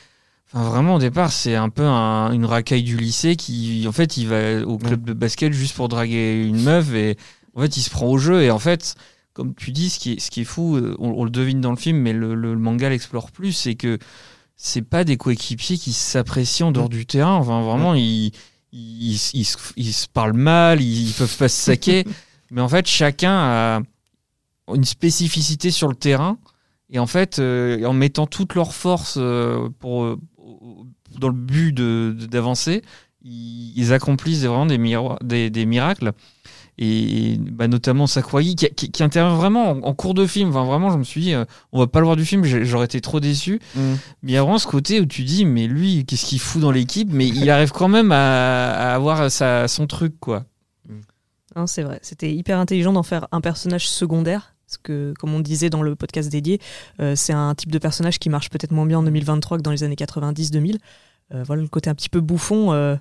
Enfin, 0.54 0.70
vraiment, 0.70 0.96
au 0.96 1.00
départ, 1.00 1.32
c'est 1.32 1.56
un 1.56 1.70
peu 1.70 1.84
un- 1.84 2.32
une 2.32 2.46
racaille 2.46 2.84
du 2.84 2.96
lycée 2.98 3.36
qui, 3.36 3.86
en 3.88 3.92
fait, 3.92 4.18
il 4.18 4.28
va 4.28 4.62
au 4.66 4.78
club 4.78 5.04
de 5.04 5.14
basket 5.14 5.52
juste 5.54 5.76
pour 5.76 5.90
draguer 5.90 6.42
une 6.46 6.62
meuf 6.62 6.94
et 6.94 7.18
en 7.54 7.62
fait, 7.62 7.76
il 7.78 7.82
se 7.82 7.90
prend 7.90 8.08
au 8.08 8.18
jeu. 8.18 8.44
Et 8.44 8.52
en 8.52 8.60
fait, 8.60 8.96
comme 9.34 9.54
tu 9.56 9.72
dis, 9.72 9.90
ce 9.90 10.00
qui 10.00 10.14
est, 10.14 10.20
ce 10.20 10.32
qui 10.32 10.42
est 10.42 10.46
fou, 10.46 10.78
euh, 10.78 10.96
on, 11.00 11.10
on 11.10 11.24
le 11.26 11.30
devine 11.30 11.60
dans 11.60 11.72
le 11.72 11.78
film, 11.78 11.98
mais 11.98 12.14
le, 12.14 12.36
manga 12.56 12.90
l'explore 12.90 13.32
plus, 13.32 13.52
c'est 13.52 13.76
que 13.76 14.00
c'est 14.56 14.82
pas 14.82 15.04
des 15.04 15.18
coéquipiers 15.18 15.78
qui 15.78 15.92
s'apprécient 15.94 16.68
en 16.70 16.72
dehors 16.72 16.90
du 16.90 17.06
terrain. 17.06 17.36
Enfin, 17.36 17.62
vraiment, 17.62 17.94
ils, 17.94 18.32
ils, 18.72 19.20
ils 19.34 19.46
se- 19.46 19.58
ils 19.76 19.94
se 19.94 20.08
parlent 20.08 20.34
mal, 20.34 20.82
ils, 20.82 21.12
peuvent 21.14 21.38
pas 21.38 21.50
se 21.50 21.62
saquer. 21.62 22.06
mais 22.52 22.62
en 22.62 22.70
fait, 22.70 22.88
chacun 22.88 23.32
a 23.38 23.82
une 24.74 24.86
spécificité 24.86 25.72
sur 25.72 25.88
le 25.88 25.96
terrain. 25.96 26.38
Et 26.90 27.00
en 27.00 27.08
fait, 27.08 27.40
euh, 27.40 27.84
en 27.86 27.94
mettant 27.94 28.28
toutes 28.28 28.56
leurs 28.56 28.74
forces 28.74 29.18
euh, 29.18 29.70
pour, 29.80 30.16
dans 31.18 31.28
le 31.28 31.34
but 31.34 31.74
de- 31.74 32.16
de- 32.18 32.26
d'avancer, 32.26 32.82
ils, 33.24 33.74
ils 33.76 33.94
accomplissent 33.94 34.44
vraiment 34.44 34.66
des, 34.66 34.78
des, 35.24 35.50
des 35.50 35.66
miracles. 35.66 36.12
Et 36.80 37.40
bah, 37.40 37.68
notamment 37.68 38.06
Sakuragi 38.06 38.56
qui, 38.56 38.70
qui, 38.70 38.92
qui 38.92 39.02
intervient 39.02 39.36
vraiment 39.36 39.72
en, 39.72 39.82
en 39.82 39.94
cours 39.96 40.14
de 40.14 40.28
film. 40.28 40.50
Enfin, 40.50 40.64
vraiment, 40.64 40.92
je 40.92 40.98
me 41.00 41.04
suis 41.04 41.22
dit, 41.22 41.34
euh, 41.34 41.44
on 41.72 41.80
va 41.80 41.88
pas 41.88 42.00
le 42.00 42.06
voir 42.06 42.16
du 42.16 42.24
film, 42.24 42.44
j'aurais 42.44 42.86
été 42.86 43.02
trop 43.02 43.20
déçu. 43.20 43.60
Mm. 43.76 43.80
Mais 44.22 44.32
il 44.32 44.36
y 44.36 44.38
a 44.38 44.44
vraiment 44.44 44.60
ce 44.60 44.68
côté 44.68 45.02
où 45.02 45.08
tu 45.08 45.24
dis, 45.24 45.44
mais 45.44 45.66
lui, 45.66 46.06
qu'est-ce 46.06 46.26
qu'il 46.28 46.40
fout 46.40 46.62
dans 46.62 46.70
l'équipe? 46.70 47.10
Mais 47.12 47.28
il 47.28 47.50
arrive 47.50 47.72
quand 47.72 47.88
même 47.88 48.12
à, 48.12 48.74
à 48.74 48.94
avoir 48.94 49.32
sa, 49.32 49.68
son 49.68 49.88
truc, 49.88 50.20
quoi. 50.20 50.46
Non, 51.56 51.66
c'est 51.66 51.82
vrai. 51.82 51.98
C'était 52.04 52.32
hyper 52.32 52.60
intelligent 52.60 52.94
d'en 52.94 53.02
faire 53.02 53.28
un 53.32 53.42
personnage 53.42 53.90
secondaire. 53.90 54.54
Parce 54.68 54.78
que, 54.84 55.14
comme 55.20 55.34
on 55.34 55.40
disait 55.40 55.70
dans 55.70 55.82
le 55.82 55.96
podcast 55.96 56.30
dédié, 56.30 56.60
euh, 57.00 57.16
c'est 57.16 57.34
un 57.34 57.56
type 57.56 57.72
de 57.72 57.80
personnage 57.80 58.20
qui 58.20 58.30
marche 58.30 58.50
peut-être 58.50 58.72
moins 58.72 58.86
bien 58.86 59.00
en 59.00 59.04
2023 59.04 59.58
que 59.58 59.64
dans 59.64 59.72
les 59.72 59.84
années 59.84 59.96
90-2000. 59.96 60.78
Euh, 61.34 61.44
voilà, 61.44 61.62
le 61.62 61.68
côté 61.70 61.90
un 61.90 61.96
petit 61.96 62.10
peu 62.10 62.20
bouffon. 62.22 62.74
euh, 62.74 62.96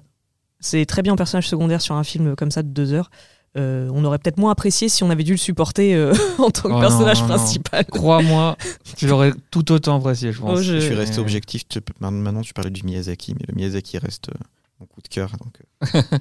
c'est 0.61 0.87
très 0.87 1.02
bien 1.02 1.12
en 1.12 1.16
personnage 1.16 1.48
secondaire 1.48 1.81
sur 1.83 1.94
un 1.96 2.05
film 2.05 2.35
comme 2.37 2.50
ça 2.50 2.62
de 2.62 2.68
deux 2.68 2.92
heures. 2.92 3.11
Euh, 3.59 3.88
on 3.92 4.05
aurait 4.05 4.18
peut-être 4.18 4.38
moins 4.38 4.50
apprécié 4.52 4.88
si 4.88 5.02
on 5.02 5.11
avait 5.11 5.24
dû 5.24 5.33
le 5.33 5.38
supporter 5.38 5.94
euh, 5.94 6.12
en 6.38 6.50
tant 6.50 6.68
que 6.68 6.74
Oh 6.74 6.81
personnage 6.81 7.22
non, 7.22 7.29
non. 7.29 7.35
principal. 7.37 7.85
Crois-moi, 7.87 8.57
tu 8.96 9.07
l'aurais 9.07 9.33
tout 9.50 9.72
autant 9.72 9.96
apprécié, 9.98 10.33
je 10.33 10.40
pense. 10.40 10.59
Oh, 10.59 10.62
je- 10.62 10.74
Je 10.74 10.79
suis 10.87 10.94
resté 10.94 11.18
objectif. 11.20 11.64
Maintenant, 12.00 12.42
tu 12.42 12.52
parlais 12.55 12.70
du 12.70 12.83
Miyazaki, 12.85 13.35
mais 13.35 13.44
le 13.48 13.55
Miyazaki 13.55 13.98
reste 13.98 14.31
mon 14.79 14.87
coup 14.87 15.00
de 15.02 15.09
cœur. 15.09 15.33
Donc, 15.40 15.62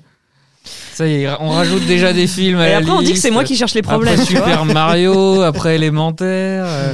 Ça 0.94 1.08
y 1.08 1.24
est, 1.24 1.30
on 1.40 1.50
rajoute 1.50 1.86
déjà 1.86 2.14
des 2.14 2.28
films. 2.28 2.60
à 2.60 2.68
Et 2.68 2.72
la 2.72 2.78
après, 2.78 2.92
on 2.92 3.02
dit 3.02 3.14
que 3.14 3.20
c'est 3.20 3.32
moi 3.32 3.44
qui 3.44 3.56
cherche 3.56 3.74
les 3.74 3.82
problèmes. 3.82 4.14
Après. 4.20 4.26
Super 4.26 4.66
Mario, 4.66 5.42
après 5.42 5.76
Élémentaire. 5.76 6.66
euh, 6.68 6.94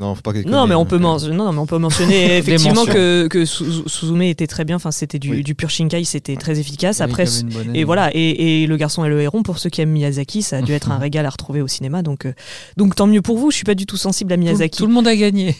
non, 0.00 0.14
faut 0.14 0.22
pas 0.22 0.32
Non 0.46 0.66
mais, 0.66 0.74
on 0.74 0.86
peut 0.86 0.96
euh, 0.96 0.98
non, 0.98 1.18
non, 1.34 1.52
mais 1.52 1.58
on 1.58 1.66
peut 1.66 1.76
mentionner 1.76 2.36
effectivement 2.38 2.86
que, 2.86 3.26
que 3.28 3.44
Su- 3.44 3.64
Suzume 3.86 4.22
était 4.22 4.46
très 4.46 4.64
bien. 4.64 4.76
Enfin, 4.76 4.90
c'était 4.90 5.18
du, 5.18 5.30
Oui. 5.30 5.42
du 5.42 5.54
pur 5.54 5.68
Shinkai, 5.68 6.04
c'était 6.04 6.36
très 6.36 6.58
efficace. 6.58 7.02
Après, 7.02 7.24
Et 7.74 7.84
voilà, 7.84 8.10
et, 8.14 8.62
et 8.62 8.66
Le 8.66 8.76
Garçon 8.78 9.04
et 9.04 9.10
le 9.10 9.20
Héron, 9.20 9.42
pour 9.42 9.58
ceux 9.58 9.68
qui 9.68 9.82
aiment 9.82 9.90
Miyazaki, 9.90 10.40
ça 10.42 10.56
a 10.58 10.62
dû 10.62 10.72
être 10.72 10.90
un 10.90 10.98
régal 10.98 11.26
à 11.26 11.30
retrouver 11.30 11.60
au 11.60 11.68
cinéma. 11.68 12.02
Donc, 12.02 12.24
euh, 12.24 12.32
donc 12.78 12.94
tant 12.94 13.06
mieux 13.06 13.20
pour 13.20 13.36
vous, 13.36 13.50
je 13.50 13.56
suis 13.56 13.64
pas 13.64 13.74
du 13.74 13.84
tout 13.84 13.98
sensible 13.98 14.32
à 14.32 14.38
Miyazaki. 14.38 14.78
tout 14.78 14.86
le 14.86 14.94
monde 14.94 15.06
a 15.08 15.14
gagné. 15.14 15.54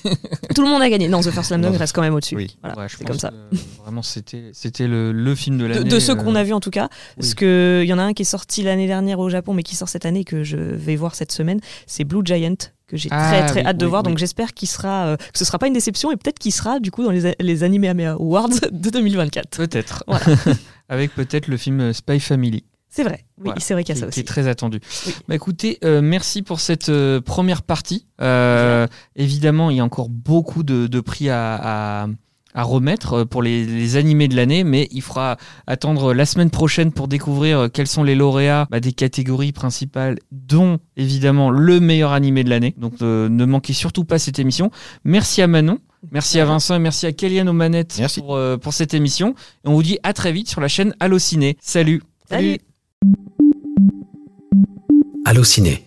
Tout 0.55 0.63
le 0.63 0.69
monde 0.69 0.81
a 0.81 0.89
gagné. 0.89 1.09
Non, 1.09 1.21
The 1.21 1.31
First 1.31 1.49
Slam 1.49 1.61
Dunk 1.61 1.77
reste 1.77 1.95
quand 1.95 2.03
même 2.03 2.15
au-dessus. 2.15 2.37
Oui. 2.37 2.57
Voilà, 2.63 2.79
Ouais, 2.79 2.89
je 2.89 2.97
c'est 2.97 3.05
comme 3.05 3.19
ça. 3.19 3.31
que, 3.31 3.57
vraiment, 3.83 4.03
c'était 4.03 4.45
c'était 4.55 4.87
le, 4.89 5.13
le 5.13 5.35
film 5.35 5.59
de 5.59 5.65
De, 5.65 5.69
l'année. 5.69 5.91
de 5.91 5.99
ceux 5.99 6.13
euh, 6.13 6.17
qu'on 6.17 6.35
a 6.37 6.43
vus 6.43 6.55
en 6.55 6.61
tout 6.61 6.71
cas, 6.71 6.89
parce 7.17 7.31
oui. 7.31 7.35
que 7.35 7.81
il 7.85 7.89
y 7.89 7.93
en 7.93 7.99
a 7.99 8.03
un 8.03 8.15
qui 8.15 8.23
est 8.23 8.25
sorti 8.25 8.63
l'année 8.63 8.87
dernière 8.87 9.19
au 9.19 9.29
Japon, 9.29 9.53
mais 9.53 9.63
qui 9.63 9.77
sort 9.77 9.91
cette 9.91 10.07
année 10.07 10.21
et 10.21 10.25
que 10.25 10.43
je 10.43 10.57
vais 10.57 10.97
voir 10.97 11.15
cette 11.15 11.33
semaine, 11.33 11.61
c'est 11.87 12.05
Blue 12.05 12.23
Giant 12.25 12.57
que 12.93 12.97
j'ai 12.99 13.09
Ah, 13.11 13.29
très 13.31 13.47
très 13.47 13.61
oui, 13.63 13.67
hâte 13.67 13.77
de 13.79 13.85
oui, 13.87 13.91
voir. 13.91 14.03
oui. 14.05 14.11
Donc 14.11 14.19
j'espère 14.19 14.53
qu'il 14.55 14.69
sera, 14.69 15.07
euh, 15.07 15.17
que 15.17 15.39
ce 15.39 15.45
sera 15.45 15.59
pas 15.59 15.67
une 15.67 15.73
déception 15.73 16.13
et 16.13 16.17
peut-être 16.17 16.39
qu'il 16.39 16.53
sera 16.53 16.79
du 16.79 16.91
coup 16.93 17.03
dans 17.03 17.11
les, 17.11 17.35
les 17.41 17.65
animés 17.65 17.89
Awards 18.07 18.49
de 18.71 18.91
2024. 18.91 19.49
Peut-être. 19.57 20.05
Voilà. 20.07 20.25
Avec 20.89 21.15
peut-être 21.15 21.49
le 21.49 21.57
film 21.57 21.93
Spy 21.93 22.21
Family. 22.21 22.65
C'est 22.95 23.05
vrai, 23.05 23.25
oui, 23.39 23.45
Voilà. 23.47 23.61
c'est 23.61 23.73
vrai 23.73 23.85
qu'il 23.85 23.95
y 23.95 23.99
a 23.99 24.01
ça 24.03 24.07
qui 24.09 24.21
est 24.21 24.23
aussi. 24.23 24.25
très 24.27 24.47
attendu. 24.49 24.79
Oui. 25.07 25.15
Bah 25.27 25.35
écoutez, 25.35 25.79
euh, 25.83 26.03
merci 26.03 26.43
pour 26.43 26.61
cette 26.61 26.91
euh, 26.91 27.23
première 27.23 27.63
partie. 27.63 28.07
Euh, 28.21 28.87
évidemment, 29.17 29.71
il 29.71 29.79
y 29.79 29.81
a 29.81 29.85
encore 29.85 30.11
beaucoup 30.11 30.63
de, 30.63 30.87
de 30.89 31.01
prix 31.01 31.31
à, 31.31 31.55
à- 32.03 32.07
à 32.55 32.63
remettre 32.63 33.13
euh, 33.15 33.25
pour 33.25 33.43
les, 33.43 33.65
les 33.65 33.97
animés 33.97 34.29
de 34.29 34.37
l'année, 34.37 34.65
mais 34.65 34.89
il 34.91 35.03
faudra 35.03 35.37
attendre 35.67 36.15
la 36.15 36.27
semaine 36.27 36.51
prochaine 36.51 36.93
pour 36.93 37.09
découvrir 37.09 37.59
euh, 37.59 37.69
quels 37.69 37.87
sont 37.87 38.05
les 38.05 38.15
lauréats 38.15 38.67
bah, 38.71 38.81
des 38.81 38.93
catégories 38.93 39.53
principales, 39.53 40.19
dont 40.31 40.79
évidemment 40.97 41.51
le 41.51 41.81
meilleur 41.81 42.13
animé 42.13 42.45
de 42.45 42.51
l'année. 42.51 42.75
Donc 42.77 42.95
euh, 43.03 43.29
ne 43.29 43.45
manquez 43.45 43.73
surtout 43.73 44.05
pas 44.05 44.19
cette 44.19 44.39
émission. 44.39 44.71
Merci 45.05 45.43
à 45.43 45.47
Manon. 45.47 45.79
Merci 46.11 46.41
à 46.41 46.45
Vincent 46.45 46.75
et 46.75 46.79
merci 46.81 47.07
à 47.07 47.13
Kellyanne 47.13 47.49
aux 47.49 47.53
manettes 47.53 47.97
Merci. 48.01 48.21
pour, 48.21 48.35
euh, 48.35 48.57
pour 48.57 48.73
cette 48.73 48.93
émission. 48.93 49.35
Et 49.65 49.69
on 49.69 49.75
vous 49.75 49.85
dit 49.85 49.99
à 50.03 50.13
très 50.13 50.33
vite 50.33 50.49
sur 50.49 50.61
la 50.61 50.69
chaîne 50.69 50.95
Allociné. 50.99 51.57
Salut 51.61 52.03
Salut. 52.29 52.59
Allociné, 55.25 55.85